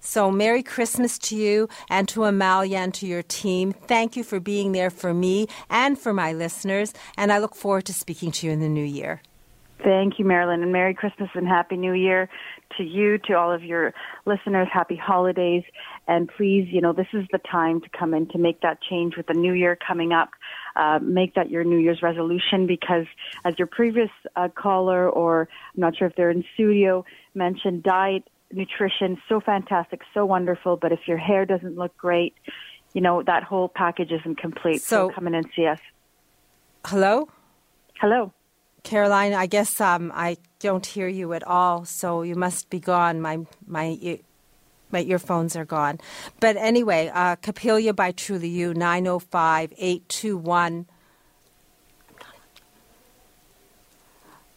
So, 0.00 0.30
Merry 0.30 0.62
Christmas 0.62 1.18
to 1.18 1.36
you 1.36 1.68
and 1.88 2.08
to 2.08 2.24
Amalia 2.24 2.78
and 2.78 2.94
to 2.94 3.06
your 3.06 3.22
team. 3.22 3.72
Thank 3.72 4.16
you 4.16 4.24
for 4.24 4.40
being 4.40 4.72
there 4.72 4.90
for 4.90 5.12
me 5.12 5.48
and 5.70 5.98
for 5.98 6.12
my 6.12 6.32
listeners. 6.32 6.92
And 7.16 7.32
I 7.32 7.38
look 7.38 7.54
forward 7.54 7.86
to 7.86 7.92
speaking 7.92 8.30
to 8.32 8.46
you 8.46 8.52
in 8.52 8.60
the 8.60 8.68
new 8.68 8.84
year. 8.84 9.20
Thank 9.82 10.18
you, 10.18 10.24
Marilyn, 10.24 10.62
and 10.62 10.72
Merry 10.72 10.94
Christmas 10.94 11.28
and 11.34 11.46
Happy 11.46 11.76
New 11.76 11.92
Year 11.92 12.28
to 12.76 12.82
you, 12.82 13.18
to 13.26 13.34
all 13.34 13.52
of 13.52 13.62
your 13.62 13.92
listeners. 14.24 14.68
Happy 14.72 14.96
holidays. 14.96 15.64
And 16.08 16.30
please, 16.36 16.68
you 16.70 16.80
know, 16.80 16.92
this 16.92 17.06
is 17.12 17.26
the 17.30 17.38
time 17.38 17.80
to 17.82 17.88
come 17.96 18.14
in 18.14 18.26
to 18.28 18.38
make 18.38 18.62
that 18.62 18.78
change 18.80 19.16
with 19.16 19.26
the 19.26 19.34
new 19.34 19.52
year 19.52 19.76
coming 19.76 20.12
up. 20.12 20.30
Uh, 20.76 20.98
make 21.00 21.34
that 21.34 21.50
your 21.50 21.64
New 21.64 21.78
Year's 21.78 22.02
resolution 22.02 22.66
because, 22.66 23.06
as 23.44 23.58
your 23.58 23.66
previous 23.66 24.10
uh, 24.36 24.48
caller, 24.48 25.08
or 25.08 25.48
I'm 25.74 25.80
not 25.80 25.96
sure 25.96 26.06
if 26.06 26.16
they're 26.16 26.30
in 26.30 26.44
studio, 26.54 27.04
mentioned, 27.34 27.82
diet, 27.82 28.28
nutrition, 28.52 29.16
so 29.28 29.40
fantastic, 29.40 30.02
so 30.12 30.26
wonderful. 30.26 30.76
But 30.76 30.92
if 30.92 31.00
your 31.06 31.16
hair 31.16 31.46
doesn't 31.46 31.76
look 31.76 31.96
great, 31.96 32.34
you 32.92 33.00
know, 33.00 33.22
that 33.22 33.42
whole 33.42 33.68
package 33.68 34.12
isn't 34.12 34.38
complete. 34.38 34.82
So, 34.82 35.08
so 35.08 35.14
come 35.14 35.26
in 35.26 35.34
and 35.34 35.46
see 35.56 35.66
us. 35.66 35.80
Hello? 36.84 37.28
Hello. 38.00 38.32
Caroline, 38.82 39.34
I 39.34 39.46
guess 39.46 39.80
um, 39.80 40.12
I 40.14 40.36
don't 40.60 40.86
hear 40.86 41.08
you 41.08 41.32
at 41.32 41.42
all, 41.42 41.84
so 41.84 42.22
you 42.22 42.36
must 42.36 42.70
be 42.70 42.78
gone. 42.78 43.20
My 43.20 43.38
my 43.66 44.20
my 44.90 45.18
phones 45.18 45.56
are 45.56 45.64
gone. 45.64 45.98
But 46.40 46.56
anyway, 46.56 47.10
uh, 47.12 47.36
Capilia 47.36 47.92
by 47.94 48.12
Truly 48.12 48.48
You, 48.48 48.74
905 48.74 49.72
821. 49.76 50.86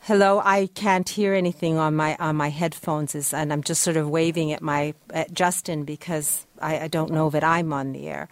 Hello, 0.02 0.42
I 0.44 0.70
can't 0.74 1.08
hear 1.08 1.36
anything 1.36 1.78
on 1.78 1.96
my 1.96 2.16
on 2.20 2.36
my 2.36 2.50
headphones, 2.50 3.32
and 3.32 3.54
I'm 3.54 3.62
just 3.62 3.84
sort 3.84 3.96
of 3.96 4.10
waving 4.10 4.52
at 4.52 4.62
my 4.62 4.96
at 5.12 5.34
Justin 5.34 5.84
because 5.84 6.48
I, 6.60 6.80
I 6.80 6.88
don't 6.88 7.12
know 7.12 7.30
that 7.30 7.44
I'm 7.44 7.72
on 7.74 7.92
the 7.92 8.08
air. 8.08 8.28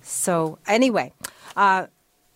So 0.00 0.58
anyway, 0.66 1.12
uh, 1.56 1.86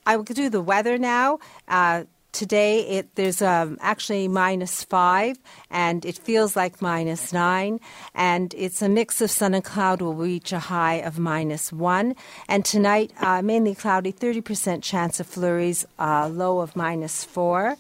I 0.05 0.17
will 0.17 0.25
do 0.25 0.51
the 0.51 0.61
weather 0.61 0.99
now. 0.99 1.39
Uh, 1.69 2.05
Today, 2.33 2.81
it, 2.89 3.15
there's 3.15 3.43
um, 3.43 3.77
actually 3.83 4.27
minus 4.27 4.85
five, 4.85 5.37
and 5.71 6.03
it 6.07 6.17
feels 6.17 6.57
like 6.57 6.81
minus 6.81 7.31
nine. 7.31 7.79
And 8.15 8.55
it's 8.57 8.81
a 8.81 8.89
mix 8.89 9.21
of 9.21 9.31
sun 9.31 9.53
and 9.53 9.63
cloud 9.63 10.01
will 10.01 10.15
reach 10.15 10.51
a 10.51 10.59
high 10.59 10.95
of 10.95 11.19
minus 11.19 11.71
one. 11.71 12.17
And 12.49 12.65
tonight, 12.65 13.13
uh, 13.21 13.43
mainly 13.43 13.75
cloudy, 13.75 14.15
30% 14.15 14.83
chance 14.83 15.21
of 15.21 15.27
flurries, 15.27 15.85
uh, 15.99 16.29
low 16.29 16.61
of 16.61 16.75
minus 16.75 17.23
four. 17.23 17.77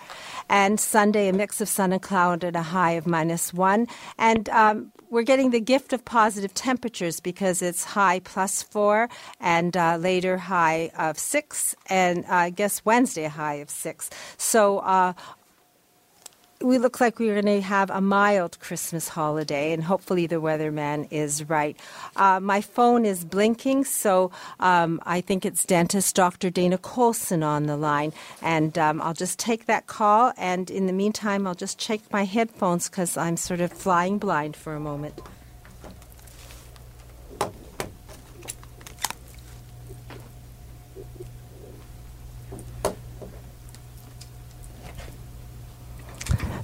And 0.51 0.79
Sunday, 0.79 1.29
a 1.29 1.33
mix 1.33 1.63
of 1.63 1.69
sun 1.69 1.95
and 1.95 2.03
cloud 2.03 2.45
at 2.45 2.55
a 2.55 2.63
high 2.63 2.93
of 2.93 3.07
minus 3.07 3.55
one. 3.55 3.89
And 4.19 4.51
um, 4.51 4.93
we're 5.13 5.23
getting 5.23 5.51
the 5.51 5.61
gift 5.61 5.93
of 5.93 6.03
positive 6.07 6.55
temperatures 6.55 7.21
because 7.21 7.61
it's 7.61 7.85
high 7.85 8.19
plus 8.21 8.63
four 8.63 9.11
and 9.41 9.77
uh, 9.77 9.99
later 9.99 10.39
high 10.39 10.91
of 10.97 11.19
six, 11.19 11.77
and 11.91 12.25
uh, 12.25 12.47
I 12.47 12.51
guess 12.51 12.83
Wednesday 12.87 13.25
high 13.25 13.57
of 13.57 13.69
six. 13.69 14.09
So 14.39 14.79
uh, 14.79 15.13
we 16.63 16.79
look 16.79 17.01
like 17.01 17.19
we're 17.19 17.41
going 17.41 17.61
to 17.61 17.61
have 17.61 17.91
a 17.91 18.01
mild 18.01 18.59
Christmas 18.61 19.09
holiday, 19.09 19.73
and 19.73 19.83
hopefully 19.85 20.27
the 20.27 20.41
weatherman 20.41 21.09
is 21.11 21.49
right. 21.49 21.77
Uh, 22.17 22.41
my 22.41 22.61
phone 22.61 23.05
is 23.05 23.25
blinking, 23.25 23.85
so 23.85 24.31
um, 24.61 25.01
I 25.05 25.21
think 25.21 25.45
it's 25.45 25.65
dentist 25.65 26.15
Dr. 26.15 26.51
Dana 26.51 26.79
Colson 26.79 27.43
on 27.43 27.67
the 27.67 27.77
line, 27.77 28.13
and 28.41 28.77
um, 28.79 29.01
I'll 29.03 29.15
just 29.15 29.39
take 29.39 29.67
that 29.67 29.87
call. 29.87 30.33
And 30.37 30.71
in 30.71 30.87
the 30.87 30.93
meantime, 30.93 31.47
I'll 31.47 31.55
just 31.55 31.79
check 31.79 32.01
my 32.11 32.25
headphones 32.25 32.89
because 32.89 33.17
I'm 33.17 33.37
sort 33.37 33.61
of 33.61 33.73
flying 33.73 34.19
blind 34.19 34.57
for 34.57 34.75
a 34.75 34.81
moment. 34.81 35.21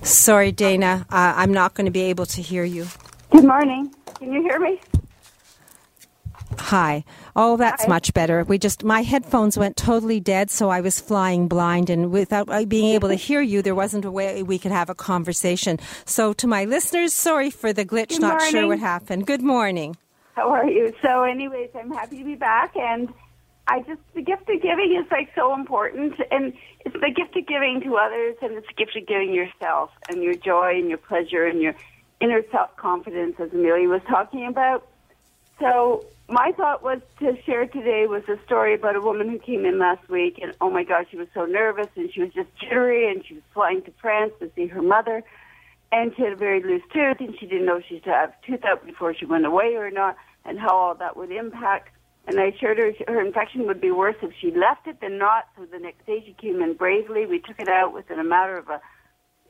Sorry, 0.08 0.52
Dana. 0.52 1.06
Uh, 1.10 1.34
I'm 1.36 1.52
not 1.52 1.74
going 1.74 1.84
to 1.84 1.90
be 1.90 2.02
able 2.02 2.24
to 2.26 2.40
hear 2.40 2.64
you. 2.64 2.86
Good 3.30 3.44
morning. 3.44 3.94
Can 4.18 4.32
you 4.32 4.40
hear 4.40 4.58
me? 4.58 4.80
Hi. 6.58 7.04
Oh, 7.36 7.58
that's 7.58 7.82
Hi. 7.82 7.88
much 7.88 8.14
better. 8.14 8.42
We 8.42 8.58
just 8.58 8.82
my 8.82 9.02
headphones 9.02 9.58
went 9.58 9.76
totally 9.76 10.18
dead, 10.18 10.50
so 10.50 10.70
I 10.70 10.80
was 10.80 10.98
flying 10.98 11.46
blind, 11.46 11.90
and 11.90 12.10
without 12.10 12.48
uh, 12.48 12.64
being 12.64 12.94
able 12.94 13.08
to 13.10 13.14
hear 13.28 13.42
you, 13.42 13.60
there 13.60 13.74
wasn't 13.74 14.06
a 14.06 14.10
way 14.10 14.42
we 14.42 14.58
could 14.58 14.72
have 14.72 14.88
a 14.88 14.94
conversation. 14.94 15.78
So, 16.06 16.32
to 16.32 16.46
my 16.46 16.64
listeners, 16.64 17.12
sorry 17.12 17.50
for 17.50 17.74
the 17.74 17.84
glitch. 17.84 18.08
Good 18.08 18.22
not 18.22 18.42
sure 18.42 18.66
what 18.66 18.78
happened. 18.78 19.26
Good 19.26 19.42
morning. 19.42 19.96
How 20.36 20.50
are 20.50 20.68
you? 20.68 20.94
So, 21.02 21.24
anyways, 21.24 21.70
I'm 21.74 21.90
happy 21.90 22.16
to 22.18 22.24
be 22.24 22.34
back, 22.34 22.74
and 22.76 23.12
I 23.66 23.80
just 23.80 24.00
the 24.14 24.22
gift 24.22 24.48
of 24.48 24.62
giving 24.62 24.98
is 24.98 25.10
like 25.10 25.28
so 25.34 25.54
important, 25.54 26.14
and 26.30 26.54
it's 26.88 27.00
the 27.00 27.10
gift 27.10 27.36
of 27.36 27.46
giving 27.46 27.82
to 27.82 27.96
others, 27.96 28.36
and 28.40 28.52
it's 28.52 28.66
the 28.66 28.72
gift 28.72 28.96
of 28.96 29.06
giving 29.06 29.34
yourself 29.34 29.90
and 30.08 30.22
your 30.22 30.34
joy 30.34 30.78
and 30.78 30.88
your 30.88 30.98
pleasure 30.98 31.44
and 31.44 31.60
your 31.60 31.74
inner 32.20 32.42
self 32.50 32.74
confidence, 32.76 33.36
as 33.38 33.52
Amelia 33.52 33.88
was 33.88 34.00
talking 34.08 34.46
about. 34.46 34.88
So, 35.60 36.06
my 36.28 36.52
thought 36.56 36.82
was 36.82 37.00
to 37.20 37.36
share 37.42 37.66
today 37.66 38.06
was 38.06 38.22
a 38.28 38.38
story 38.44 38.74
about 38.74 38.96
a 38.96 39.00
woman 39.00 39.28
who 39.28 39.38
came 39.38 39.66
in 39.66 39.78
last 39.78 40.08
week, 40.08 40.38
and 40.40 40.54
oh 40.60 40.70
my 40.70 40.82
gosh, 40.82 41.06
she 41.10 41.16
was 41.18 41.28
so 41.34 41.44
nervous, 41.44 41.88
and 41.94 42.12
she 42.12 42.22
was 42.22 42.32
just 42.32 42.48
jittery, 42.58 43.10
and 43.10 43.24
she 43.26 43.34
was 43.34 43.42
flying 43.52 43.82
to 43.82 43.92
France 44.00 44.32
to 44.40 44.50
see 44.54 44.66
her 44.66 44.82
mother, 44.82 45.22
and 45.92 46.14
she 46.16 46.22
had 46.22 46.32
a 46.32 46.36
very 46.36 46.62
loose 46.62 46.82
tooth, 46.92 47.20
and 47.20 47.38
she 47.38 47.46
didn't 47.46 47.66
know 47.66 47.82
she'd 47.86 48.04
have 48.04 48.32
tooth 48.46 48.64
out 48.64 48.84
before 48.86 49.14
she 49.14 49.26
went 49.26 49.44
away 49.44 49.74
or 49.74 49.90
not, 49.90 50.16
and 50.46 50.58
how 50.58 50.74
all 50.74 50.94
that 50.94 51.16
would 51.18 51.30
impact. 51.30 51.90
And 52.28 52.38
I 52.38 52.48
assured 52.48 52.76
her 52.76 52.92
her 53.08 53.24
infection 53.24 53.66
would 53.66 53.80
be 53.80 53.90
worse 53.90 54.16
if 54.22 54.32
she 54.38 54.50
left 54.50 54.86
it 54.86 55.00
than 55.00 55.16
not. 55.16 55.46
So 55.56 55.64
the 55.64 55.78
next 55.78 56.04
day 56.06 56.22
she 56.24 56.34
came 56.34 56.60
in 56.62 56.74
bravely. 56.74 57.24
We 57.24 57.40
took 57.40 57.58
it 57.58 57.68
out 57.68 57.94
within 57.94 58.18
a 58.18 58.24
matter 58.24 58.58
of 58.58 58.68
a 58.68 58.80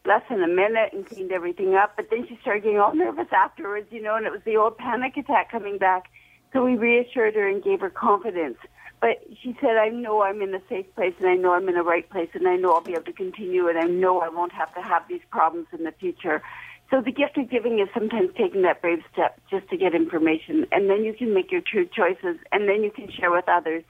less 0.07 0.22
than 0.31 0.43
a 0.45 0.49
minute 0.49 0.93
and 0.93 1.05
cleaned 1.05 1.33
everything 1.33 1.74
up. 1.74 1.95
But 1.97 2.09
then 2.09 2.26
she 2.29 2.39
started 2.41 2.62
getting 2.62 2.79
all 2.79 2.95
nervous 2.95 3.26
afterwards, 3.33 3.89
you 3.91 4.01
know, 4.01 4.14
and 4.14 4.26
it 4.26 4.33
was 4.33 4.43
the 4.45 4.57
old 4.57 4.79
panic 4.79 5.16
attack 5.16 5.51
coming 5.51 5.76
back. 5.76 6.05
So 6.53 6.64
we 6.64 6.76
reassured 6.76 7.35
her 7.35 7.49
and 7.49 7.62
gave 7.62 7.81
her 7.81 7.91
confidence. 7.91 8.59
But 9.01 9.22
she 9.43 9.57
said, 9.61 9.76
I 9.76 9.89
know 9.89 10.22
I'm 10.22 10.41
in 10.41 10.55
a 10.55 10.62
safe 10.68 10.87
place 10.95 11.14
and 11.18 11.29
I 11.29 11.35
know 11.35 11.53
I'm 11.53 11.68
in 11.68 11.74
the 11.74 11.83
right 11.83 12.09
place 12.09 12.31
and 12.35 12.47
I 12.47 12.57
know 12.57 12.72
I'll 12.72 12.81
be 12.81 12.93
able 12.93 13.05
to 13.05 13.12
continue 13.12 13.68
and 13.68 13.79
I 13.79 13.85
know 13.85 14.20
I 14.20 14.29
won't 14.29 14.53
have 14.53 14.72
to 14.74 14.83
have 14.83 15.03
these 15.09 15.20
problems 15.31 15.66
in 15.76 15.85
the 15.85 15.93
future. 15.93 16.43
So 16.91 17.03
the 17.03 17.12
gift 17.12 17.36
of 17.36 17.51
giving 17.51 17.78
is 17.80 17.89
sometimes 17.93 18.30
taking 18.36 18.62
that 18.62 18.80
brave 18.80 19.01
step 19.12 19.39
just 19.51 19.68
to 19.68 19.76
get 19.76 19.95
information 19.95 20.66
and 20.72 20.89
then 20.89 21.05
you 21.05 21.12
can 21.12 21.34
make 21.34 21.53
your 21.53 21.61
true 21.61 21.86
choices 21.86 22.39
and 22.51 22.68
then 22.68 22.82
you 22.82 22.91
can 22.91 23.11
share 23.11 23.30
with 23.30 23.49
others. 23.49 23.84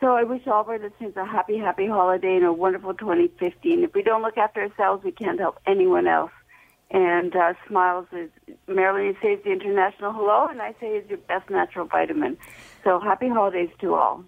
So 0.00 0.08
I 0.08 0.24
wish 0.24 0.46
all 0.46 0.60
of 0.60 0.68
our 0.68 0.78
listeners 0.78 1.14
a 1.16 1.24
happy, 1.24 1.56
happy 1.56 1.86
holiday 1.86 2.36
and 2.36 2.44
a 2.44 2.52
wonderful 2.52 2.92
2015. 2.92 3.84
If 3.84 3.94
we 3.94 4.02
don't 4.02 4.20
look 4.20 4.36
after 4.36 4.60
ourselves, 4.60 5.02
we 5.02 5.12
can't 5.12 5.40
help 5.40 5.58
anyone 5.66 6.06
else. 6.06 6.32
And 6.90 7.34
uh, 7.34 7.54
smiles 7.66 8.06
is 8.12 8.30
Marilyn 8.68 9.16
says 9.22 9.38
the 9.42 9.50
international 9.50 10.12
hello, 10.12 10.46
and 10.48 10.62
I 10.62 10.74
say 10.78 10.98
is 10.98 11.08
your 11.08 11.18
best 11.18 11.50
natural 11.50 11.86
vitamin. 11.86 12.36
So 12.84 13.00
happy 13.00 13.28
holidays 13.28 13.70
to 13.80 13.94
all. 13.94 14.24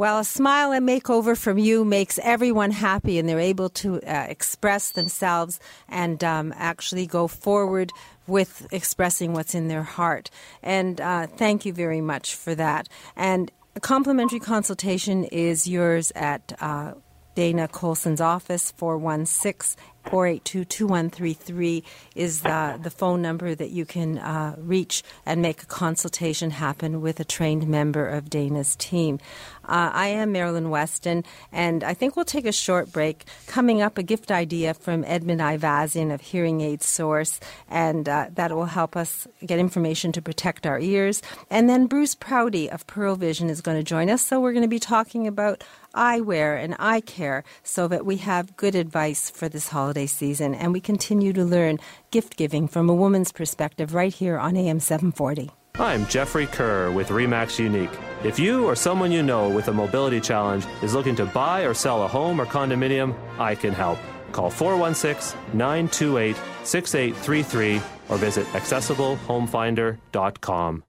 Well, 0.00 0.20
a 0.20 0.24
smile 0.24 0.72
and 0.72 0.88
makeover 0.88 1.36
from 1.36 1.58
you 1.58 1.84
makes 1.84 2.18
everyone 2.22 2.70
happy, 2.70 3.18
and 3.18 3.28
they're 3.28 3.38
able 3.38 3.68
to 3.84 4.00
uh, 4.00 4.24
express 4.30 4.92
themselves 4.92 5.60
and 5.90 6.24
um, 6.24 6.54
actually 6.56 7.06
go 7.06 7.28
forward 7.28 7.92
with 8.26 8.66
expressing 8.72 9.34
what's 9.34 9.54
in 9.54 9.68
their 9.68 9.82
heart. 9.82 10.30
And 10.62 11.02
uh, 11.02 11.26
thank 11.26 11.66
you 11.66 11.74
very 11.74 12.00
much 12.00 12.34
for 12.34 12.54
that. 12.54 12.88
And 13.14 13.52
a 13.76 13.80
complimentary 13.80 14.40
consultation 14.40 15.24
is 15.24 15.66
yours 15.66 16.12
at 16.14 16.56
uh, 16.62 16.94
Dana 17.34 17.68
Colson's 17.68 18.22
office, 18.22 18.70
416 18.78 19.76
482 20.10 20.64
2133 20.64 21.84
is 22.16 22.40
the, 22.42 22.80
the 22.82 22.90
phone 22.90 23.22
number 23.22 23.54
that 23.54 23.70
you 23.70 23.84
can 23.84 24.18
uh, 24.18 24.56
reach 24.58 25.04
and 25.24 25.40
make 25.40 25.62
a 25.62 25.66
consultation 25.66 26.50
happen 26.50 27.00
with 27.00 27.20
a 27.20 27.24
trained 27.24 27.68
member 27.68 28.08
of 28.08 28.28
Dana's 28.28 28.74
team. 28.74 29.20
Uh, 29.64 29.90
I 29.94 30.08
am 30.08 30.32
Marilyn 30.32 30.68
Weston, 30.68 31.22
and 31.52 31.84
I 31.84 31.94
think 31.94 32.16
we'll 32.16 32.24
take 32.24 32.44
a 32.44 32.52
short 32.52 32.90
break. 32.92 33.24
Coming 33.46 33.82
up, 33.82 33.98
a 33.98 34.02
gift 34.02 34.32
idea 34.32 34.74
from 34.74 35.04
Edmund 35.04 35.40
Ivazian 35.40 36.12
of 36.12 36.20
Hearing 36.20 36.60
Aid 36.60 36.82
Source, 36.82 37.38
and 37.68 38.08
uh, 38.08 38.30
that 38.34 38.50
will 38.52 38.64
help 38.64 38.96
us 38.96 39.28
get 39.46 39.60
information 39.60 40.10
to 40.12 40.22
protect 40.22 40.66
our 40.66 40.80
ears. 40.80 41.22
And 41.50 41.70
then 41.70 41.86
Bruce 41.86 42.16
Prouty 42.16 42.68
of 42.68 42.84
Pearle 42.88 43.14
Vision 43.14 43.48
is 43.48 43.60
going 43.60 43.76
to 43.76 43.84
join 43.84 44.10
us, 44.10 44.26
so 44.26 44.40
we're 44.40 44.52
going 44.52 44.62
to 44.62 44.68
be 44.68 44.80
talking 44.80 45.28
about 45.28 45.62
eyewear 45.94 46.62
and 46.62 46.74
eye 46.78 47.00
care 47.00 47.44
so 47.62 47.88
that 47.88 48.04
we 48.04 48.16
have 48.16 48.56
good 48.56 48.74
advice 48.74 49.30
for 49.30 49.48
this 49.48 49.68
holiday 49.68 49.99
season 50.06 50.54
and 50.54 50.72
we 50.72 50.80
continue 50.80 51.32
to 51.32 51.44
learn 51.44 51.78
gift 52.10 52.36
giving 52.36 52.68
from 52.68 52.88
a 52.88 52.94
woman's 52.94 53.32
perspective 53.32 53.94
right 53.94 54.14
here 54.14 54.38
on 54.38 54.56
AM 54.56 54.78
740. 54.80 55.50
I'm 55.76 56.04
Jeffrey 56.06 56.46
Kerr 56.46 56.90
with 56.90 57.08
Remax 57.08 57.58
Unique. 57.58 57.90
If 58.22 58.38
you 58.38 58.66
or 58.66 58.76
someone 58.76 59.10
you 59.12 59.22
know 59.22 59.48
with 59.48 59.68
a 59.68 59.72
mobility 59.72 60.20
challenge 60.20 60.66
is 60.82 60.94
looking 60.94 61.16
to 61.16 61.24
buy 61.26 61.62
or 61.62 61.72
sell 61.72 62.02
a 62.02 62.08
home 62.08 62.38
or 62.40 62.46
condominium, 62.46 63.14
I 63.38 63.54
can 63.54 63.72
help. 63.72 63.98
Call 64.32 64.50
416 64.50 65.38
928 65.54 66.36
6833 66.64 67.80
or 68.08 68.16
visit 68.18 68.46
accessiblehomefinder.com. 68.48 70.84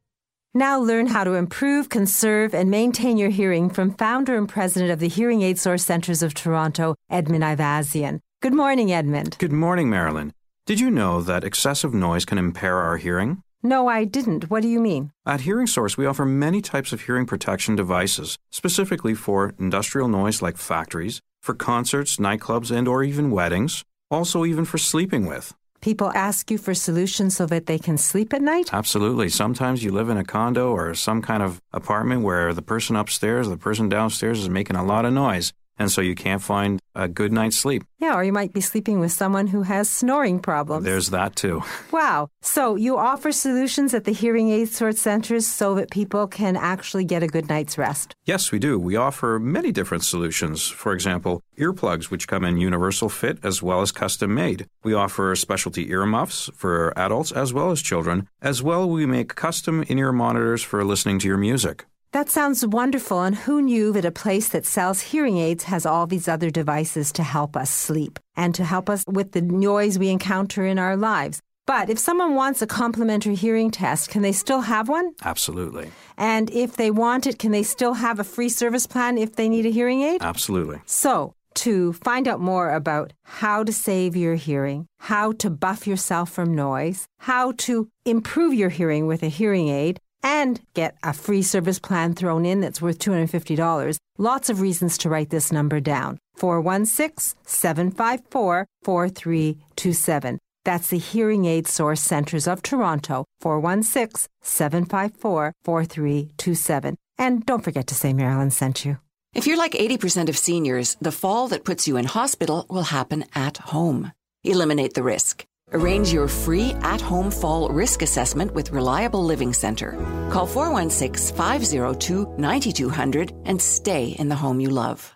Now 0.53 0.81
learn 0.81 1.07
how 1.07 1.23
to 1.23 1.35
improve, 1.35 1.87
conserve, 1.87 2.53
and 2.53 2.69
maintain 2.69 3.17
your 3.17 3.29
hearing 3.29 3.69
from 3.69 3.93
founder 3.93 4.37
and 4.37 4.49
president 4.49 4.91
of 4.91 4.99
the 4.99 5.07
Hearing 5.07 5.43
Aid 5.43 5.57
Source 5.57 5.85
Centers 5.85 6.21
of 6.21 6.33
Toronto, 6.33 6.95
Edmund 7.09 7.45
Ivazian. 7.45 8.19
Good 8.41 8.55
morning, 8.55 8.91
Edmund. 8.91 9.35
Good 9.37 9.51
morning, 9.51 9.87
Marilyn. 9.87 10.33
Did 10.65 10.79
you 10.79 10.89
know 10.89 11.21
that 11.21 11.43
excessive 11.43 11.93
noise 11.93 12.25
can 12.25 12.39
impair 12.39 12.77
our 12.77 12.97
hearing? 12.97 13.43
No, 13.61 13.87
I 13.87 14.03
didn't. 14.03 14.49
What 14.49 14.63
do 14.63 14.67
you 14.67 14.79
mean? 14.79 15.11
At 15.27 15.41
Hearing 15.41 15.67
Source, 15.67 15.95
we 15.95 16.07
offer 16.07 16.25
many 16.25 16.59
types 16.59 16.91
of 16.91 17.01
hearing 17.01 17.27
protection 17.27 17.75
devices, 17.75 18.39
specifically 18.49 19.13
for 19.13 19.53
industrial 19.59 20.07
noise 20.07 20.41
like 20.41 20.57
factories, 20.57 21.21
for 21.43 21.53
concerts, 21.53 22.17
nightclubs, 22.17 22.75
and 22.75 22.87
or 22.87 23.03
even 23.03 23.29
weddings, 23.29 23.83
also 24.09 24.43
even 24.43 24.65
for 24.65 24.79
sleeping 24.79 25.27
with. 25.27 25.53
People 25.79 26.11
ask 26.15 26.49
you 26.49 26.57
for 26.57 26.73
solutions 26.73 27.35
so 27.35 27.45
that 27.45 27.67
they 27.67 27.77
can 27.77 27.99
sleep 27.99 28.33
at 28.33 28.41
night? 28.41 28.73
Absolutely. 28.73 29.29
Sometimes 29.29 29.83
you 29.83 29.91
live 29.91 30.09
in 30.09 30.17
a 30.17 30.23
condo 30.23 30.71
or 30.71 30.95
some 30.95 31.21
kind 31.21 31.43
of 31.43 31.61
apartment 31.73 32.23
where 32.23 32.55
the 32.55 32.63
person 32.63 32.95
upstairs, 32.95 33.47
the 33.49 33.57
person 33.57 33.87
downstairs 33.87 34.39
is 34.39 34.49
making 34.49 34.77
a 34.77 34.83
lot 34.83 35.05
of 35.05 35.13
noise, 35.13 35.53
and 35.77 35.91
so 35.91 36.01
you 36.01 36.15
can't 36.15 36.41
find 36.41 36.79
a 36.95 37.07
good 37.07 37.31
night's 37.31 37.57
sleep. 37.57 37.83
Yeah, 37.99 38.15
or 38.15 38.23
you 38.23 38.33
might 38.33 38.53
be 38.53 38.61
sleeping 38.61 38.99
with 38.99 39.11
someone 39.11 39.47
who 39.47 39.61
has 39.63 39.89
snoring 39.89 40.39
problems. 40.39 40.85
There's 40.85 41.09
that 41.09 41.35
too. 41.35 41.63
Wow. 41.91 42.29
So 42.41 42.75
you 42.75 42.97
offer 42.97 43.31
solutions 43.31 43.93
at 43.93 44.05
the 44.05 44.13
hearing 44.13 44.49
aid 44.49 44.69
source 44.69 44.99
centers 44.99 45.45
so 45.45 45.75
that 45.75 45.91
people 45.91 46.25
can 46.25 46.55
actually 46.55 47.03
get 47.03 47.21
a 47.21 47.27
good 47.27 47.47
night's 47.49 47.77
rest. 47.77 48.15
Yes, 48.25 48.51
we 48.51 48.59
do. 48.59 48.79
We 48.79 48.95
offer 48.95 49.39
many 49.39 49.71
different 49.71 50.03
solutions. 50.03 50.67
For 50.67 50.93
example, 50.93 51.41
earplugs, 51.57 52.05
which 52.05 52.27
come 52.27 52.43
in 52.45 52.57
universal 52.57 53.09
fit 53.09 53.37
as 53.43 53.61
well 53.61 53.81
as 53.81 53.91
custom 53.91 54.33
made. 54.33 54.65
We 54.83 54.93
offer 54.93 55.35
specialty 55.35 55.89
earmuffs 55.91 56.49
for 56.55 56.93
adults 56.97 57.31
as 57.31 57.53
well 57.53 57.71
as 57.71 57.81
children. 57.81 58.27
As 58.41 58.63
well, 58.63 58.89
we 58.89 59.05
make 59.05 59.35
custom 59.35 59.83
in 59.83 59.99
ear 59.99 60.11
monitors 60.11 60.63
for 60.63 60.83
listening 60.83 61.19
to 61.19 61.27
your 61.27 61.37
music. 61.37 61.85
That 62.13 62.29
sounds 62.29 62.65
wonderful, 62.65 63.21
and 63.21 63.33
who 63.33 63.61
knew 63.61 63.93
that 63.93 64.03
a 64.03 64.11
place 64.11 64.49
that 64.49 64.65
sells 64.65 64.99
hearing 64.99 65.37
aids 65.37 65.63
has 65.63 65.85
all 65.85 66.07
these 66.07 66.27
other 66.27 66.49
devices 66.49 67.09
to 67.13 67.23
help 67.23 67.55
us 67.55 67.69
sleep 67.69 68.19
and 68.35 68.53
to 68.55 68.65
help 68.65 68.89
us 68.89 69.05
with 69.07 69.31
the 69.31 69.41
noise 69.41 69.97
we 69.97 70.09
encounter 70.09 70.65
in 70.65 70.77
our 70.77 70.97
lives? 70.97 71.41
But 71.65 71.89
if 71.89 71.97
someone 71.97 72.35
wants 72.35 72.61
a 72.61 72.67
complimentary 72.67 73.35
hearing 73.35 73.71
test, 73.71 74.09
can 74.09 74.23
they 74.23 74.33
still 74.33 74.59
have 74.59 74.89
one? 74.89 75.13
Absolutely. 75.23 75.89
And 76.17 76.49
if 76.49 76.75
they 76.75 76.91
want 76.91 77.27
it, 77.27 77.39
can 77.39 77.53
they 77.53 77.63
still 77.63 77.93
have 77.93 78.19
a 78.19 78.25
free 78.25 78.49
service 78.49 78.85
plan 78.85 79.17
if 79.17 79.37
they 79.37 79.47
need 79.47 79.65
a 79.65 79.71
hearing 79.71 80.01
aid? 80.01 80.21
Absolutely. 80.21 80.81
So, 80.85 81.33
to 81.53 81.93
find 81.93 82.27
out 82.27 82.41
more 82.41 82.73
about 82.73 83.13
how 83.23 83.63
to 83.63 83.71
save 83.71 84.17
your 84.17 84.35
hearing, 84.35 84.85
how 84.99 85.31
to 85.33 85.49
buff 85.49 85.87
yourself 85.87 86.29
from 86.29 86.53
noise, 86.53 87.05
how 87.19 87.53
to 87.59 87.87
improve 88.05 88.53
your 88.53 88.69
hearing 88.69 89.07
with 89.07 89.23
a 89.23 89.29
hearing 89.29 89.69
aid, 89.69 90.00
and 90.23 90.61
get 90.73 90.95
a 91.03 91.13
free 91.13 91.41
service 91.41 91.79
plan 91.79 92.13
thrown 92.13 92.45
in 92.45 92.61
that's 92.61 92.81
worth 92.81 92.99
$250. 92.99 93.97
Lots 94.17 94.49
of 94.49 94.61
reasons 94.61 94.97
to 94.99 95.09
write 95.09 95.29
this 95.29 95.51
number 95.51 95.79
down 95.79 96.17
416 96.35 97.37
754 97.45 98.67
4327. 98.83 100.39
That's 100.63 100.89
the 100.89 100.99
Hearing 100.99 101.45
Aid 101.45 101.67
Source 101.67 102.01
Centres 102.01 102.47
of 102.47 102.61
Toronto, 102.61 103.25
416 103.39 104.27
754 104.41 105.53
4327. 105.63 106.95
And 107.17 107.45
don't 107.45 107.63
forget 107.63 107.87
to 107.87 107.95
say 107.95 108.13
Marilyn 108.13 108.51
sent 108.51 108.85
you. 108.85 108.97
If 109.33 109.47
you're 109.47 109.57
like 109.57 109.73
80% 109.73 110.27
of 110.29 110.37
seniors, 110.37 110.97
the 110.99 111.11
fall 111.11 111.47
that 111.47 111.63
puts 111.63 111.87
you 111.87 111.97
in 111.97 112.05
hospital 112.05 112.65
will 112.69 112.83
happen 112.83 113.25
at 113.33 113.57
home. 113.57 114.11
Eliminate 114.43 114.93
the 114.93 115.03
risk. 115.03 115.45
Arrange 115.73 116.11
your 116.11 116.27
free 116.27 116.73
at 116.81 116.99
home 116.99 117.31
fall 117.31 117.69
risk 117.69 118.01
assessment 118.01 118.53
with 118.53 118.71
Reliable 118.71 119.23
Living 119.23 119.53
Center. 119.53 119.91
Call 120.31 120.45
416 120.45 121.35
502 121.35 122.35
9200 122.37 123.33
and 123.45 123.61
stay 123.61 124.09
in 124.19 124.29
the 124.29 124.35
home 124.35 124.59
you 124.59 124.69
love. 124.69 125.15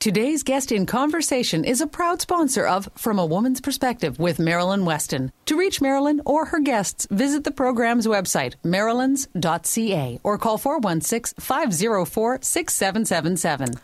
Today's 0.00 0.42
guest 0.42 0.72
in 0.72 0.86
conversation 0.86 1.62
is 1.62 1.82
a 1.82 1.86
proud 1.86 2.22
sponsor 2.22 2.66
of 2.66 2.88
From 2.96 3.18
a 3.18 3.26
Woman's 3.26 3.60
Perspective 3.60 4.18
with 4.18 4.38
Marilyn 4.38 4.86
Weston. 4.86 5.30
To 5.44 5.58
reach 5.58 5.82
Marilyn 5.82 6.22
or 6.24 6.46
her 6.46 6.60
guests, 6.60 7.06
visit 7.10 7.44
the 7.44 7.50
program's 7.50 8.06
website, 8.06 8.54
marilyns.ca, 8.64 10.20
or 10.22 10.38
call 10.38 10.56
416 10.56 11.34
504 11.38 12.38
6777. 12.40 13.74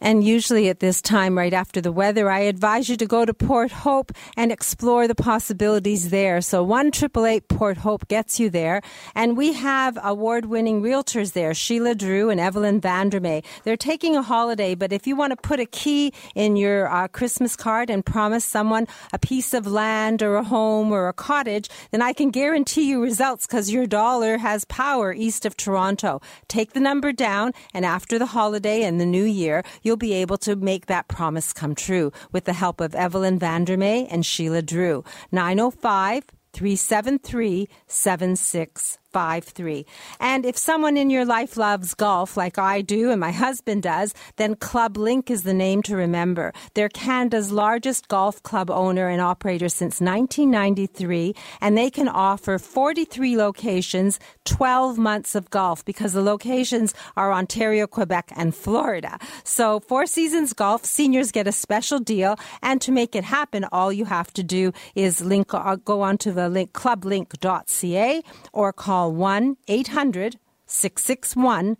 And 0.00 0.22
usually 0.22 0.68
at 0.68 0.80
this 0.80 1.02
time, 1.02 1.36
right 1.36 1.52
after 1.52 1.80
the 1.80 1.92
weather, 1.92 2.30
I 2.30 2.40
advise 2.40 2.88
you 2.88 2.96
to 2.96 3.06
go 3.06 3.24
to 3.24 3.34
Port 3.34 3.72
Hope 3.72 4.12
and 4.36 4.52
explore 4.52 5.08
the 5.08 5.14
possibilities 5.14 6.10
there. 6.10 6.40
So 6.40 6.62
one 6.62 6.90
triple 6.90 7.26
eight 7.26 7.48
Port 7.48 7.78
Hope 7.78 8.06
gets 8.08 8.38
you 8.38 8.50
there. 8.50 8.80
And 9.14 9.36
we 9.36 9.54
have 9.54 9.98
award 10.02 10.46
winning 10.46 10.82
realtors 10.82 11.32
there, 11.32 11.54
Sheila 11.54 11.94
Drew 11.94 12.30
and 12.30 12.40
Evelyn 12.40 12.80
Vandermeer. 12.80 13.42
They're 13.64 13.76
taking 13.76 14.16
a 14.16 14.22
holiday, 14.22 14.74
but 14.74 14.92
if 14.92 15.06
you 15.06 15.16
want 15.16 15.32
to 15.32 15.36
put 15.36 15.60
a 15.60 15.66
key 15.66 16.12
in 16.34 16.56
your 16.56 16.88
uh, 16.88 17.08
Christmas 17.08 17.56
card 17.56 17.90
and 17.90 18.04
promise 18.04 18.44
someone 18.44 18.86
a 19.12 19.18
piece 19.18 19.52
of 19.52 19.66
land 19.66 20.22
or 20.22 20.36
a 20.36 20.44
home 20.44 20.92
or 20.92 21.08
a 21.08 21.12
cottage, 21.12 21.68
then 21.90 22.02
I 22.02 22.12
can 22.12 22.30
guarantee 22.30 22.88
you 22.88 23.02
results 23.02 23.46
because 23.46 23.70
your 23.70 23.86
dollar 23.86 24.38
has 24.38 24.64
power 24.66 25.12
east 25.12 25.44
of 25.44 25.56
Toronto. 25.56 26.20
Take 26.46 26.72
the 26.72 26.80
number 26.80 27.12
down, 27.12 27.52
and 27.74 27.84
after 27.84 28.18
the 28.18 28.26
holiday 28.26 28.82
and 28.82 29.00
the 29.00 29.06
new 29.06 29.24
year, 29.24 29.62
you'll 29.88 29.96
be 29.96 30.12
able 30.12 30.36
to 30.36 30.54
make 30.54 30.84
that 30.84 31.08
promise 31.08 31.54
come 31.54 31.74
true 31.74 32.12
with 32.30 32.44
the 32.44 32.52
help 32.52 32.78
of 32.82 32.94
Evelyn 32.94 33.38
Vandermeer 33.38 34.06
and 34.10 34.24
Sheila 34.24 34.60
Drew. 34.60 35.02
905 35.32 36.24
373 36.52 37.68
7653. 39.12 39.86
And 40.20 40.44
if 40.44 40.56
someone 40.56 40.96
in 40.96 41.10
your 41.10 41.24
life 41.24 41.56
loves 41.56 41.94
golf 41.94 42.36
like 42.36 42.58
I 42.58 42.82
do 42.82 43.10
and 43.10 43.20
my 43.20 43.32
husband 43.32 43.82
does, 43.82 44.14
then 44.36 44.54
ClubLink 44.54 45.30
is 45.30 45.42
the 45.42 45.54
name 45.54 45.82
to 45.82 45.96
remember. 45.96 46.52
They're 46.74 46.88
Canada's 46.88 47.50
largest 47.50 48.08
golf 48.08 48.42
club 48.42 48.70
owner 48.70 49.08
and 49.08 49.20
operator 49.20 49.68
since 49.68 50.00
1993, 50.00 51.34
and 51.60 51.76
they 51.76 51.90
can 51.90 52.08
offer 52.08 52.58
43 52.58 53.36
locations, 53.36 54.18
12 54.44 54.98
months 54.98 55.34
of 55.34 55.50
golf 55.50 55.84
because 55.84 56.12
the 56.12 56.22
locations 56.22 56.94
are 57.16 57.32
Ontario, 57.32 57.86
Quebec, 57.86 58.32
and 58.36 58.54
Florida. 58.54 59.18
So, 59.44 59.80
Four 59.80 60.06
Seasons 60.06 60.52
Golf 60.52 60.84
seniors 60.84 61.32
get 61.32 61.46
a 61.46 61.52
special 61.52 61.98
deal, 61.98 62.36
and 62.62 62.80
to 62.82 62.92
make 62.92 63.14
it 63.14 63.24
happen, 63.24 63.64
all 63.72 63.92
you 63.92 64.04
have 64.04 64.32
to 64.34 64.42
do 64.42 64.72
is 64.94 65.20
link, 65.24 65.54
uh, 65.54 65.76
go 65.76 66.02
onto 66.02 66.32
the 66.32 66.48
link 66.48 66.72
clublink.ca 66.72 68.22
or 68.52 68.72
call 68.72 68.97
1 69.06 69.56
800 69.68 70.38
661 70.66 71.76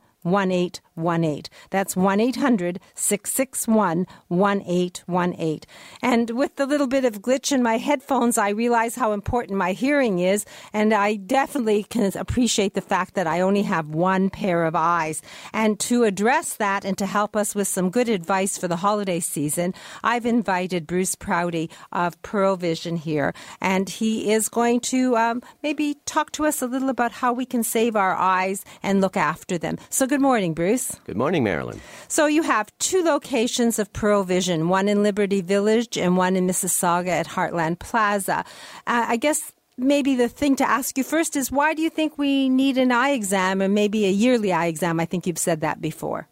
1818. 0.98 1.50
That's 1.70 1.96
1 1.96 2.20
800 2.20 2.80
661 2.94 4.06
1818. 4.28 5.60
And 6.02 6.30
with 6.30 6.56
the 6.56 6.66
little 6.66 6.86
bit 6.86 7.04
of 7.04 7.22
glitch 7.22 7.52
in 7.52 7.62
my 7.62 7.78
headphones, 7.78 8.38
I 8.38 8.50
realize 8.50 8.94
how 8.94 9.12
important 9.12 9.58
my 9.58 9.72
hearing 9.72 10.18
is. 10.18 10.44
And 10.72 10.92
I 10.92 11.16
definitely 11.16 11.84
can 11.84 12.12
appreciate 12.16 12.74
the 12.74 12.80
fact 12.80 13.14
that 13.14 13.26
I 13.26 13.40
only 13.40 13.62
have 13.62 13.88
one 13.88 14.30
pair 14.30 14.64
of 14.64 14.74
eyes. 14.74 15.22
And 15.52 15.78
to 15.80 16.04
address 16.04 16.54
that 16.56 16.84
and 16.84 16.96
to 16.98 17.06
help 17.06 17.36
us 17.36 17.54
with 17.54 17.68
some 17.68 17.90
good 17.90 18.08
advice 18.08 18.58
for 18.58 18.68
the 18.68 18.76
holiday 18.76 19.20
season, 19.20 19.74
I've 20.02 20.26
invited 20.26 20.86
Bruce 20.86 21.14
Prouty 21.14 21.70
of 21.92 22.20
Pearle 22.22 22.56
Vision 22.56 22.96
here. 22.96 23.34
And 23.60 23.88
he 23.88 24.32
is 24.32 24.48
going 24.48 24.80
to 24.80 25.16
um, 25.16 25.42
maybe 25.62 25.96
talk 26.06 26.32
to 26.32 26.46
us 26.46 26.62
a 26.62 26.66
little 26.66 26.88
about 26.88 27.12
how 27.12 27.32
we 27.32 27.46
can 27.46 27.62
save 27.62 27.96
our 27.96 28.14
eyes 28.14 28.64
and 28.82 29.00
look 29.00 29.16
after 29.16 29.58
them. 29.58 29.78
So, 29.90 30.06
good 30.06 30.20
morning, 30.20 30.54
Bruce. 30.54 30.87
Good 31.04 31.16
morning, 31.16 31.44
Marilyn. 31.44 31.80
So 32.08 32.26
you 32.26 32.42
have 32.42 32.72
two 32.78 33.02
locations 33.02 33.78
of 33.78 33.92
Pearle 33.92 34.24
Vision, 34.24 34.68
one 34.68 34.88
in 34.88 35.02
Liberty 35.02 35.40
Village 35.40 35.96
and 35.96 36.16
one 36.16 36.36
in 36.36 36.46
Mississauga 36.46 37.08
at 37.08 37.26
Heartland 37.26 37.78
Plaza. 37.78 38.44
Uh, 38.86 39.06
I 39.08 39.16
guess 39.16 39.52
maybe 39.76 40.16
the 40.16 40.28
thing 40.28 40.56
to 40.56 40.68
ask 40.68 40.98
you 40.98 41.04
first 41.04 41.36
is 41.36 41.50
why 41.50 41.74
do 41.74 41.82
you 41.82 41.90
think 41.90 42.18
we 42.18 42.48
need 42.48 42.78
an 42.78 42.92
eye 42.92 43.10
exam 43.10 43.60
and 43.60 43.74
maybe 43.74 44.06
a 44.06 44.10
yearly 44.10 44.52
eye 44.52 44.66
exam? 44.66 45.00
I 45.00 45.04
think 45.04 45.26
you've 45.26 45.38
said 45.38 45.60
that 45.60 45.80
before. 45.80 46.28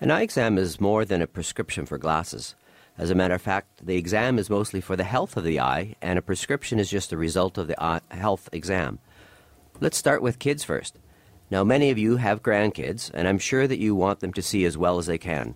An 0.00 0.10
eye 0.10 0.22
exam 0.22 0.58
is 0.58 0.80
more 0.80 1.04
than 1.04 1.22
a 1.22 1.26
prescription 1.26 1.86
for 1.86 1.98
glasses. 1.98 2.54
As 2.98 3.10
a 3.10 3.14
matter 3.14 3.34
of 3.34 3.42
fact, 3.42 3.86
the 3.86 3.96
exam 3.96 4.38
is 4.38 4.48
mostly 4.48 4.80
for 4.80 4.96
the 4.96 5.04
health 5.04 5.36
of 5.36 5.44
the 5.44 5.60
eye, 5.60 5.96
and 6.00 6.18
a 6.18 6.22
prescription 6.22 6.78
is 6.78 6.90
just 6.90 7.12
a 7.12 7.16
result 7.16 7.58
of 7.58 7.66
the 7.66 8.02
health 8.10 8.48
exam. 8.52 8.98
Let's 9.80 9.98
start 9.98 10.22
with 10.22 10.38
kids 10.38 10.64
first. 10.64 10.98
Now, 11.48 11.62
many 11.62 11.90
of 11.90 11.98
you 11.98 12.16
have 12.16 12.42
grandkids, 12.42 13.10
and 13.14 13.28
I'm 13.28 13.38
sure 13.38 13.68
that 13.68 13.78
you 13.78 13.94
want 13.94 14.18
them 14.18 14.32
to 14.32 14.42
see 14.42 14.64
as 14.64 14.76
well 14.76 14.98
as 14.98 15.06
they 15.06 15.18
can. 15.18 15.54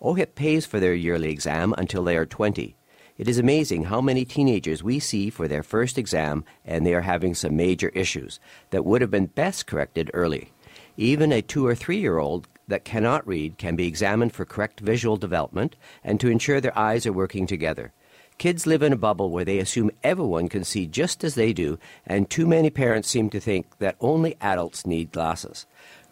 OHIP 0.00 0.36
pays 0.36 0.66
for 0.66 0.78
their 0.78 0.94
yearly 0.94 1.30
exam 1.30 1.74
until 1.76 2.04
they 2.04 2.16
are 2.16 2.26
20. 2.26 2.76
It 3.18 3.28
is 3.28 3.38
amazing 3.38 3.84
how 3.84 4.00
many 4.00 4.24
teenagers 4.24 4.82
we 4.82 4.98
see 4.98 5.30
for 5.30 5.48
their 5.48 5.62
first 5.62 5.98
exam 5.98 6.44
and 6.64 6.86
they 6.86 6.94
are 6.94 7.02
having 7.02 7.34
some 7.34 7.56
major 7.56 7.88
issues 7.90 8.40
that 8.70 8.84
would 8.84 9.00
have 9.00 9.10
been 9.10 9.26
best 9.26 9.66
corrected 9.66 10.10
early. 10.14 10.52
Even 10.96 11.30
a 11.32 11.42
two 11.42 11.66
or 11.66 11.74
three 11.74 11.98
year 11.98 12.18
old 12.18 12.48
that 12.68 12.84
cannot 12.84 13.26
read 13.26 13.58
can 13.58 13.76
be 13.76 13.86
examined 13.86 14.32
for 14.32 14.44
correct 14.44 14.80
visual 14.80 15.16
development 15.16 15.76
and 16.02 16.18
to 16.20 16.30
ensure 16.30 16.60
their 16.60 16.76
eyes 16.76 17.06
are 17.06 17.12
working 17.12 17.46
together. 17.46 17.92
Kids 18.38 18.66
live 18.66 18.82
in 18.82 18.92
a 18.92 18.96
bubble 18.96 19.30
where 19.30 19.44
they 19.44 19.58
assume 19.58 19.90
everyone 20.02 20.48
can 20.48 20.64
see 20.64 20.86
just 20.86 21.22
as 21.22 21.34
they 21.34 21.52
do, 21.52 21.78
and 22.06 22.28
too 22.28 22.46
many 22.46 22.70
parents 22.70 23.08
seem 23.08 23.30
to 23.30 23.40
think 23.40 23.78
that 23.78 23.96
only 24.00 24.36
adults 24.40 24.86
need 24.86 25.12
glasses. 25.12 25.66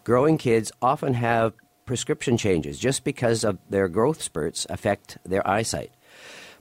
Growing 0.04 0.38
kids 0.38 0.70
often 0.80 1.14
have 1.14 1.54
prescription 1.86 2.36
changes 2.36 2.78
just 2.78 3.02
because 3.02 3.42
of 3.42 3.58
their 3.68 3.88
growth 3.88 4.22
spurts 4.22 4.66
affect 4.70 5.18
their 5.24 5.46
eyesight. 5.48 5.90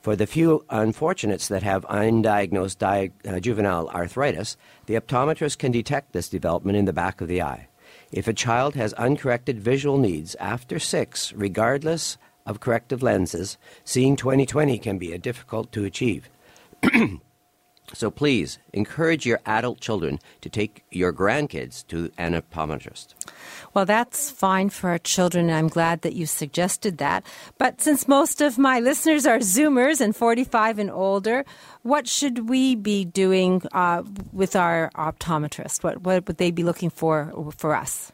For 0.01 0.15
the 0.15 0.27
few 0.27 0.65
unfortunates 0.69 1.49
that 1.49 1.61
have 1.61 1.85
undiagnosed 1.85 2.77
di- 2.77 3.11
uh, 3.27 3.39
juvenile 3.39 3.89
arthritis, 3.89 4.55
the 4.85 4.95
optometrist 4.95 5.57
can 5.57 5.71
detect 5.71 6.13
this 6.13 6.29
development 6.29 6.77
in 6.77 6.85
the 6.85 6.93
back 6.93 7.21
of 7.21 7.27
the 7.27 7.41
eye. 7.41 7.67
If 8.11 8.27
a 8.27 8.33
child 8.33 8.75
has 8.75 8.93
uncorrected 8.93 9.59
visual 9.59 9.97
needs 9.97 10.35
after 10.35 10.79
six, 10.79 11.33
regardless 11.33 12.17
of 12.49 12.59
corrective 12.59 13.03
lenses, 13.03 13.57
seeing 13.85 14.15
2020 14.15 14.79
can 14.79 14.97
be 14.97 15.15
difficult 15.19 15.71
to 15.71 15.85
achieve. 15.85 16.29
so 17.93 18.09
please 18.09 18.57
encourage 18.73 19.25
your 19.25 19.39
adult 19.45 19.79
children 19.79 20.19
to 20.41 20.49
take 20.49 20.83
your 20.89 21.13
grandkids 21.13 21.85
to 21.87 22.11
an 22.17 22.33
optometrist. 22.33 23.13
Well, 23.73 23.85
that's 23.85 24.31
fine 24.31 24.69
for 24.69 24.89
our 24.89 24.97
children, 24.97 25.49
and 25.49 25.55
I'm 25.55 25.67
glad 25.67 26.01
that 26.01 26.13
you 26.13 26.25
suggested 26.25 26.97
that. 26.97 27.23
But 27.59 27.81
since 27.81 28.07
most 28.07 28.41
of 28.41 28.57
my 28.57 28.79
listeners 28.79 29.27
are 29.27 29.37
Zoomers 29.37 30.01
and 30.01 30.15
45 30.15 30.79
and 30.79 30.89
older, 30.89 31.45
what 31.83 32.07
should 32.07 32.49
we 32.49 32.73
be 32.73 33.05
doing 33.05 33.61
uh, 33.73 34.01
with 34.33 34.55
our 34.55 34.89
optometrist? 34.95 35.83
What, 35.83 36.01
what 36.01 36.27
would 36.27 36.37
they 36.37 36.49
be 36.49 36.63
looking 36.63 36.89
for 36.89 37.31
for 37.55 37.75
us? 37.75 38.11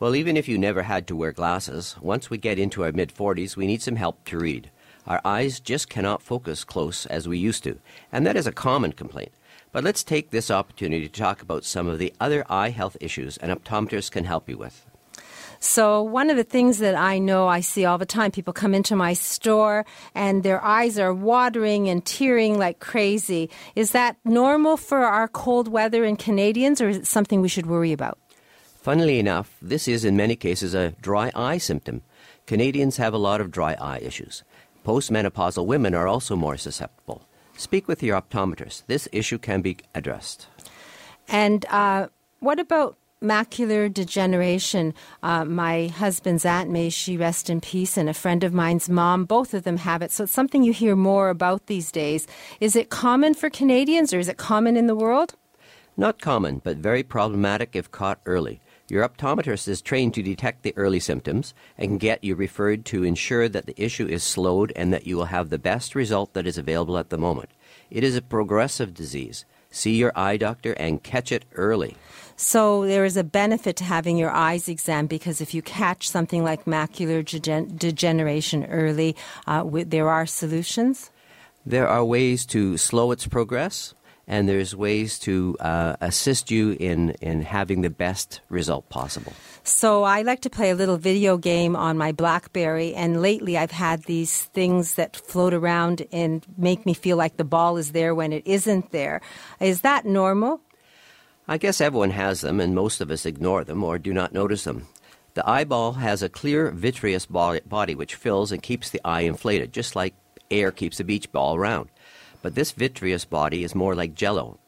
Well, 0.00 0.16
even 0.16 0.38
if 0.38 0.48
you 0.48 0.56
never 0.56 0.84
had 0.84 1.06
to 1.08 1.14
wear 1.14 1.30
glasses, 1.30 1.94
once 2.00 2.30
we 2.30 2.38
get 2.38 2.58
into 2.58 2.84
our 2.84 2.90
mid 2.90 3.14
40s, 3.14 3.54
we 3.54 3.66
need 3.66 3.82
some 3.82 3.96
help 3.96 4.24
to 4.24 4.38
read. 4.38 4.70
Our 5.06 5.20
eyes 5.26 5.60
just 5.60 5.90
cannot 5.90 6.22
focus 6.22 6.64
close 6.64 7.04
as 7.04 7.28
we 7.28 7.36
used 7.36 7.64
to, 7.64 7.78
and 8.10 8.26
that 8.26 8.34
is 8.34 8.46
a 8.46 8.52
common 8.52 8.92
complaint. 8.92 9.32
But 9.72 9.84
let's 9.84 10.02
take 10.02 10.30
this 10.30 10.50
opportunity 10.50 11.06
to 11.06 11.20
talk 11.20 11.42
about 11.42 11.66
some 11.66 11.86
of 11.86 11.98
the 11.98 12.14
other 12.18 12.46
eye 12.48 12.70
health 12.70 12.96
issues 12.98 13.36
an 13.36 13.54
optometrist 13.54 14.12
can 14.12 14.24
help 14.24 14.48
you 14.48 14.56
with. 14.56 14.86
So, 15.58 16.02
one 16.02 16.30
of 16.30 16.38
the 16.38 16.44
things 16.44 16.78
that 16.78 16.94
I 16.94 17.18
know 17.18 17.46
I 17.46 17.60
see 17.60 17.84
all 17.84 17.98
the 17.98 18.06
time 18.06 18.30
people 18.30 18.54
come 18.54 18.72
into 18.72 18.96
my 18.96 19.12
store 19.12 19.84
and 20.14 20.42
their 20.42 20.64
eyes 20.64 20.98
are 20.98 21.12
watering 21.12 21.90
and 21.90 22.02
tearing 22.06 22.58
like 22.58 22.80
crazy. 22.80 23.50
Is 23.76 23.90
that 23.90 24.16
normal 24.24 24.78
for 24.78 25.00
our 25.00 25.28
cold 25.28 25.68
weather 25.68 26.04
in 26.04 26.16
Canadians, 26.16 26.80
or 26.80 26.88
is 26.88 26.96
it 26.96 27.06
something 27.06 27.42
we 27.42 27.48
should 27.48 27.66
worry 27.66 27.92
about? 27.92 28.16
Funnily 28.82 29.18
enough, 29.18 29.58
this 29.60 29.86
is 29.86 30.06
in 30.06 30.16
many 30.16 30.36
cases 30.36 30.72
a 30.72 30.92
dry 31.02 31.30
eye 31.34 31.58
symptom. 31.58 32.00
Canadians 32.46 32.96
have 32.96 33.12
a 33.12 33.18
lot 33.18 33.42
of 33.42 33.50
dry 33.50 33.74
eye 33.74 33.98
issues. 33.98 34.42
Postmenopausal 34.86 35.66
women 35.66 35.94
are 35.94 36.08
also 36.08 36.34
more 36.34 36.56
susceptible. 36.56 37.28
Speak 37.58 37.86
with 37.86 38.02
your 38.02 38.18
optometrist. 38.18 38.84
This 38.86 39.06
issue 39.12 39.36
can 39.36 39.60
be 39.60 39.76
addressed. 39.94 40.46
And 41.28 41.66
uh, 41.66 42.08
what 42.38 42.58
about 42.58 42.96
macular 43.22 43.92
degeneration. 43.92 44.94
Uh, 45.22 45.44
my 45.44 45.88
husband's 45.88 46.46
aunt, 46.46 46.70
may 46.70 46.88
she 46.88 47.18
rest 47.18 47.50
in 47.50 47.60
peace, 47.60 47.98
and 47.98 48.08
a 48.08 48.14
friend 48.14 48.42
of 48.42 48.54
mine's 48.54 48.88
mom, 48.88 49.26
both 49.26 49.52
of 49.52 49.62
them 49.64 49.76
have 49.76 50.00
it. 50.00 50.10
So 50.10 50.24
it's 50.24 50.32
something 50.32 50.62
you 50.62 50.72
hear 50.72 50.96
more 50.96 51.28
about 51.28 51.66
these 51.66 51.92
days. 51.92 52.26
Is 52.60 52.74
it 52.76 52.88
common 52.88 53.34
for 53.34 53.50
Canadians 53.50 54.14
or 54.14 54.18
is 54.18 54.28
it 54.28 54.38
common 54.38 54.74
in 54.74 54.86
the 54.86 54.94
world? 54.94 55.34
Not 55.98 56.20
common, 56.20 56.62
but 56.64 56.78
very 56.78 57.02
problematic 57.02 57.76
if 57.76 57.90
caught 57.90 58.20
early. 58.24 58.62
Your 58.90 59.08
optometrist 59.08 59.68
is 59.68 59.80
trained 59.80 60.14
to 60.14 60.22
detect 60.22 60.62
the 60.62 60.74
early 60.76 60.98
symptoms 60.98 61.54
and 61.78 62.00
get 62.00 62.24
you 62.24 62.34
referred 62.34 62.84
to 62.86 63.04
ensure 63.04 63.48
that 63.48 63.66
the 63.66 63.80
issue 63.80 64.06
is 64.06 64.24
slowed 64.24 64.72
and 64.74 64.92
that 64.92 65.06
you 65.06 65.16
will 65.16 65.26
have 65.26 65.48
the 65.48 65.58
best 65.58 65.94
result 65.94 66.32
that 66.34 66.46
is 66.46 66.58
available 66.58 66.98
at 66.98 67.10
the 67.10 67.18
moment. 67.18 67.50
It 67.90 68.02
is 68.02 68.16
a 68.16 68.22
progressive 68.22 68.92
disease. 68.92 69.44
See 69.70 69.94
your 69.94 70.12
eye 70.16 70.36
doctor 70.36 70.72
and 70.72 71.02
catch 71.02 71.30
it 71.30 71.44
early. 71.54 71.96
So 72.34 72.84
there 72.86 73.04
is 73.04 73.16
a 73.16 73.22
benefit 73.22 73.76
to 73.76 73.84
having 73.84 74.16
your 74.16 74.30
eyes 74.30 74.68
examined 74.68 75.10
because 75.10 75.40
if 75.40 75.54
you 75.54 75.62
catch 75.62 76.08
something 76.08 76.42
like 76.42 76.64
macular 76.64 77.24
degen- 77.24 77.76
degeneration 77.76 78.64
early, 78.64 79.14
uh, 79.46 79.58
w- 79.58 79.84
there 79.84 80.08
are 80.08 80.26
solutions. 80.26 81.10
There 81.64 81.86
are 81.86 82.04
ways 82.04 82.46
to 82.46 82.76
slow 82.78 83.12
its 83.12 83.26
progress, 83.26 83.94
and 84.30 84.48
there's 84.48 84.76
ways 84.76 85.18
to 85.18 85.56
uh, 85.58 85.96
assist 86.00 86.52
you 86.52 86.76
in, 86.78 87.10
in 87.20 87.42
having 87.42 87.80
the 87.80 87.90
best 87.90 88.40
result 88.48 88.88
possible. 88.88 89.32
So 89.64 90.04
I 90.04 90.22
like 90.22 90.40
to 90.42 90.50
play 90.50 90.70
a 90.70 90.76
little 90.76 90.98
video 90.98 91.36
game 91.36 91.74
on 91.74 91.98
my 91.98 92.12
BlackBerry, 92.12 92.94
and 92.94 93.20
lately 93.20 93.58
I've 93.58 93.72
had 93.72 94.04
these 94.04 94.44
things 94.44 94.94
that 94.94 95.16
float 95.16 95.52
around 95.52 96.06
and 96.12 96.46
make 96.56 96.86
me 96.86 96.94
feel 96.94 97.16
like 97.16 97.38
the 97.38 97.44
ball 97.44 97.76
is 97.76 97.90
there 97.90 98.14
when 98.14 98.32
it 98.32 98.46
isn't 98.46 98.92
there. 98.92 99.20
Is 99.58 99.80
that 99.80 100.06
normal? 100.06 100.60
I 101.48 101.58
guess 101.58 101.80
everyone 101.80 102.10
has 102.10 102.40
them, 102.40 102.60
and 102.60 102.72
most 102.72 103.00
of 103.00 103.10
us 103.10 103.26
ignore 103.26 103.64
them 103.64 103.82
or 103.82 103.98
do 103.98 104.14
not 104.14 104.32
notice 104.32 104.62
them. 104.62 104.86
The 105.34 105.48
eyeball 105.48 105.94
has 105.94 106.22
a 106.22 106.28
clear 106.28 106.70
vitreous 106.70 107.26
body 107.26 107.96
which 107.96 108.14
fills 108.14 108.52
and 108.52 108.62
keeps 108.62 108.90
the 108.90 109.00
eye 109.04 109.22
inflated, 109.22 109.72
just 109.72 109.96
like 109.96 110.14
air 110.52 110.70
keeps 110.70 111.00
a 111.00 111.04
beach 111.04 111.32
ball 111.32 111.58
round. 111.58 111.88
But 112.42 112.54
this 112.54 112.72
vitreous 112.72 113.24
body 113.24 113.64
is 113.64 113.74
more 113.74 113.94
like 113.94 114.14
jello, 114.14 114.58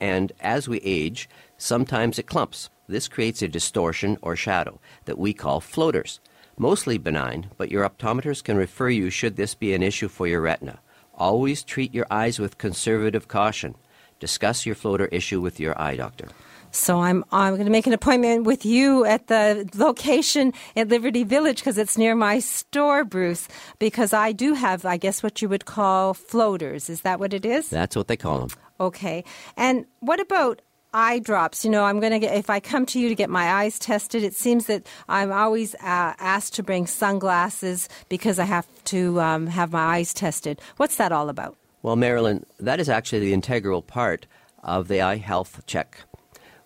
and 0.00 0.32
as 0.40 0.68
we 0.68 0.78
age, 0.78 1.28
sometimes 1.56 2.18
it 2.18 2.26
clumps. 2.26 2.70
This 2.86 3.08
creates 3.08 3.42
a 3.42 3.48
distortion 3.48 4.16
or 4.22 4.36
shadow 4.36 4.80
that 5.04 5.18
we 5.18 5.34
call 5.34 5.60
floaters. 5.60 6.20
Mostly 6.56 6.98
benign, 6.98 7.50
but 7.56 7.70
your 7.70 7.88
optometrist 7.88 8.44
can 8.44 8.56
refer 8.56 8.88
you 8.88 9.10
should 9.10 9.36
this 9.36 9.54
be 9.54 9.74
an 9.74 9.82
issue 9.82 10.08
for 10.08 10.26
your 10.26 10.40
retina. 10.40 10.80
Always 11.14 11.62
treat 11.62 11.94
your 11.94 12.06
eyes 12.10 12.38
with 12.38 12.58
conservative 12.58 13.28
caution. 13.28 13.74
Discuss 14.20 14.64
your 14.64 14.74
floater 14.74 15.06
issue 15.06 15.40
with 15.40 15.60
your 15.60 15.80
eye 15.80 15.96
doctor. 15.96 16.28
So 16.70 17.00
I'm 17.00 17.24
I'm 17.32 17.54
going 17.54 17.66
to 17.66 17.72
make 17.72 17.86
an 17.86 17.92
appointment 17.92 18.44
with 18.44 18.64
you 18.64 19.04
at 19.04 19.26
the 19.28 19.68
location 19.74 20.52
at 20.76 20.88
Liberty 20.88 21.24
Village 21.24 21.58
because 21.58 21.78
it's 21.78 21.96
near 21.96 22.14
my 22.14 22.38
store, 22.38 23.04
Bruce. 23.04 23.48
Because 23.78 24.12
I 24.12 24.32
do 24.32 24.54
have, 24.54 24.84
I 24.84 24.96
guess, 24.96 25.22
what 25.22 25.40
you 25.42 25.48
would 25.48 25.64
call 25.64 26.14
floaters. 26.14 26.90
Is 26.90 27.02
that 27.02 27.20
what 27.20 27.32
it 27.32 27.44
is? 27.44 27.68
That's 27.68 27.96
what 27.96 28.08
they 28.08 28.16
call 28.16 28.40
them. 28.40 28.50
Okay. 28.80 29.24
And 29.56 29.86
what 30.00 30.20
about 30.20 30.62
eye 30.94 31.18
drops? 31.18 31.64
You 31.64 31.70
know, 31.70 31.84
I'm 31.84 32.00
going 32.00 32.12
to 32.12 32.18
get 32.18 32.34
if 32.34 32.50
I 32.50 32.60
come 32.60 32.86
to 32.86 33.00
you 33.00 33.08
to 33.08 33.14
get 33.14 33.30
my 33.30 33.50
eyes 33.50 33.78
tested. 33.78 34.22
It 34.22 34.34
seems 34.34 34.66
that 34.66 34.86
I'm 35.08 35.32
always 35.32 35.74
uh, 35.76 36.14
asked 36.18 36.54
to 36.54 36.62
bring 36.62 36.86
sunglasses 36.86 37.88
because 38.08 38.38
I 38.38 38.44
have 38.44 38.66
to 38.84 39.20
um, 39.20 39.46
have 39.46 39.72
my 39.72 39.96
eyes 39.96 40.14
tested. 40.14 40.60
What's 40.76 40.96
that 40.96 41.12
all 41.12 41.28
about? 41.28 41.56
Well, 41.82 41.96
Marilyn, 41.96 42.44
that 42.58 42.80
is 42.80 42.88
actually 42.88 43.20
the 43.20 43.32
integral 43.32 43.82
part 43.82 44.26
of 44.62 44.88
the 44.88 45.00
eye 45.00 45.16
health 45.16 45.62
check. 45.66 45.98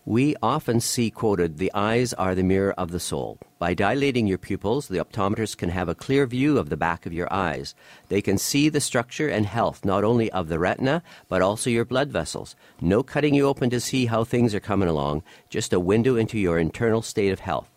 We 0.04 0.34
often 0.42 0.80
see 0.80 1.12
quoted, 1.12 1.58
the 1.58 1.70
eyes 1.74 2.12
are 2.14 2.34
the 2.34 2.42
mirror 2.42 2.74
of 2.76 2.90
the 2.90 2.98
soul. 2.98 3.38
By 3.60 3.74
dilating 3.74 4.26
your 4.26 4.36
pupils, 4.36 4.88
the 4.88 4.98
optometrist 4.98 5.58
can 5.58 5.68
have 5.68 5.88
a 5.88 5.94
clear 5.94 6.26
view 6.26 6.58
of 6.58 6.70
the 6.70 6.76
back 6.76 7.06
of 7.06 7.12
your 7.12 7.32
eyes. 7.32 7.76
They 8.08 8.20
can 8.20 8.36
see 8.36 8.68
the 8.68 8.80
structure 8.80 9.28
and 9.28 9.46
health 9.46 9.84
not 9.84 10.02
only 10.02 10.28
of 10.32 10.48
the 10.48 10.58
retina, 10.58 11.04
but 11.28 11.40
also 11.40 11.70
your 11.70 11.84
blood 11.84 12.10
vessels. 12.10 12.56
No 12.80 13.04
cutting 13.04 13.32
you 13.32 13.46
open 13.46 13.70
to 13.70 13.78
see 13.78 14.06
how 14.06 14.24
things 14.24 14.56
are 14.56 14.60
coming 14.60 14.88
along, 14.88 15.22
just 15.48 15.72
a 15.72 15.78
window 15.78 16.16
into 16.16 16.36
your 16.36 16.58
internal 16.58 17.02
state 17.02 17.30
of 17.30 17.38
health. 17.38 17.71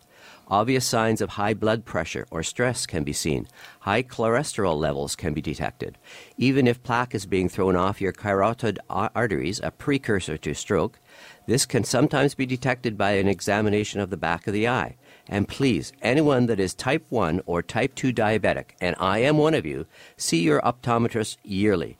Obvious 0.48 0.86
signs 0.86 1.20
of 1.20 1.30
high 1.30 1.54
blood 1.54 1.84
pressure 1.84 2.24
or 2.30 2.42
stress 2.42 2.86
can 2.86 3.02
be 3.02 3.12
seen. 3.12 3.48
High 3.80 4.04
cholesterol 4.04 4.78
levels 4.78 5.16
can 5.16 5.34
be 5.34 5.42
detected. 5.42 5.98
Even 6.36 6.68
if 6.68 6.84
plaque 6.84 7.16
is 7.16 7.26
being 7.26 7.48
thrown 7.48 7.74
off 7.74 8.00
your 8.00 8.12
carotid 8.12 8.78
arteries, 8.88 9.60
a 9.60 9.72
precursor 9.72 10.36
to 10.38 10.54
stroke, 10.54 11.00
this 11.46 11.66
can 11.66 11.82
sometimes 11.82 12.34
be 12.36 12.46
detected 12.46 12.96
by 12.96 13.12
an 13.12 13.26
examination 13.26 14.00
of 14.00 14.10
the 14.10 14.16
back 14.16 14.46
of 14.46 14.52
the 14.52 14.68
eye. 14.68 14.96
And 15.28 15.48
please, 15.48 15.92
anyone 16.00 16.46
that 16.46 16.60
is 16.60 16.74
type 16.74 17.04
1 17.08 17.42
or 17.46 17.60
type 17.60 17.96
2 17.96 18.12
diabetic, 18.12 18.70
and 18.80 18.94
I 19.00 19.18
am 19.18 19.38
one 19.38 19.54
of 19.54 19.66
you, 19.66 19.86
see 20.16 20.42
your 20.42 20.60
optometrist 20.60 21.38
yearly. 21.42 21.96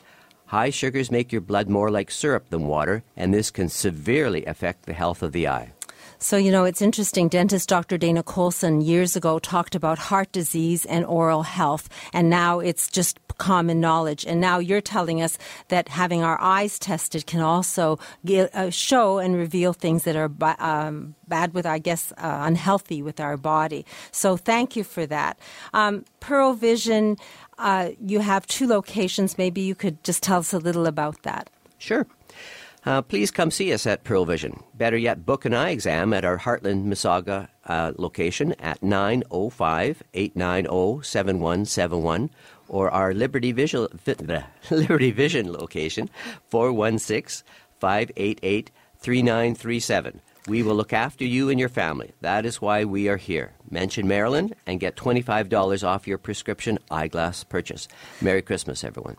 High 0.46 0.70
sugars 0.70 1.10
make 1.10 1.32
your 1.32 1.40
blood 1.40 1.68
more 1.68 1.90
like 1.90 2.12
syrup 2.12 2.50
than 2.50 2.68
water, 2.68 3.02
and 3.16 3.34
this 3.34 3.50
can 3.50 3.68
severely 3.68 4.44
affect 4.44 4.86
the 4.86 4.92
health 4.92 5.24
of 5.24 5.32
the 5.32 5.48
eye. 5.48 5.72
So, 6.18 6.36
you 6.36 6.50
know, 6.50 6.64
it's 6.64 6.80
interesting. 6.80 7.28
Dentist 7.28 7.68
Dr. 7.68 7.98
Dana 7.98 8.22
Colson 8.22 8.80
years 8.80 9.16
ago 9.16 9.38
talked 9.38 9.74
about 9.74 9.98
heart 9.98 10.32
disease 10.32 10.86
and 10.86 11.04
oral 11.04 11.42
health, 11.42 11.88
and 12.12 12.30
now 12.30 12.58
it's 12.58 12.88
just 12.90 13.20
common 13.38 13.80
knowledge. 13.80 14.24
And 14.24 14.40
now 14.40 14.58
you're 14.58 14.80
telling 14.80 15.20
us 15.20 15.36
that 15.68 15.88
having 15.88 16.22
our 16.22 16.40
eyes 16.40 16.78
tested 16.78 17.26
can 17.26 17.40
also 17.40 17.98
get, 18.24 18.54
uh, 18.54 18.70
show 18.70 19.18
and 19.18 19.36
reveal 19.36 19.74
things 19.74 20.04
that 20.04 20.16
are 20.16 20.30
um, 20.58 21.14
bad 21.28 21.52
with, 21.52 21.66
I 21.66 21.78
guess, 21.78 22.12
uh, 22.12 22.38
unhealthy 22.42 23.02
with 23.02 23.20
our 23.20 23.36
body. 23.36 23.84
So, 24.10 24.38
thank 24.38 24.74
you 24.74 24.84
for 24.84 25.04
that. 25.06 25.38
Um, 25.74 26.06
Pearle 26.20 26.54
Vision, 26.54 27.18
uh, 27.58 27.90
you 28.00 28.20
have 28.20 28.46
two 28.46 28.66
locations. 28.66 29.36
Maybe 29.36 29.60
you 29.60 29.74
could 29.74 30.02
just 30.02 30.22
tell 30.22 30.38
us 30.38 30.54
a 30.54 30.58
little 30.58 30.86
about 30.86 31.22
that. 31.22 31.50
Sure 31.78 32.06
uh, 32.86 33.02
please 33.02 33.30
come 33.30 33.50
see 33.50 33.72
us 33.72 33.86
at 33.86 34.04
Pearle 34.04 34.24
Vision. 34.24 34.62
Better 34.74 34.96
yet, 34.96 35.26
book 35.26 35.44
an 35.44 35.52
eye 35.52 35.70
exam 35.70 36.12
at 36.12 36.24
our 36.24 36.38
Heartland 36.38 36.86
Mississauga 36.86 37.48
uh, 37.66 37.92
location 37.98 38.52
at 38.60 38.82
905 38.82 40.02
890 40.14 41.02
7171 41.04 42.30
or 42.68 42.90
our 42.90 43.12
Liberty 43.12 43.52
Vision, 43.52 43.88
Liberty 44.70 45.10
Vision 45.10 45.52
location 45.52 46.08
416 46.48 47.44
588 47.80 48.70
3937. 48.98 50.20
We 50.48 50.62
will 50.62 50.76
look 50.76 50.92
after 50.92 51.24
you 51.24 51.50
and 51.50 51.58
your 51.58 51.68
family. 51.68 52.12
That 52.20 52.46
is 52.46 52.62
why 52.62 52.84
we 52.84 53.08
are 53.08 53.16
here. 53.16 53.54
Mention 53.68 54.06
Marilyn 54.06 54.54
and 54.64 54.78
get 54.78 54.94
$25 54.94 55.86
off 55.86 56.06
your 56.06 56.18
prescription 56.18 56.78
eyeglass 56.88 57.42
purchase. 57.42 57.88
Merry 58.20 58.42
Christmas, 58.42 58.84
everyone. 58.84 59.16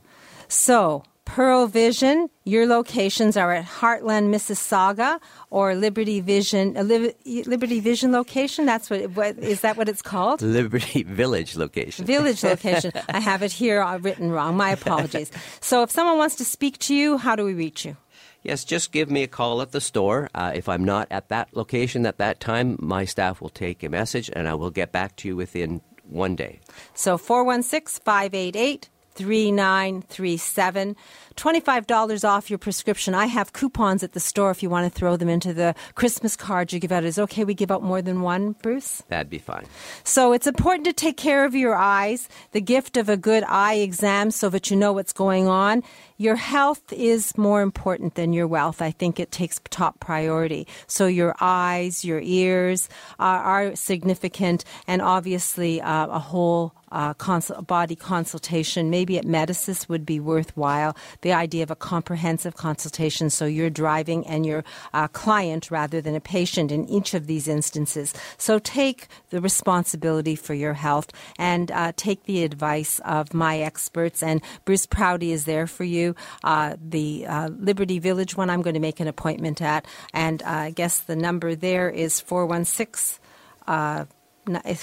So, 0.47 1.03
Pearle 1.27 1.67
Vision, 1.67 2.29
your 2.45 2.65
locations 2.65 3.35
are 3.35 3.51
at 3.51 3.65
Heartland, 3.65 4.33
Mississauga, 4.33 5.19
or 5.49 5.75
Liberty 5.75 6.21
Vision, 6.21 6.77
uh, 6.77 6.83
Liberty 6.83 7.81
Vision 7.81 8.13
location. 8.13 8.65
That's 8.65 8.89
what, 8.89 9.11
what 9.11 9.37
is 9.37 9.59
that 9.59 9.75
what 9.75 9.89
it's 9.89 10.01
called? 10.01 10.41
Liberty 10.59 11.03
Village 11.03 11.57
location. 11.57 12.05
Village 12.05 12.43
location. 12.51 12.93
I 13.09 13.19
have 13.19 13.43
it 13.43 13.51
here 13.51 13.81
uh, 13.81 13.97
written 13.97 14.31
wrong. 14.31 14.55
My 14.55 14.71
apologies. 14.71 15.29
So, 15.59 15.83
if 15.83 15.91
someone 15.91 16.17
wants 16.17 16.35
to 16.37 16.45
speak 16.45 16.77
to 16.79 16.95
you, 16.95 17.17
how 17.17 17.35
do 17.35 17.43
we 17.43 17.53
reach 17.53 17.83
you? 17.83 17.97
Yes, 18.41 18.63
just 18.63 18.93
give 18.93 19.11
me 19.11 19.23
a 19.23 19.27
call 19.27 19.61
at 19.61 19.71
the 19.71 19.81
store. 19.81 20.29
Uh, 20.33 20.53
if 20.55 20.69
I'm 20.69 20.85
not 20.85 21.07
at 21.11 21.27
that 21.29 21.49
location 21.53 22.05
at 22.05 22.17
that 22.19 22.39
time, 22.39 22.77
my 22.79 23.03
staff 23.03 23.41
will 23.41 23.49
take 23.49 23.83
a 23.83 23.89
message 23.89 24.29
and 24.31 24.47
I 24.47 24.53
will 24.53 24.69
get 24.69 24.93
back 24.93 25.17
to 25.17 25.27
you 25.27 25.35
within 25.35 25.81
one 26.03 26.35
day. 26.35 26.61
So 26.93 27.17
416 27.17 28.01
588 28.03 28.89
3937. 29.17 30.95
$25 31.37 32.27
off 32.27 32.49
your 32.49 32.57
prescription. 32.57 33.13
I 33.13 33.27
have 33.27 33.53
coupons 33.53 34.03
at 34.03 34.13
the 34.13 34.19
store 34.19 34.51
if 34.51 34.63
you 34.63 34.69
want 34.69 34.91
to 34.91 34.99
throw 34.99 35.15
them 35.15 35.29
into 35.29 35.53
the 35.53 35.75
Christmas 35.95 36.35
card 36.35 36.73
you 36.73 36.79
give 36.79 36.91
out. 36.91 37.03
Is 37.03 37.19
okay 37.19 37.43
we 37.43 37.53
give 37.53 37.71
out 37.71 37.83
more 37.83 38.01
than 38.01 38.21
one, 38.21 38.53
Bruce? 38.63 39.03
That'd 39.07 39.29
be 39.29 39.37
fine. 39.37 39.65
So 40.03 40.33
it's 40.33 40.47
important 40.47 40.85
to 40.85 40.93
take 40.93 41.15
care 41.15 41.45
of 41.45 41.53
your 41.53 41.75
eyes, 41.75 42.27
the 42.51 42.61
gift 42.61 42.97
of 42.97 43.07
a 43.07 43.17
good 43.17 43.43
eye 43.47 43.75
exam 43.75 44.31
so 44.31 44.49
that 44.49 44.71
you 44.71 44.75
know 44.75 44.93
what's 44.93 45.13
going 45.13 45.47
on. 45.47 45.83
Your 46.17 46.35
health 46.35 46.91
is 46.91 47.37
more 47.37 47.61
important 47.61 48.15
than 48.15 48.33
your 48.33 48.47
wealth. 48.47 48.81
I 48.81 48.89
think 48.89 49.19
it 49.19 49.31
takes 49.31 49.61
top 49.69 49.99
priority. 49.99 50.67
So 50.87 51.05
your 51.05 51.35
eyes, 51.39 52.03
your 52.03 52.19
ears 52.21 52.89
are, 53.19 53.39
are 53.43 53.75
significant, 53.75 54.65
and 54.87 55.03
obviously 55.03 55.79
uh, 55.79 56.07
a 56.07 56.19
whole 56.19 56.73
uh, 56.91 57.13
cons- 57.15 57.51
body 57.67 57.95
consultation, 57.95 58.89
maybe 58.89 59.17
at 59.17 59.25
Medisys 59.25 59.87
would 59.89 60.05
be 60.05 60.19
worthwhile. 60.19 60.95
The 61.27 61.33
idea 61.33 61.63
of 61.63 61.71
a 61.71 61.75
comprehensive 61.75 62.55
consultation, 62.55 63.29
so 63.29 63.43
you're 63.43 63.69
driving 63.69 64.25
and 64.27 64.45
you're 64.45 64.63
a 64.93 65.09
client 65.09 65.69
rather 65.69 65.99
than 65.99 66.15
a 66.15 66.21
patient 66.21 66.71
in 66.71 66.87
each 66.87 67.13
of 67.13 67.27
these 67.27 67.49
instances. 67.49 68.13
So 68.37 68.59
take 68.59 69.09
the 69.29 69.41
responsibility 69.41 70.37
for 70.37 70.53
your 70.53 70.73
health 70.73 71.11
and 71.37 71.69
uh, 71.69 71.91
take 71.97 72.23
the 72.23 72.45
advice 72.45 73.01
of 73.03 73.33
my 73.33 73.59
experts. 73.59 74.23
And 74.23 74.41
Bruce 74.63 74.85
Prouty 74.85 75.33
is 75.33 75.43
there 75.43 75.67
for 75.67 75.83
you. 75.83 76.15
Uh, 76.45 76.77
the 76.81 77.27
uh, 77.27 77.49
Liberty 77.49 77.99
Village 77.99 78.37
one, 78.37 78.49
I'm 78.49 78.61
going 78.61 78.75
to 78.75 78.79
make 78.79 79.01
an 79.01 79.09
appointment 79.09 79.61
at, 79.61 79.85
and 80.13 80.41
uh, 80.43 80.45
I 80.45 80.71
guess 80.71 80.99
the 80.99 81.17
number 81.17 81.55
there 81.55 81.89
is 81.89 82.21
416. 82.21 83.19
Uh, 83.67 84.05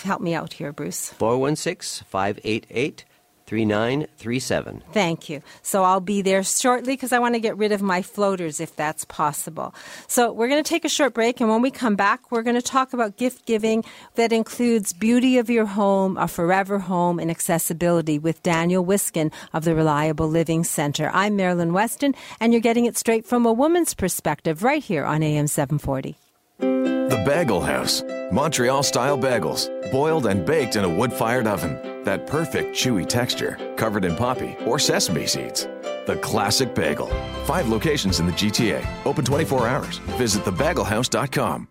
help 0.02 0.20
me 0.20 0.34
out 0.34 0.52
here, 0.52 0.74
Bruce. 0.74 1.08
416 1.08 2.04
588 2.06 3.06
3937. 3.54 4.82
Thank 4.92 5.28
you. 5.28 5.40
So 5.62 5.84
I'll 5.84 6.00
be 6.00 6.22
there 6.22 6.42
shortly 6.42 6.94
because 6.94 7.12
I 7.12 7.20
want 7.20 7.36
to 7.36 7.40
get 7.40 7.56
rid 7.56 7.70
of 7.70 7.82
my 7.82 8.02
floaters 8.02 8.58
if 8.58 8.74
that's 8.74 9.04
possible. 9.04 9.72
So 10.08 10.32
we're 10.32 10.48
going 10.48 10.62
to 10.62 10.68
take 10.68 10.84
a 10.84 10.88
short 10.88 11.14
break, 11.14 11.40
and 11.40 11.48
when 11.48 11.62
we 11.62 11.70
come 11.70 11.94
back, 11.94 12.32
we're 12.32 12.42
going 12.42 12.56
to 12.56 12.62
talk 12.62 12.92
about 12.92 13.16
gift 13.16 13.46
giving 13.46 13.84
that 14.16 14.32
includes 14.32 14.92
beauty 14.92 15.38
of 15.38 15.50
your 15.50 15.66
home, 15.66 16.16
a 16.16 16.26
forever 16.26 16.80
home, 16.80 17.20
and 17.20 17.30
accessibility 17.30 18.18
with 18.18 18.42
Daniel 18.42 18.84
Wiskin 18.84 19.30
of 19.52 19.62
the 19.62 19.76
Reliable 19.76 20.26
Living 20.26 20.64
Center. 20.64 21.12
I'm 21.14 21.36
Marilyn 21.36 21.72
Weston, 21.72 22.16
and 22.40 22.52
you're 22.52 22.60
getting 22.60 22.86
it 22.86 22.98
straight 22.98 23.24
from 23.24 23.46
a 23.46 23.52
woman's 23.52 23.94
perspective 23.94 24.64
right 24.64 24.82
here 24.82 25.04
on 25.04 25.22
AM 25.22 25.46
740. 25.46 26.93
The 27.10 27.22
Bagel 27.26 27.60
House. 27.60 28.02
Montreal 28.32 28.82
style 28.82 29.18
bagels, 29.18 29.68
boiled 29.92 30.24
and 30.24 30.46
baked 30.46 30.76
in 30.76 30.84
a 30.84 30.88
wood 30.88 31.12
fired 31.12 31.46
oven. 31.46 32.02
That 32.02 32.26
perfect 32.26 32.74
chewy 32.74 33.06
texture, 33.06 33.58
covered 33.76 34.06
in 34.06 34.16
poppy 34.16 34.56
or 34.64 34.78
sesame 34.78 35.26
seeds. 35.26 35.68
The 36.06 36.18
classic 36.22 36.74
bagel. 36.74 37.08
Five 37.44 37.68
locations 37.68 38.20
in 38.20 38.26
the 38.26 38.32
GTA, 38.32 38.86
open 39.04 39.22
24 39.22 39.68
hours. 39.68 39.98
Visit 40.16 40.44
thebagelhouse.com. 40.44 41.68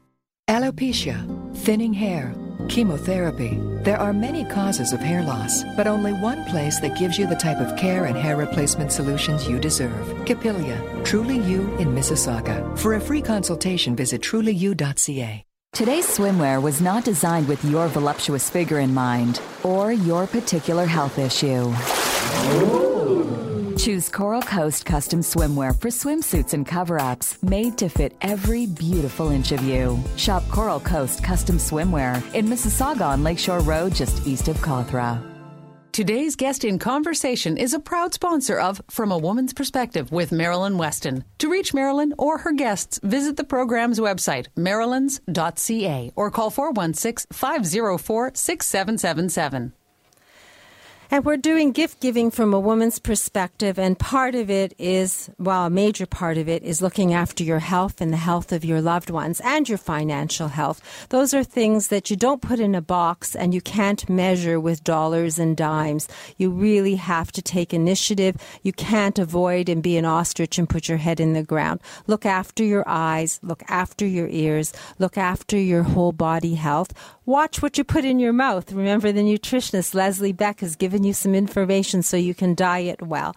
Alopecia, 0.49 1.25
thinning 1.59 1.93
hair, 1.93 2.35
chemotherapy. 2.67 3.57
There 3.83 3.97
are 3.97 4.11
many 4.11 4.43
causes 4.43 4.91
of 4.91 4.99
hair 4.99 5.23
loss, 5.23 5.63
but 5.77 5.87
only 5.87 6.11
one 6.11 6.43
place 6.45 6.81
that 6.81 6.97
gives 6.99 7.17
you 7.17 7.27
the 7.27 7.35
type 7.35 7.59
of 7.59 7.77
care 7.77 8.05
and 8.05 8.17
hair 8.17 8.35
replacement 8.35 8.91
solutions 8.91 9.47
you 9.47 9.57
deserve. 9.57 10.25
Capilia, 10.25 10.77
Truly 11.05 11.37
You 11.37 11.73
in 11.77 11.95
Mississauga. 11.95 12.77
For 12.77 12.95
a 12.95 13.01
free 13.01 13.21
consultation, 13.21 13.95
visit 13.95 14.21
trulyu.ca. 14.21 15.45
Today's 15.71 16.07
swimwear 16.07 16.61
was 16.61 16.81
not 16.81 17.05
designed 17.05 17.47
with 17.47 17.63
your 17.63 17.87
voluptuous 17.87 18.49
figure 18.49 18.79
in 18.79 18.93
mind 18.93 19.41
or 19.63 19.93
your 19.93 20.27
particular 20.27 20.85
health 20.85 21.17
issue. 21.17 21.73
Choose 23.77 24.09
Coral 24.09 24.41
Coast 24.41 24.85
custom 24.85 25.21
swimwear 25.21 25.79
for 25.79 25.89
swimsuits 25.89 26.53
and 26.53 26.65
cover 26.65 26.99
ups 26.99 27.41
made 27.41 27.77
to 27.79 27.89
fit 27.89 28.15
every 28.21 28.65
beautiful 28.65 29.29
inch 29.29 29.51
of 29.51 29.63
you. 29.63 29.99
Shop 30.15 30.43
Coral 30.49 30.79
Coast 30.79 31.23
custom 31.23 31.57
swimwear 31.57 32.21
in 32.33 32.47
Mississauga 32.47 33.07
on 33.07 33.23
Lakeshore 33.23 33.61
Road, 33.61 33.95
just 33.95 34.25
east 34.27 34.47
of 34.47 34.57
Cawthra. 34.57 35.21
Today's 35.91 36.35
guest 36.35 36.63
in 36.63 36.79
conversation 36.79 37.55
is 37.55 37.73
a 37.73 37.79
proud 37.79 38.13
sponsor 38.13 38.59
of 38.59 38.81
From 38.89 39.11
a 39.11 39.17
Woman's 39.17 39.53
Perspective 39.53 40.11
with 40.11 40.31
Marilyn 40.31 40.77
Weston. 40.77 41.23
To 41.37 41.49
reach 41.49 41.73
Marilyn 41.73 42.13
or 42.17 42.39
her 42.39 42.51
guests, 42.51 42.99
visit 43.03 43.37
the 43.37 43.43
program's 43.43 43.99
website, 43.99 44.47
marilyns.ca, 44.57 46.11
or 46.15 46.31
call 46.31 46.49
416 46.49 47.27
504 47.31 48.31
6777. 48.33 49.73
And 51.13 51.23
we're 51.23 51.37
doing 51.37 51.73
gift 51.73 51.99
giving 51.99 52.31
from 52.31 52.55
a 52.55 52.59
woman's 52.59 52.97
perspective, 52.97 53.77
and 53.77 53.99
part 53.99 54.33
of 54.33 54.49
it 54.49 54.73
is, 54.79 55.29
well, 55.37 55.67
a 55.67 55.69
major 55.69 56.07
part 56.07 56.39
of 56.39 56.49
it 56.49 56.63
is 56.63 56.81
looking 56.81 57.13
after 57.13 57.43
your 57.43 57.59
health 57.59 58.01
and 58.01 58.11
the 58.11 58.17
health 58.17 58.51
of 58.51 58.65
your 58.65 58.81
loved 58.81 59.11
ones 59.11 59.39
and 59.41 59.69
your 59.69 59.77
financial 59.77 60.47
health. 60.47 61.05
Those 61.09 61.31
are 61.35 61.43
things 61.43 61.89
that 61.89 62.09
you 62.09 62.15
don't 62.15 62.41
put 62.41 62.59
in 62.59 62.73
a 62.73 62.81
box 62.81 63.35
and 63.35 63.53
you 63.53 63.61
can't 63.61 64.09
measure 64.09 64.59
with 64.59 64.83
dollars 64.83 65.37
and 65.37 65.55
dimes. 65.55 66.07
You 66.37 66.49
really 66.49 66.95
have 66.95 67.31
to 67.33 67.43
take 67.43 67.75
initiative. 67.75 68.35
You 68.63 68.73
can't 68.73 69.19
avoid 69.19 69.69
and 69.69 69.83
be 69.83 69.97
an 69.97 70.05
ostrich 70.05 70.57
and 70.57 70.67
put 70.67 70.89
your 70.89 70.97
head 70.97 71.19
in 71.19 71.33
the 71.33 71.43
ground. 71.43 71.79
Look 72.07 72.25
after 72.25 72.63
your 72.63 72.85
eyes, 72.87 73.39
look 73.43 73.61
after 73.67 74.07
your 74.07 74.29
ears, 74.29 74.73
look 74.97 75.15
after 75.15 75.59
your 75.59 75.83
whole 75.83 76.11
body 76.11 76.55
health. 76.55 76.91
Watch 77.27 77.61
what 77.61 77.77
you 77.77 77.83
put 77.83 78.03
in 78.03 78.19
your 78.19 78.33
mouth. 78.33 78.73
Remember, 78.73 79.11
the 79.11 79.21
nutritionist 79.21 79.93
Leslie 79.93 80.33
Beck 80.33 80.59
has 80.61 80.75
given 80.75 81.02
you 81.03 81.13
some 81.13 81.35
information 81.35 82.01
so 82.01 82.17
you 82.17 82.33
can 82.33 82.55
diet 82.55 83.01
well. 83.01 83.35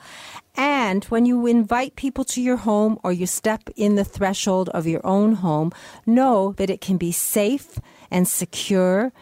And 0.56 1.04
when 1.04 1.26
you 1.26 1.46
invite 1.46 1.96
people 1.96 2.24
to 2.26 2.42
your 2.42 2.56
home 2.56 2.98
or 3.02 3.12
you 3.12 3.26
step 3.26 3.68
in 3.76 3.94
the 3.94 4.04
threshold 4.04 4.68
of 4.70 4.86
your 4.86 5.04
own 5.04 5.34
home, 5.34 5.72
know 6.06 6.52
that 6.56 6.70
it 6.70 6.80
can 6.80 6.96
be 6.96 7.12
safe 7.12 7.78
and 8.10 8.26
secure, 8.26 9.12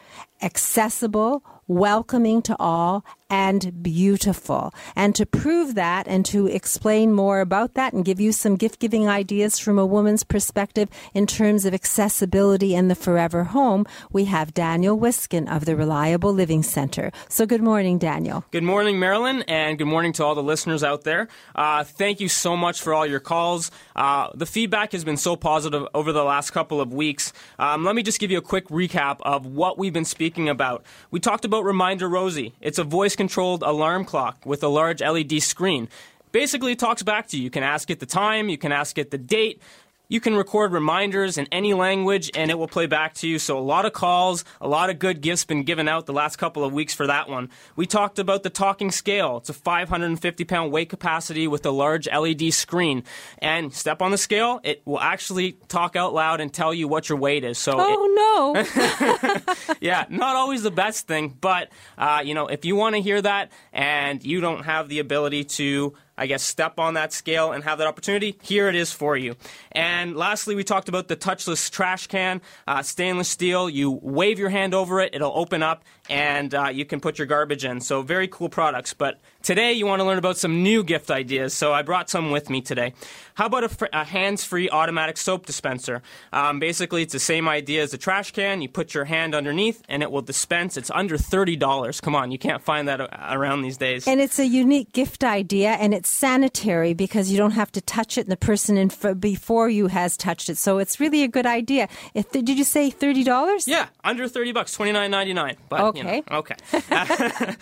accessible, 0.42 1.42
welcoming 1.66 2.42
to 2.42 2.56
all, 2.60 3.04
and 3.30 3.82
beautiful. 3.82 4.72
And 4.94 5.14
to 5.14 5.24
prove 5.24 5.74
that 5.74 6.06
and 6.06 6.24
to 6.26 6.46
explain 6.46 7.12
more 7.12 7.40
about 7.40 7.74
that 7.74 7.92
and 7.92 8.04
give 8.04 8.20
you 8.20 8.32
some 8.32 8.56
gift 8.56 8.78
giving 8.80 9.08
ideas 9.08 9.58
from 9.58 9.78
a 9.78 9.86
woman's 9.86 10.24
perspective 10.24 10.88
in 11.14 11.26
terms 11.26 11.64
of 11.64 11.72
accessibility 11.72 12.74
and 12.74 12.90
the 12.90 12.94
forever 12.94 13.44
home, 13.44 13.86
we 14.12 14.26
have 14.26 14.52
Daniel 14.52 14.98
Wiskin 14.98 15.48
of 15.48 15.64
the 15.64 15.74
Reliable 15.74 16.32
Living 16.32 16.62
Center. 16.62 17.10
So 17.28 17.46
good 17.46 17.62
morning, 17.62 17.98
Daniel. 17.98 18.44
Good 18.50 18.62
morning, 18.62 18.98
Marilyn, 18.98 19.42
and 19.48 19.78
good 19.78 19.86
morning 19.88 20.12
to 20.14 20.24
all 20.24 20.34
the 20.34 20.42
listeners 20.42 20.84
out 20.84 21.04
there. 21.04 21.28
Uh, 21.54 21.84
thank 21.84 22.20
you 22.20 22.28
so 22.28 22.56
much 22.56 22.82
for 22.82 22.92
all 22.92 23.06
your 23.06 23.20
calls. 23.20 23.70
Uh, 23.96 24.28
the 24.34 24.46
feedback 24.46 24.92
has 24.92 25.04
been 25.04 25.16
so 25.16 25.34
positive 25.34 25.86
over 25.94 26.12
the 26.12 26.24
last 26.24 26.50
couple 26.50 26.80
of 26.80 26.92
weeks. 26.92 27.32
Um, 27.58 27.84
let 27.84 27.94
me 27.94 28.02
just 28.02 28.20
give 28.20 28.30
you 28.30 28.38
a 28.38 28.42
quick 28.42 28.68
recap 28.68 29.18
of 29.22 29.46
what 29.46 29.78
we've 29.78 29.92
been 29.92 30.04
speaking 30.04 30.48
about. 30.48 30.84
We 31.10 31.20
talked 31.20 31.44
about 31.44 31.64
Reminder 31.64 32.08
Rosie. 32.08 32.54
It's 32.60 32.78
a 32.78 32.84
voice 32.84 33.13
controlled 33.16 33.62
alarm 33.62 34.04
clock 34.04 34.44
with 34.44 34.62
a 34.62 34.68
large 34.68 35.00
LED 35.00 35.42
screen. 35.42 35.88
Basically, 36.32 36.74
talks 36.74 37.02
back 37.02 37.28
to 37.28 37.36
you. 37.36 37.44
You 37.44 37.50
can 37.50 37.62
ask 37.62 37.90
it 37.90 38.00
the 38.00 38.06
time, 38.06 38.48
you 38.48 38.58
can 38.58 38.72
ask 38.72 38.98
it 38.98 39.10
the 39.10 39.18
date, 39.18 39.62
you 40.08 40.20
can 40.20 40.34
record 40.36 40.72
reminders 40.72 41.38
in 41.38 41.46
any 41.50 41.74
language 41.74 42.30
and 42.34 42.50
it 42.50 42.58
will 42.58 42.68
play 42.68 42.86
back 42.86 43.14
to 43.14 43.28
you. 43.28 43.38
So, 43.38 43.58
a 43.58 43.60
lot 43.60 43.86
of 43.86 43.92
calls, 43.92 44.44
a 44.60 44.68
lot 44.68 44.90
of 44.90 44.98
good 44.98 45.20
gifts 45.20 45.44
been 45.44 45.62
given 45.62 45.88
out 45.88 46.06
the 46.06 46.12
last 46.12 46.36
couple 46.36 46.64
of 46.64 46.72
weeks 46.72 46.94
for 46.94 47.06
that 47.06 47.28
one. 47.28 47.50
We 47.76 47.86
talked 47.86 48.18
about 48.18 48.42
the 48.42 48.50
talking 48.50 48.90
scale. 48.90 49.38
It's 49.38 49.48
a 49.48 49.54
550 49.54 50.44
pound 50.44 50.72
weight 50.72 50.88
capacity 50.88 51.48
with 51.48 51.64
a 51.66 51.70
large 51.70 52.06
LED 52.06 52.52
screen. 52.52 53.04
And 53.38 53.72
step 53.72 54.02
on 54.02 54.10
the 54.10 54.18
scale, 54.18 54.60
it 54.62 54.82
will 54.84 55.00
actually 55.00 55.52
talk 55.68 55.96
out 55.96 56.12
loud 56.12 56.40
and 56.40 56.52
tell 56.52 56.74
you 56.74 56.88
what 56.88 57.08
your 57.08 57.18
weight 57.18 57.44
is. 57.44 57.58
So, 57.58 57.74
oh, 57.76 58.04
it, 58.04 58.14
no. 58.14 59.74
yeah, 59.80 60.04
not 60.08 60.36
always 60.36 60.62
the 60.62 60.70
best 60.70 61.06
thing, 61.06 61.36
but, 61.40 61.70
uh, 61.96 62.22
you 62.24 62.34
know, 62.34 62.46
if 62.48 62.64
you 62.64 62.76
want 62.76 62.94
to 62.94 63.00
hear 63.00 63.20
that 63.20 63.50
and 63.72 64.24
you 64.24 64.40
don't 64.40 64.64
have 64.64 64.88
the 64.88 64.98
ability 64.98 65.44
to 65.44 65.94
I 66.16 66.26
guess, 66.26 66.42
step 66.42 66.78
on 66.78 66.94
that 66.94 67.12
scale 67.12 67.52
and 67.52 67.64
have 67.64 67.78
that 67.78 67.86
opportunity, 67.86 68.38
here 68.42 68.68
it 68.68 68.74
is 68.74 68.92
for 68.92 69.16
you. 69.16 69.36
And 69.72 70.16
lastly, 70.16 70.54
we 70.54 70.62
talked 70.62 70.88
about 70.88 71.08
the 71.08 71.16
touchless 71.16 71.70
trash 71.70 72.06
can, 72.06 72.40
uh, 72.68 72.82
stainless 72.82 73.28
steel. 73.28 73.68
You 73.68 73.98
wave 74.02 74.38
your 74.38 74.50
hand 74.50 74.74
over 74.74 75.00
it, 75.00 75.14
it'll 75.14 75.32
open 75.34 75.62
up, 75.62 75.82
and 76.08 76.54
uh, 76.54 76.68
you 76.72 76.84
can 76.84 77.00
put 77.00 77.18
your 77.18 77.26
garbage 77.26 77.64
in. 77.64 77.80
So, 77.80 78.02
very 78.02 78.28
cool 78.28 78.48
products. 78.48 78.92
But 78.94 79.20
today, 79.42 79.72
you 79.72 79.86
want 79.86 80.00
to 80.00 80.04
learn 80.04 80.18
about 80.18 80.36
some 80.36 80.62
new 80.62 80.84
gift 80.84 81.10
ideas. 81.10 81.54
So, 81.54 81.72
I 81.72 81.82
brought 81.82 82.10
some 82.10 82.30
with 82.30 82.50
me 82.50 82.60
today. 82.60 82.92
How 83.34 83.46
about 83.46 83.64
a, 83.64 83.68
fr- 83.68 83.86
a 83.92 84.04
hands 84.04 84.44
free 84.44 84.68
automatic 84.70 85.16
soap 85.16 85.46
dispenser? 85.46 86.02
Um, 86.32 86.60
basically, 86.60 87.02
it's 87.02 87.12
the 87.12 87.18
same 87.18 87.48
idea 87.48 87.82
as 87.82 87.92
a 87.94 87.98
trash 87.98 88.30
can. 88.32 88.62
You 88.62 88.68
put 88.68 88.94
your 88.94 89.04
hand 89.06 89.34
underneath, 89.34 89.82
and 89.88 90.02
it 90.02 90.10
will 90.10 90.22
dispense. 90.22 90.76
It's 90.76 90.90
under 90.90 91.16
$30. 91.16 92.02
Come 92.02 92.14
on, 92.14 92.30
you 92.30 92.38
can't 92.38 92.62
find 92.62 92.86
that 92.88 93.00
around 93.00 93.62
these 93.62 93.76
days. 93.76 94.06
And 94.06 94.20
it's 94.20 94.38
a 94.38 94.46
unique 94.46 94.92
gift 94.92 95.24
idea, 95.24 95.70
and 95.70 95.94
it's 95.94 96.08
sanitary 96.08 96.94
because 96.94 97.30
you 97.30 97.38
don't 97.38 97.52
have 97.52 97.72
to 97.72 97.80
touch 97.80 98.18
it, 98.18 98.22
and 98.22 98.30
the 98.32 98.36
person 98.36 98.76
in 98.76 98.90
f- 98.90 99.18
before 99.18 99.68
you 99.68 99.86
has 99.88 100.16
touched 100.16 100.48
it. 100.48 100.58
So, 100.58 100.78
it's 100.78 101.00
really 101.00 101.22
a 101.22 101.28
good 101.28 101.46
idea. 101.46 101.88
If, 102.14 102.30
did 102.30 102.48
you 102.48 102.64
say 102.64 102.90
$30? 102.90 103.64
Yeah, 103.66 103.86
under 104.04 104.28
30 104.28 104.52
bucks, 104.52 104.72
twenty 104.72 104.92
nine 104.92 105.10
ninety 105.10 105.32
nine. 105.32 105.56
But 105.68 105.80
Okay. 105.80 105.93
You 105.94 106.04
know, 106.04 106.22
okay. 106.30 106.56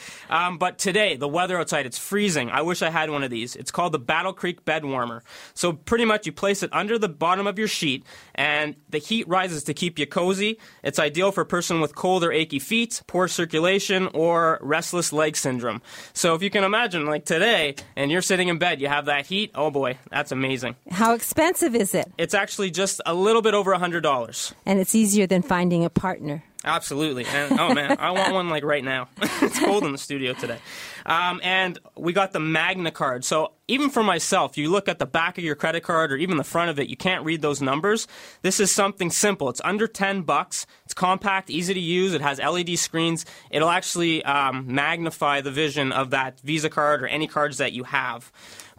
um, 0.30 0.58
but 0.58 0.78
today, 0.78 1.16
the 1.16 1.28
weather 1.28 1.58
outside, 1.58 1.86
it's 1.86 1.98
freezing. 1.98 2.50
I 2.50 2.62
wish 2.62 2.82
I 2.82 2.90
had 2.90 3.10
one 3.10 3.22
of 3.22 3.30
these. 3.30 3.56
It's 3.56 3.70
called 3.70 3.92
the 3.92 3.98
Battle 3.98 4.32
Creek 4.32 4.64
Bed 4.64 4.84
Warmer. 4.84 5.22
So 5.54 5.72
pretty 5.72 6.04
much 6.04 6.26
you 6.26 6.32
place 6.32 6.62
it 6.62 6.70
under 6.72 6.98
the 6.98 7.08
bottom 7.08 7.46
of 7.46 7.58
your 7.58 7.68
sheet, 7.68 8.04
and 8.34 8.76
the 8.90 8.98
heat 8.98 9.28
rises 9.28 9.64
to 9.64 9.74
keep 9.74 9.98
you 9.98 10.06
cozy. 10.06 10.58
It's 10.82 10.98
ideal 10.98 11.32
for 11.32 11.42
a 11.42 11.46
person 11.46 11.80
with 11.80 11.94
cold 11.94 12.24
or 12.24 12.32
achy 12.32 12.58
feet, 12.58 13.02
poor 13.06 13.28
circulation, 13.28 14.08
or 14.14 14.58
restless 14.62 15.12
leg 15.12 15.36
syndrome. 15.36 15.82
So 16.12 16.34
if 16.34 16.42
you 16.42 16.50
can 16.50 16.64
imagine, 16.64 17.06
like 17.06 17.24
today, 17.24 17.74
and 17.96 18.10
you're 18.10 18.22
sitting 18.22 18.48
in 18.48 18.58
bed, 18.58 18.80
you 18.80 18.88
have 18.88 19.06
that 19.06 19.26
heat. 19.26 19.50
Oh 19.54 19.70
boy, 19.70 19.98
that's 20.10 20.32
amazing. 20.32 20.76
How 20.90 21.14
expensive 21.14 21.74
is 21.74 21.94
it? 21.94 22.10
It's 22.18 22.34
actually 22.34 22.70
just 22.70 23.00
a 23.06 23.14
little 23.14 23.42
bit 23.42 23.54
over 23.54 23.72
a 23.72 23.78
$100. 23.78 24.52
And 24.66 24.78
it's 24.78 24.94
easier 24.94 25.26
than 25.26 25.42
finding 25.42 25.84
a 25.84 25.90
partner. 25.90 26.44
Absolutely. 26.64 27.24
And 27.24 27.58
oh 27.58 27.74
man, 27.74 27.96
I 27.98 28.12
want 28.12 28.32
one 28.32 28.48
like 28.48 28.62
right 28.62 28.84
now. 28.84 29.08
it's 29.20 29.58
cold 29.58 29.84
in 29.84 29.92
the 29.92 29.98
studio 29.98 30.32
today. 30.32 30.58
Um, 31.04 31.40
and 31.42 31.78
we 31.96 32.12
got 32.12 32.32
the 32.32 32.38
Magna 32.40 32.92
card. 32.92 33.24
So 33.24 33.52
even 33.66 33.90
for 33.90 34.04
myself, 34.04 34.56
you 34.56 34.70
look 34.70 34.88
at 34.88 35.00
the 35.00 35.06
back 35.06 35.38
of 35.38 35.44
your 35.44 35.56
credit 35.56 35.82
card 35.82 36.12
or 36.12 36.16
even 36.16 36.36
the 36.36 36.44
front 36.44 36.70
of 36.70 36.78
it, 36.78 36.88
you 36.88 36.96
can't 36.96 37.24
read 37.24 37.42
those 37.42 37.60
numbers. 37.60 38.06
This 38.42 38.60
is 38.60 38.70
something 38.70 39.10
simple. 39.10 39.48
It's 39.48 39.60
under 39.64 39.88
10 39.88 40.22
bucks. 40.22 40.66
It's 40.84 40.94
compact, 40.94 41.50
easy 41.50 41.74
to 41.74 41.80
use. 41.80 42.14
It 42.14 42.20
has 42.20 42.38
LED 42.38 42.78
screens. 42.78 43.26
It'll 43.50 43.70
actually 43.70 44.24
um, 44.24 44.72
magnify 44.72 45.40
the 45.40 45.50
vision 45.50 45.90
of 45.90 46.10
that 46.10 46.38
Visa 46.40 46.70
card 46.70 47.02
or 47.02 47.08
any 47.08 47.26
cards 47.26 47.58
that 47.58 47.72
you 47.72 47.84
have. 47.84 48.30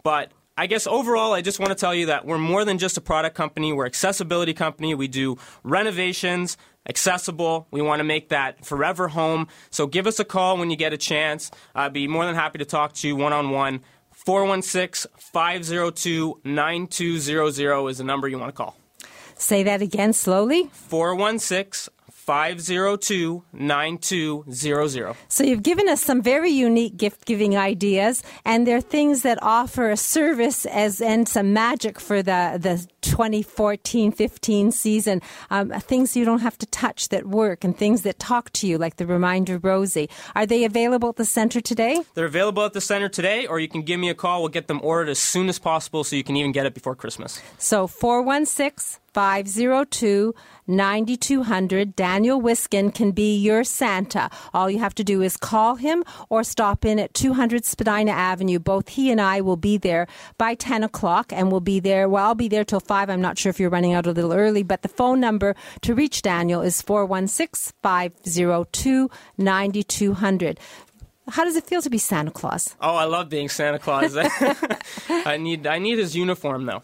But 0.04 0.32
I 0.56 0.68
guess 0.68 0.86
overall, 0.86 1.34
I 1.34 1.42
just 1.42 1.60
want 1.60 1.72
to 1.72 1.76
tell 1.76 1.96
you 1.96 2.08
that 2.08 2.26
we're 2.28 2.38
more 2.38 2.64
than 2.64 2.78
just 2.78 2.96
a 2.96 3.02
product 3.02 3.36
company. 3.36 3.74
We're 3.74 3.88
accessibility 3.88 4.54
company. 4.54 4.94
We 4.94 5.08
do 5.08 5.38
renovations, 5.64 6.58
accessible. 6.88 7.68
We 7.72 7.82
want 7.82 8.00
to 8.00 8.04
make 8.04 8.30
that 8.30 8.66
forever 8.66 9.08
home. 9.08 9.48
So 9.70 9.88
give 9.88 10.08
us 10.08 10.20
a 10.20 10.26
call 10.26 10.58
when 10.58 10.70
you 10.70 10.78
get 10.78 10.94
a 10.94 10.98
chance. 10.98 11.52
I'd 11.76 11.94
be 11.94 12.08
more 12.08 12.26
than 12.26 12.36
happy 12.36 12.60
to 12.60 12.66
talk 12.66 12.94
to 12.94 13.08
you 13.08 13.16
one 13.16 13.34
on 13.34 13.50
one. 13.52 13.82
416 14.12 15.12
502 15.18 16.42
9200 16.44 17.88
is 17.90 17.98
the 17.98 18.04
number 18.04 18.28
you 18.28 18.40
want 18.40 18.50
to 18.50 18.58
call. 18.58 18.78
Say 19.36 19.64
that 19.64 19.82
again 19.82 20.14
slowly. 20.14 20.70
416 20.74 21.94
502 22.24 23.44
9200. 23.52 25.16
So 25.28 25.44
you've 25.44 25.62
given 25.62 25.90
us 25.90 26.02
some 26.02 26.22
very 26.22 26.52
unique 26.52 26.96
gift 26.96 27.26
giving 27.26 27.58
ideas, 27.58 28.24
and 28.46 28.66
they're 28.66 28.80
things 28.80 29.24
that 29.24 29.40
offer 29.42 29.92
a 29.92 29.98
service 29.98 30.66
as 30.66 31.02
and 31.02 31.28
some 31.28 31.52
magic 31.52 32.00
for 32.00 32.24
the, 32.24 32.58
the 32.62 32.88
2014 33.02 34.14
15 34.14 34.72
season. 34.72 35.22
Um, 35.50 35.72
things 35.82 36.16
you 36.16 36.24
don't 36.24 36.40
have 36.40 36.58
to 36.60 36.66
touch 36.68 37.10
that 37.10 37.26
work, 37.26 37.66
and 37.66 37.78
things 37.78 38.04
that 38.04 38.20
talk 38.20 38.52
to 38.54 38.68
you, 38.68 38.78
like 38.78 38.96
the 38.96 39.06
Reminder 39.06 39.58
Rosie. 39.58 40.10
Are 40.34 40.46
they 40.46 40.64
available 40.64 41.10
at 41.10 41.18
the 41.18 41.26
center 41.26 41.60
today? 41.60 42.00
They're 42.14 42.26
available 42.26 42.64
at 42.64 42.72
the 42.72 42.82
center 42.82 43.10
today, 43.10 43.48
or 43.48 43.60
you 43.60 43.68
can 43.68 43.82
give 43.82 44.00
me 44.00 44.10
a 44.10 44.16
call. 44.16 44.42
We'll 44.42 44.50
get 44.50 44.70
them 44.70 44.80
ordered 44.82 45.10
as 45.10 45.20
soon 45.20 45.50
as 45.50 45.60
possible 45.60 46.06
so 46.06 46.16
you 46.16 46.24
can 46.24 46.38
even 46.38 46.54
get 46.54 46.66
it 46.66 46.74
before 46.74 46.96
Christmas. 46.96 47.42
So 47.58 47.86
416 47.86 49.03
502 49.14 50.34
9200. 50.66 51.96
Daniel 51.96 52.40
Wiskin 52.40 52.92
can 52.92 53.12
be 53.12 53.36
your 53.36 53.64
Santa. 53.64 54.30
All 54.54 54.70
you 54.70 54.80
have 54.80 54.96
to 54.96 55.04
do 55.04 55.22
is 55.22 55.38
call 55.38 55.76
him 55.76 56.04
or 56.30 56.44
stop 56.44 56.86
in 56.86 57.00
at 57.00 57.14
200 57.14 57.66
Spadina 57.66 58.12
Avenue. 58.12 58.60
Both 58.60 58.90
he 58.90 59.12
and 59.12 59.20
I 59.20 59.42
will 59.42 59.58
be 59.58 59.78
there 59.78 60.08
by 60.38 60.56
10 60.56 60.84
o'clock 60.84 61.32
and 61.34 61.52
we'll 61.52 61.60
be 61.60 61.80
there. 61.80 62.08
Well, 62.08 62.26
I'll 62.26 62.36
be 62.36 62.48
there 62.48 62.64
till 62.64 62.80
5. 62.80 63.10
I'm 63.10 63.22
not 63.22 63.38
sure 63.38 63.50
if 63.50 63.60
you're 63.60 63.70
running 63.70 63.94
out 63.94 64.08
a 64.08 64.12
little 64.12 64.34
early, 64.34 64.64
but 64.64 64.82
the 64.82 64.88
phone 64.88 65.20
number 65.20 65.56
to 65.82 65.94
reach 65.94 66.22
Daniel 66.22 66.62
is 66.62 66.82
416 66.82 67.74
502 67.82 69.10
9200. 69.38 70.60
How 71.30 71.46
does 71.46 71.56
it 71.56 71.64
feel 71.64 71.82
to 71.82 71.90
be 71.90 71.98
Santa 71.98 72.32
Claus? 72.32 72.76
Oh, 72.82 72.96
I 72.96 73.06
love 73.06 73.30
being 73.30 73.48
Santa 73.48 73.80
Claus. 73.80 74.18
I 75.10 75.38
need 75.38 75.66
I 75.66 75.80
need 75.80 75.98
his 75.98 76.16
uniform 76.16 76.66
though. 76.66 76.84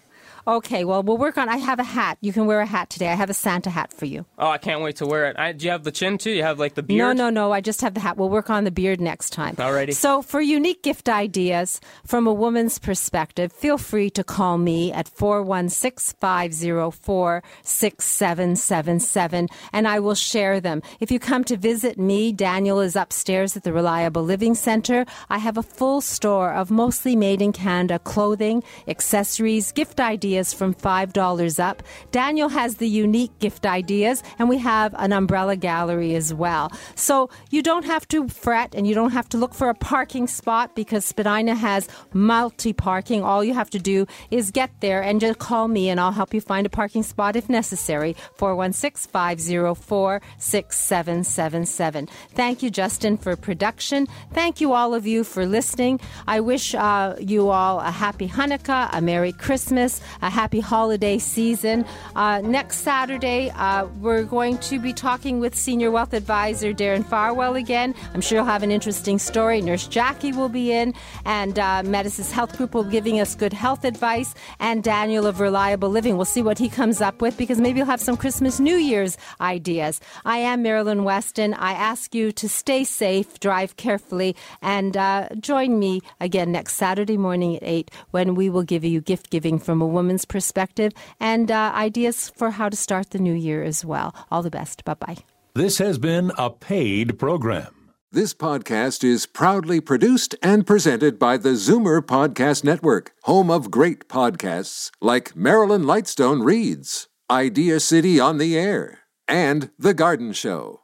Okay, 0.50 0.84
well, 0.84 1.04
we'll 1.04 1.20
work 1.20 1.38
on. 1.38 1.48
I 1.48 1.58
have 1.58 1.78
a 1.78 1.84
hat. 1.84 2.18
You 2.22 2.34
can 2.34 2.48
wear 2.48 2.60
a 2.60 2.66
hat 2.66 2.90
today. 2.90 3.10
I 3.10 3.14
have 3.14 3.30
a 3.30 3.36
Santa 3.36 3.70
hat 3.70 3.94
for 3.94 4.06
you. 4.06 4.26
Oh, 4.40 4.48
I 4.48 4.58
can't 4.58 4.82
wait 4.82 4.96
to 4.96 5.06
wear 5.06 5.28
it. 5.30 5.38
I, 5.38 5.52
do 5.52 5.66
you 5.66 5.72
have 5.72 5.84
the 5.84 5.92
chin 5.92 6.18
too? 6.18 6.32
You 6.32 6.42
have 6.42 6.58
like 6.58 6.74
the 6.74 6.82
beard? 6.82 6.98
No, 6.98 7.14
no, 7.14 7.30
no. 7.30 7.52
I 7.52 7.62
just 7.62 7.82
have 7.82 7.94
the 7.94 8.00
hat. 8.00 8.18
We'll 8.18 8.32
work 8.32 8.50
on 8.50 8.64
the 8.64 8.72
beard 8.72 9.00
next 9.00 9.30
time. 9.30 9.56
Alrighty. 9.58 9.94
So, 9.94 10.24
for 10.24 10.42
unique 10.42 10.82
gift 10.82 11.08
ideas 11.08 11.80
from 12.04 12.26
a 12.26 12.34
woman's 12.34 12.80
perspective, 12.80 13.54
feel 13.54 13.78
free 13.78 14.10
to 14.10 14.24
call 14.24 14.58
me 14.58 14.92
at 14.92 15.08
416 15.08 16.18
504 16.20 17.44
6777 17.62 19.50
and 19.72 19.88
I 19.88 20.00
will 20.00 20.16
share 20.16 20.60
them. 20.60 20.82
If 21.00 21.12
you 21.12 21.20
come 21.20 21.44
to 21.44 21.58
visit 21.58 22.00
me, 22.00 22.32
Daniel 22.32 22.80
is 22.80 22.96
upstairs 22.96 23.56
at 23.56 23.64
the 23.64 23.72
Reliable 23.72 24.24
Living 24.24 24.56
Center. 24.56 25.06
I 25.30 25.38
have 25.38 25.58
a 25.58 25.64
full 25.64 26.02
store 26.02 26.52
of 26.52 26.72
mostly 26.72 27.16
made 27.16 27.40
in 27.40 27.54
Canada 27.54 28.00
clothing, 28.00 28.64
accessories, 28.88 29.72
gift 29.72 30.00
ideas 30.00 30.39
from 30.48 30.74
$5 30.74 31.60
up. 31.60 31.84
Daniel 32.12 32.50
has 32.50 32.78
the 32.78 32.88
unique 32.88 33.38
gift 33.40 33.66
ideas, 33.66 34.24
and 34.38 34.50
we 34.50 34.58
have 34.58 34.96
an 34.98 35.12
umbrella 35.12 35.56
gallery 35.56 36.16
as 36.16 36.34
well. 36.34 36.72
So 36.96 37.30
you 37.50 37.62
don't 37.62 37.86
have 37.86 38.08
to 38.10 38.28
fret 38.28 38.74
and 38.76 38.88
you 38.88 38.96
don't 38.96 39.12
have 39.12 39.30
to 39.30 39.38
look 39.38 39.54
for 39.54 39.70
a 39.70 39.76
parking 39.76 40.28
spot 40.28 40.76
because 40.76 41.06
Spadina 41.06 41.56
has 41.56 41.88
multi 42.14 42.74
parking. 42.74 43.24
All 43.24 43.44
you 43.44 43.54
have 43.54 43.70
to 43.72 43.80
do 43.80 44.06
is 44.32 44.52
get 44.52 44.72
there 44.80 45.02
and 45.02 45.20
just 45.20 45.40
call 45.40 45.68
me, 45.68 45.90
and 45.90 46.00
I'll 46.00 46.12
help 46.12 46.34
you 46.34 46.42
find 46.42 46.66
a 46.66 46.70
parking 46.70 47.04
spot 47.04 47.36
if 47.36 47.50
necessary. 47.50 48.16
416 48.36 49.12
504 49.12 50.22
6777. 50.38 52.08
Thank 52.34 52.64
you, 52.64 52.70
Justin, 52.70 53.18
for 53.18 53.36
production. 53.36 54.08
Thank 54.34 54.62
you, 54.62 54.74
all 54.74 54.94
of 54.94 55.06
you, 55.06 55.24
for 55.24 55.46
listening. 55.46 56.00
I 56.28 56.40
wish 56.40 56.76
uh, 56.76 57.16
you 57.20 57.50
all 57.50 57.80
a 57.80 57.92
happy 57.92 58.28
Hanukkah, 58.28 58.90
a 58.92 59.02
Merry 59.02 59.32
Christmas, 59.32 60.02
a 60.22 60.29
happy 60.30 60.60
holiday 60.60 61.18
season. 61.18 61.86
Uh, 62.16 62.42
next 62.42 62.80
Saturday, 62.80 63.50
uh, 63.52 63.86
we're 64.00 64.24
going 64.24 64.58
to 64.60 64.80
be 64.80 64.94
talking 64.94 65.40
with 65.40 65.56
Senior 65.56 65.92
Wealth 65.92 66.14
Advisor 66.14 66.74
Darren 66.74 67.06
Farwell 67.06 67.56
again. 67.56 67.96
I'm 68.14 68.22
sure 68.22 68.38
you'll 68.38 68.46
have 68.46 68.64
an 68.64 68.72
interesting 68.72 69.20
story. 69.20 69.62
Nurse 69.62 69.88
Jackie 69.88 70.32
will 70.32 70.50
be 70.50 70.72
in, 70.72 70.94
and 71.26 71.58
uh, 71.58 71.82
Medisys 71.84 72.32
Health 72.32 72.58
Group 72.58 72.74
will 72.74 72.84
be 72.84 72.92
giving 72.92 73.20
us 73.20 73.36
good 73.36 73.54
health 73.54 73.86
advice, 73.86 74.34
and 74.60 74.84
Daniel 74.84 75.26
of 75.26 75.40
Reliable 75.40 75.90
Living. 75.90 76.16
We'll 76.16 76.26
see 76.26 76.42
what 76.42 76.58
he 76.58 76.70
comes 76.70 77.02
up 77.02 77.22
with 77.22 77.38
because 77.38 77.60
maybe 77.60 77.78
he'll 77.78 77.86
have 77.86 78.02
some 78.02 78.18
Christmas, 78.18 78.60
New 78.60 78.76
Year's 78.76 79.18
ideas. 79.40 80.00
I 80.26 80.38
am 80.38 80.64
Marilyn 80.64 81.04
Weston. 81.04 81.54
I 81.54 81.72
ask 81.72 82.14
you 82.14 82.32
to 82.34 82.50
stay 82.50 82.84
safe, 82.84 83.40
drive 83.40 83.78
carefully, 83.78 84.36
and 84.62 84.96
uh, 84.98 85.30
join 85.40 85.80
me 85.80 86.02
again 86.20 86.52
next 86.52 86.76
Saturday 86.76 87.18
morning 87.18 87.56
at 87.56 87.64
8 87.64 87.92
when 88.12 88.36
we 88.36 88.50
will 88.50 88.64
give 88.64 88.84
you 88.84 89.02
gift 89.02 89.30
giving 89.30 89.60
from 89.60 89.82
a 89.82 89.88
woman's 90.10 90.26
perspective 90.26 90.92
and 91.20 91.52
uh, 91.52 91.72
ideas 91.76 92.32
for 92.36 92.50
how 92.50 92.68
to 92.68 92.76
start 92.76 93.12
the 93.12 93.20
new 93.20 93.34
year 93.34 93.64
as 93.64 93.86
well. 93.86 94.16
All 94.32 94.42
the 94.42 94.50
best. 94.50 94.84
Bye 94.84 94.96
bye. 94.96 95.18
This 95.54 95.78
has 95.78 96.00
been 96.00 96.32
a 96.36 96.50
paid 96.50 97.20
program. 97.20 97.76
This 98.12 98.34
podcast 98.34 99.04
is 99.04 99.28
proudly 99.28 99.80
produced 99.80 100.34
and 100.42 100.66
presented 100.66 101.20
by 101.20 101.38
the 101.38 101.50
Zoomer 101.50 102.02
Podcast 102.02 102.64
Network, 102.64 103.12
home 103.26 103.52
of 103.52 103.70
great 103.70 104.10
podcasts 104.10 104.90
like 105.00 105.36
Marilyn 105.36 105.84
Lightstone 105.84 106.44
Reads, 106.44 107.08
Idea 107.30 107.80
City 107.80 108.20
on 108.20 108.40
the 108.40 108.58
Air, 108.58 109.02
and 109.28 109.70
The 109.78 109.94
Garden 109.94 110.34
Show. 110.34 110.82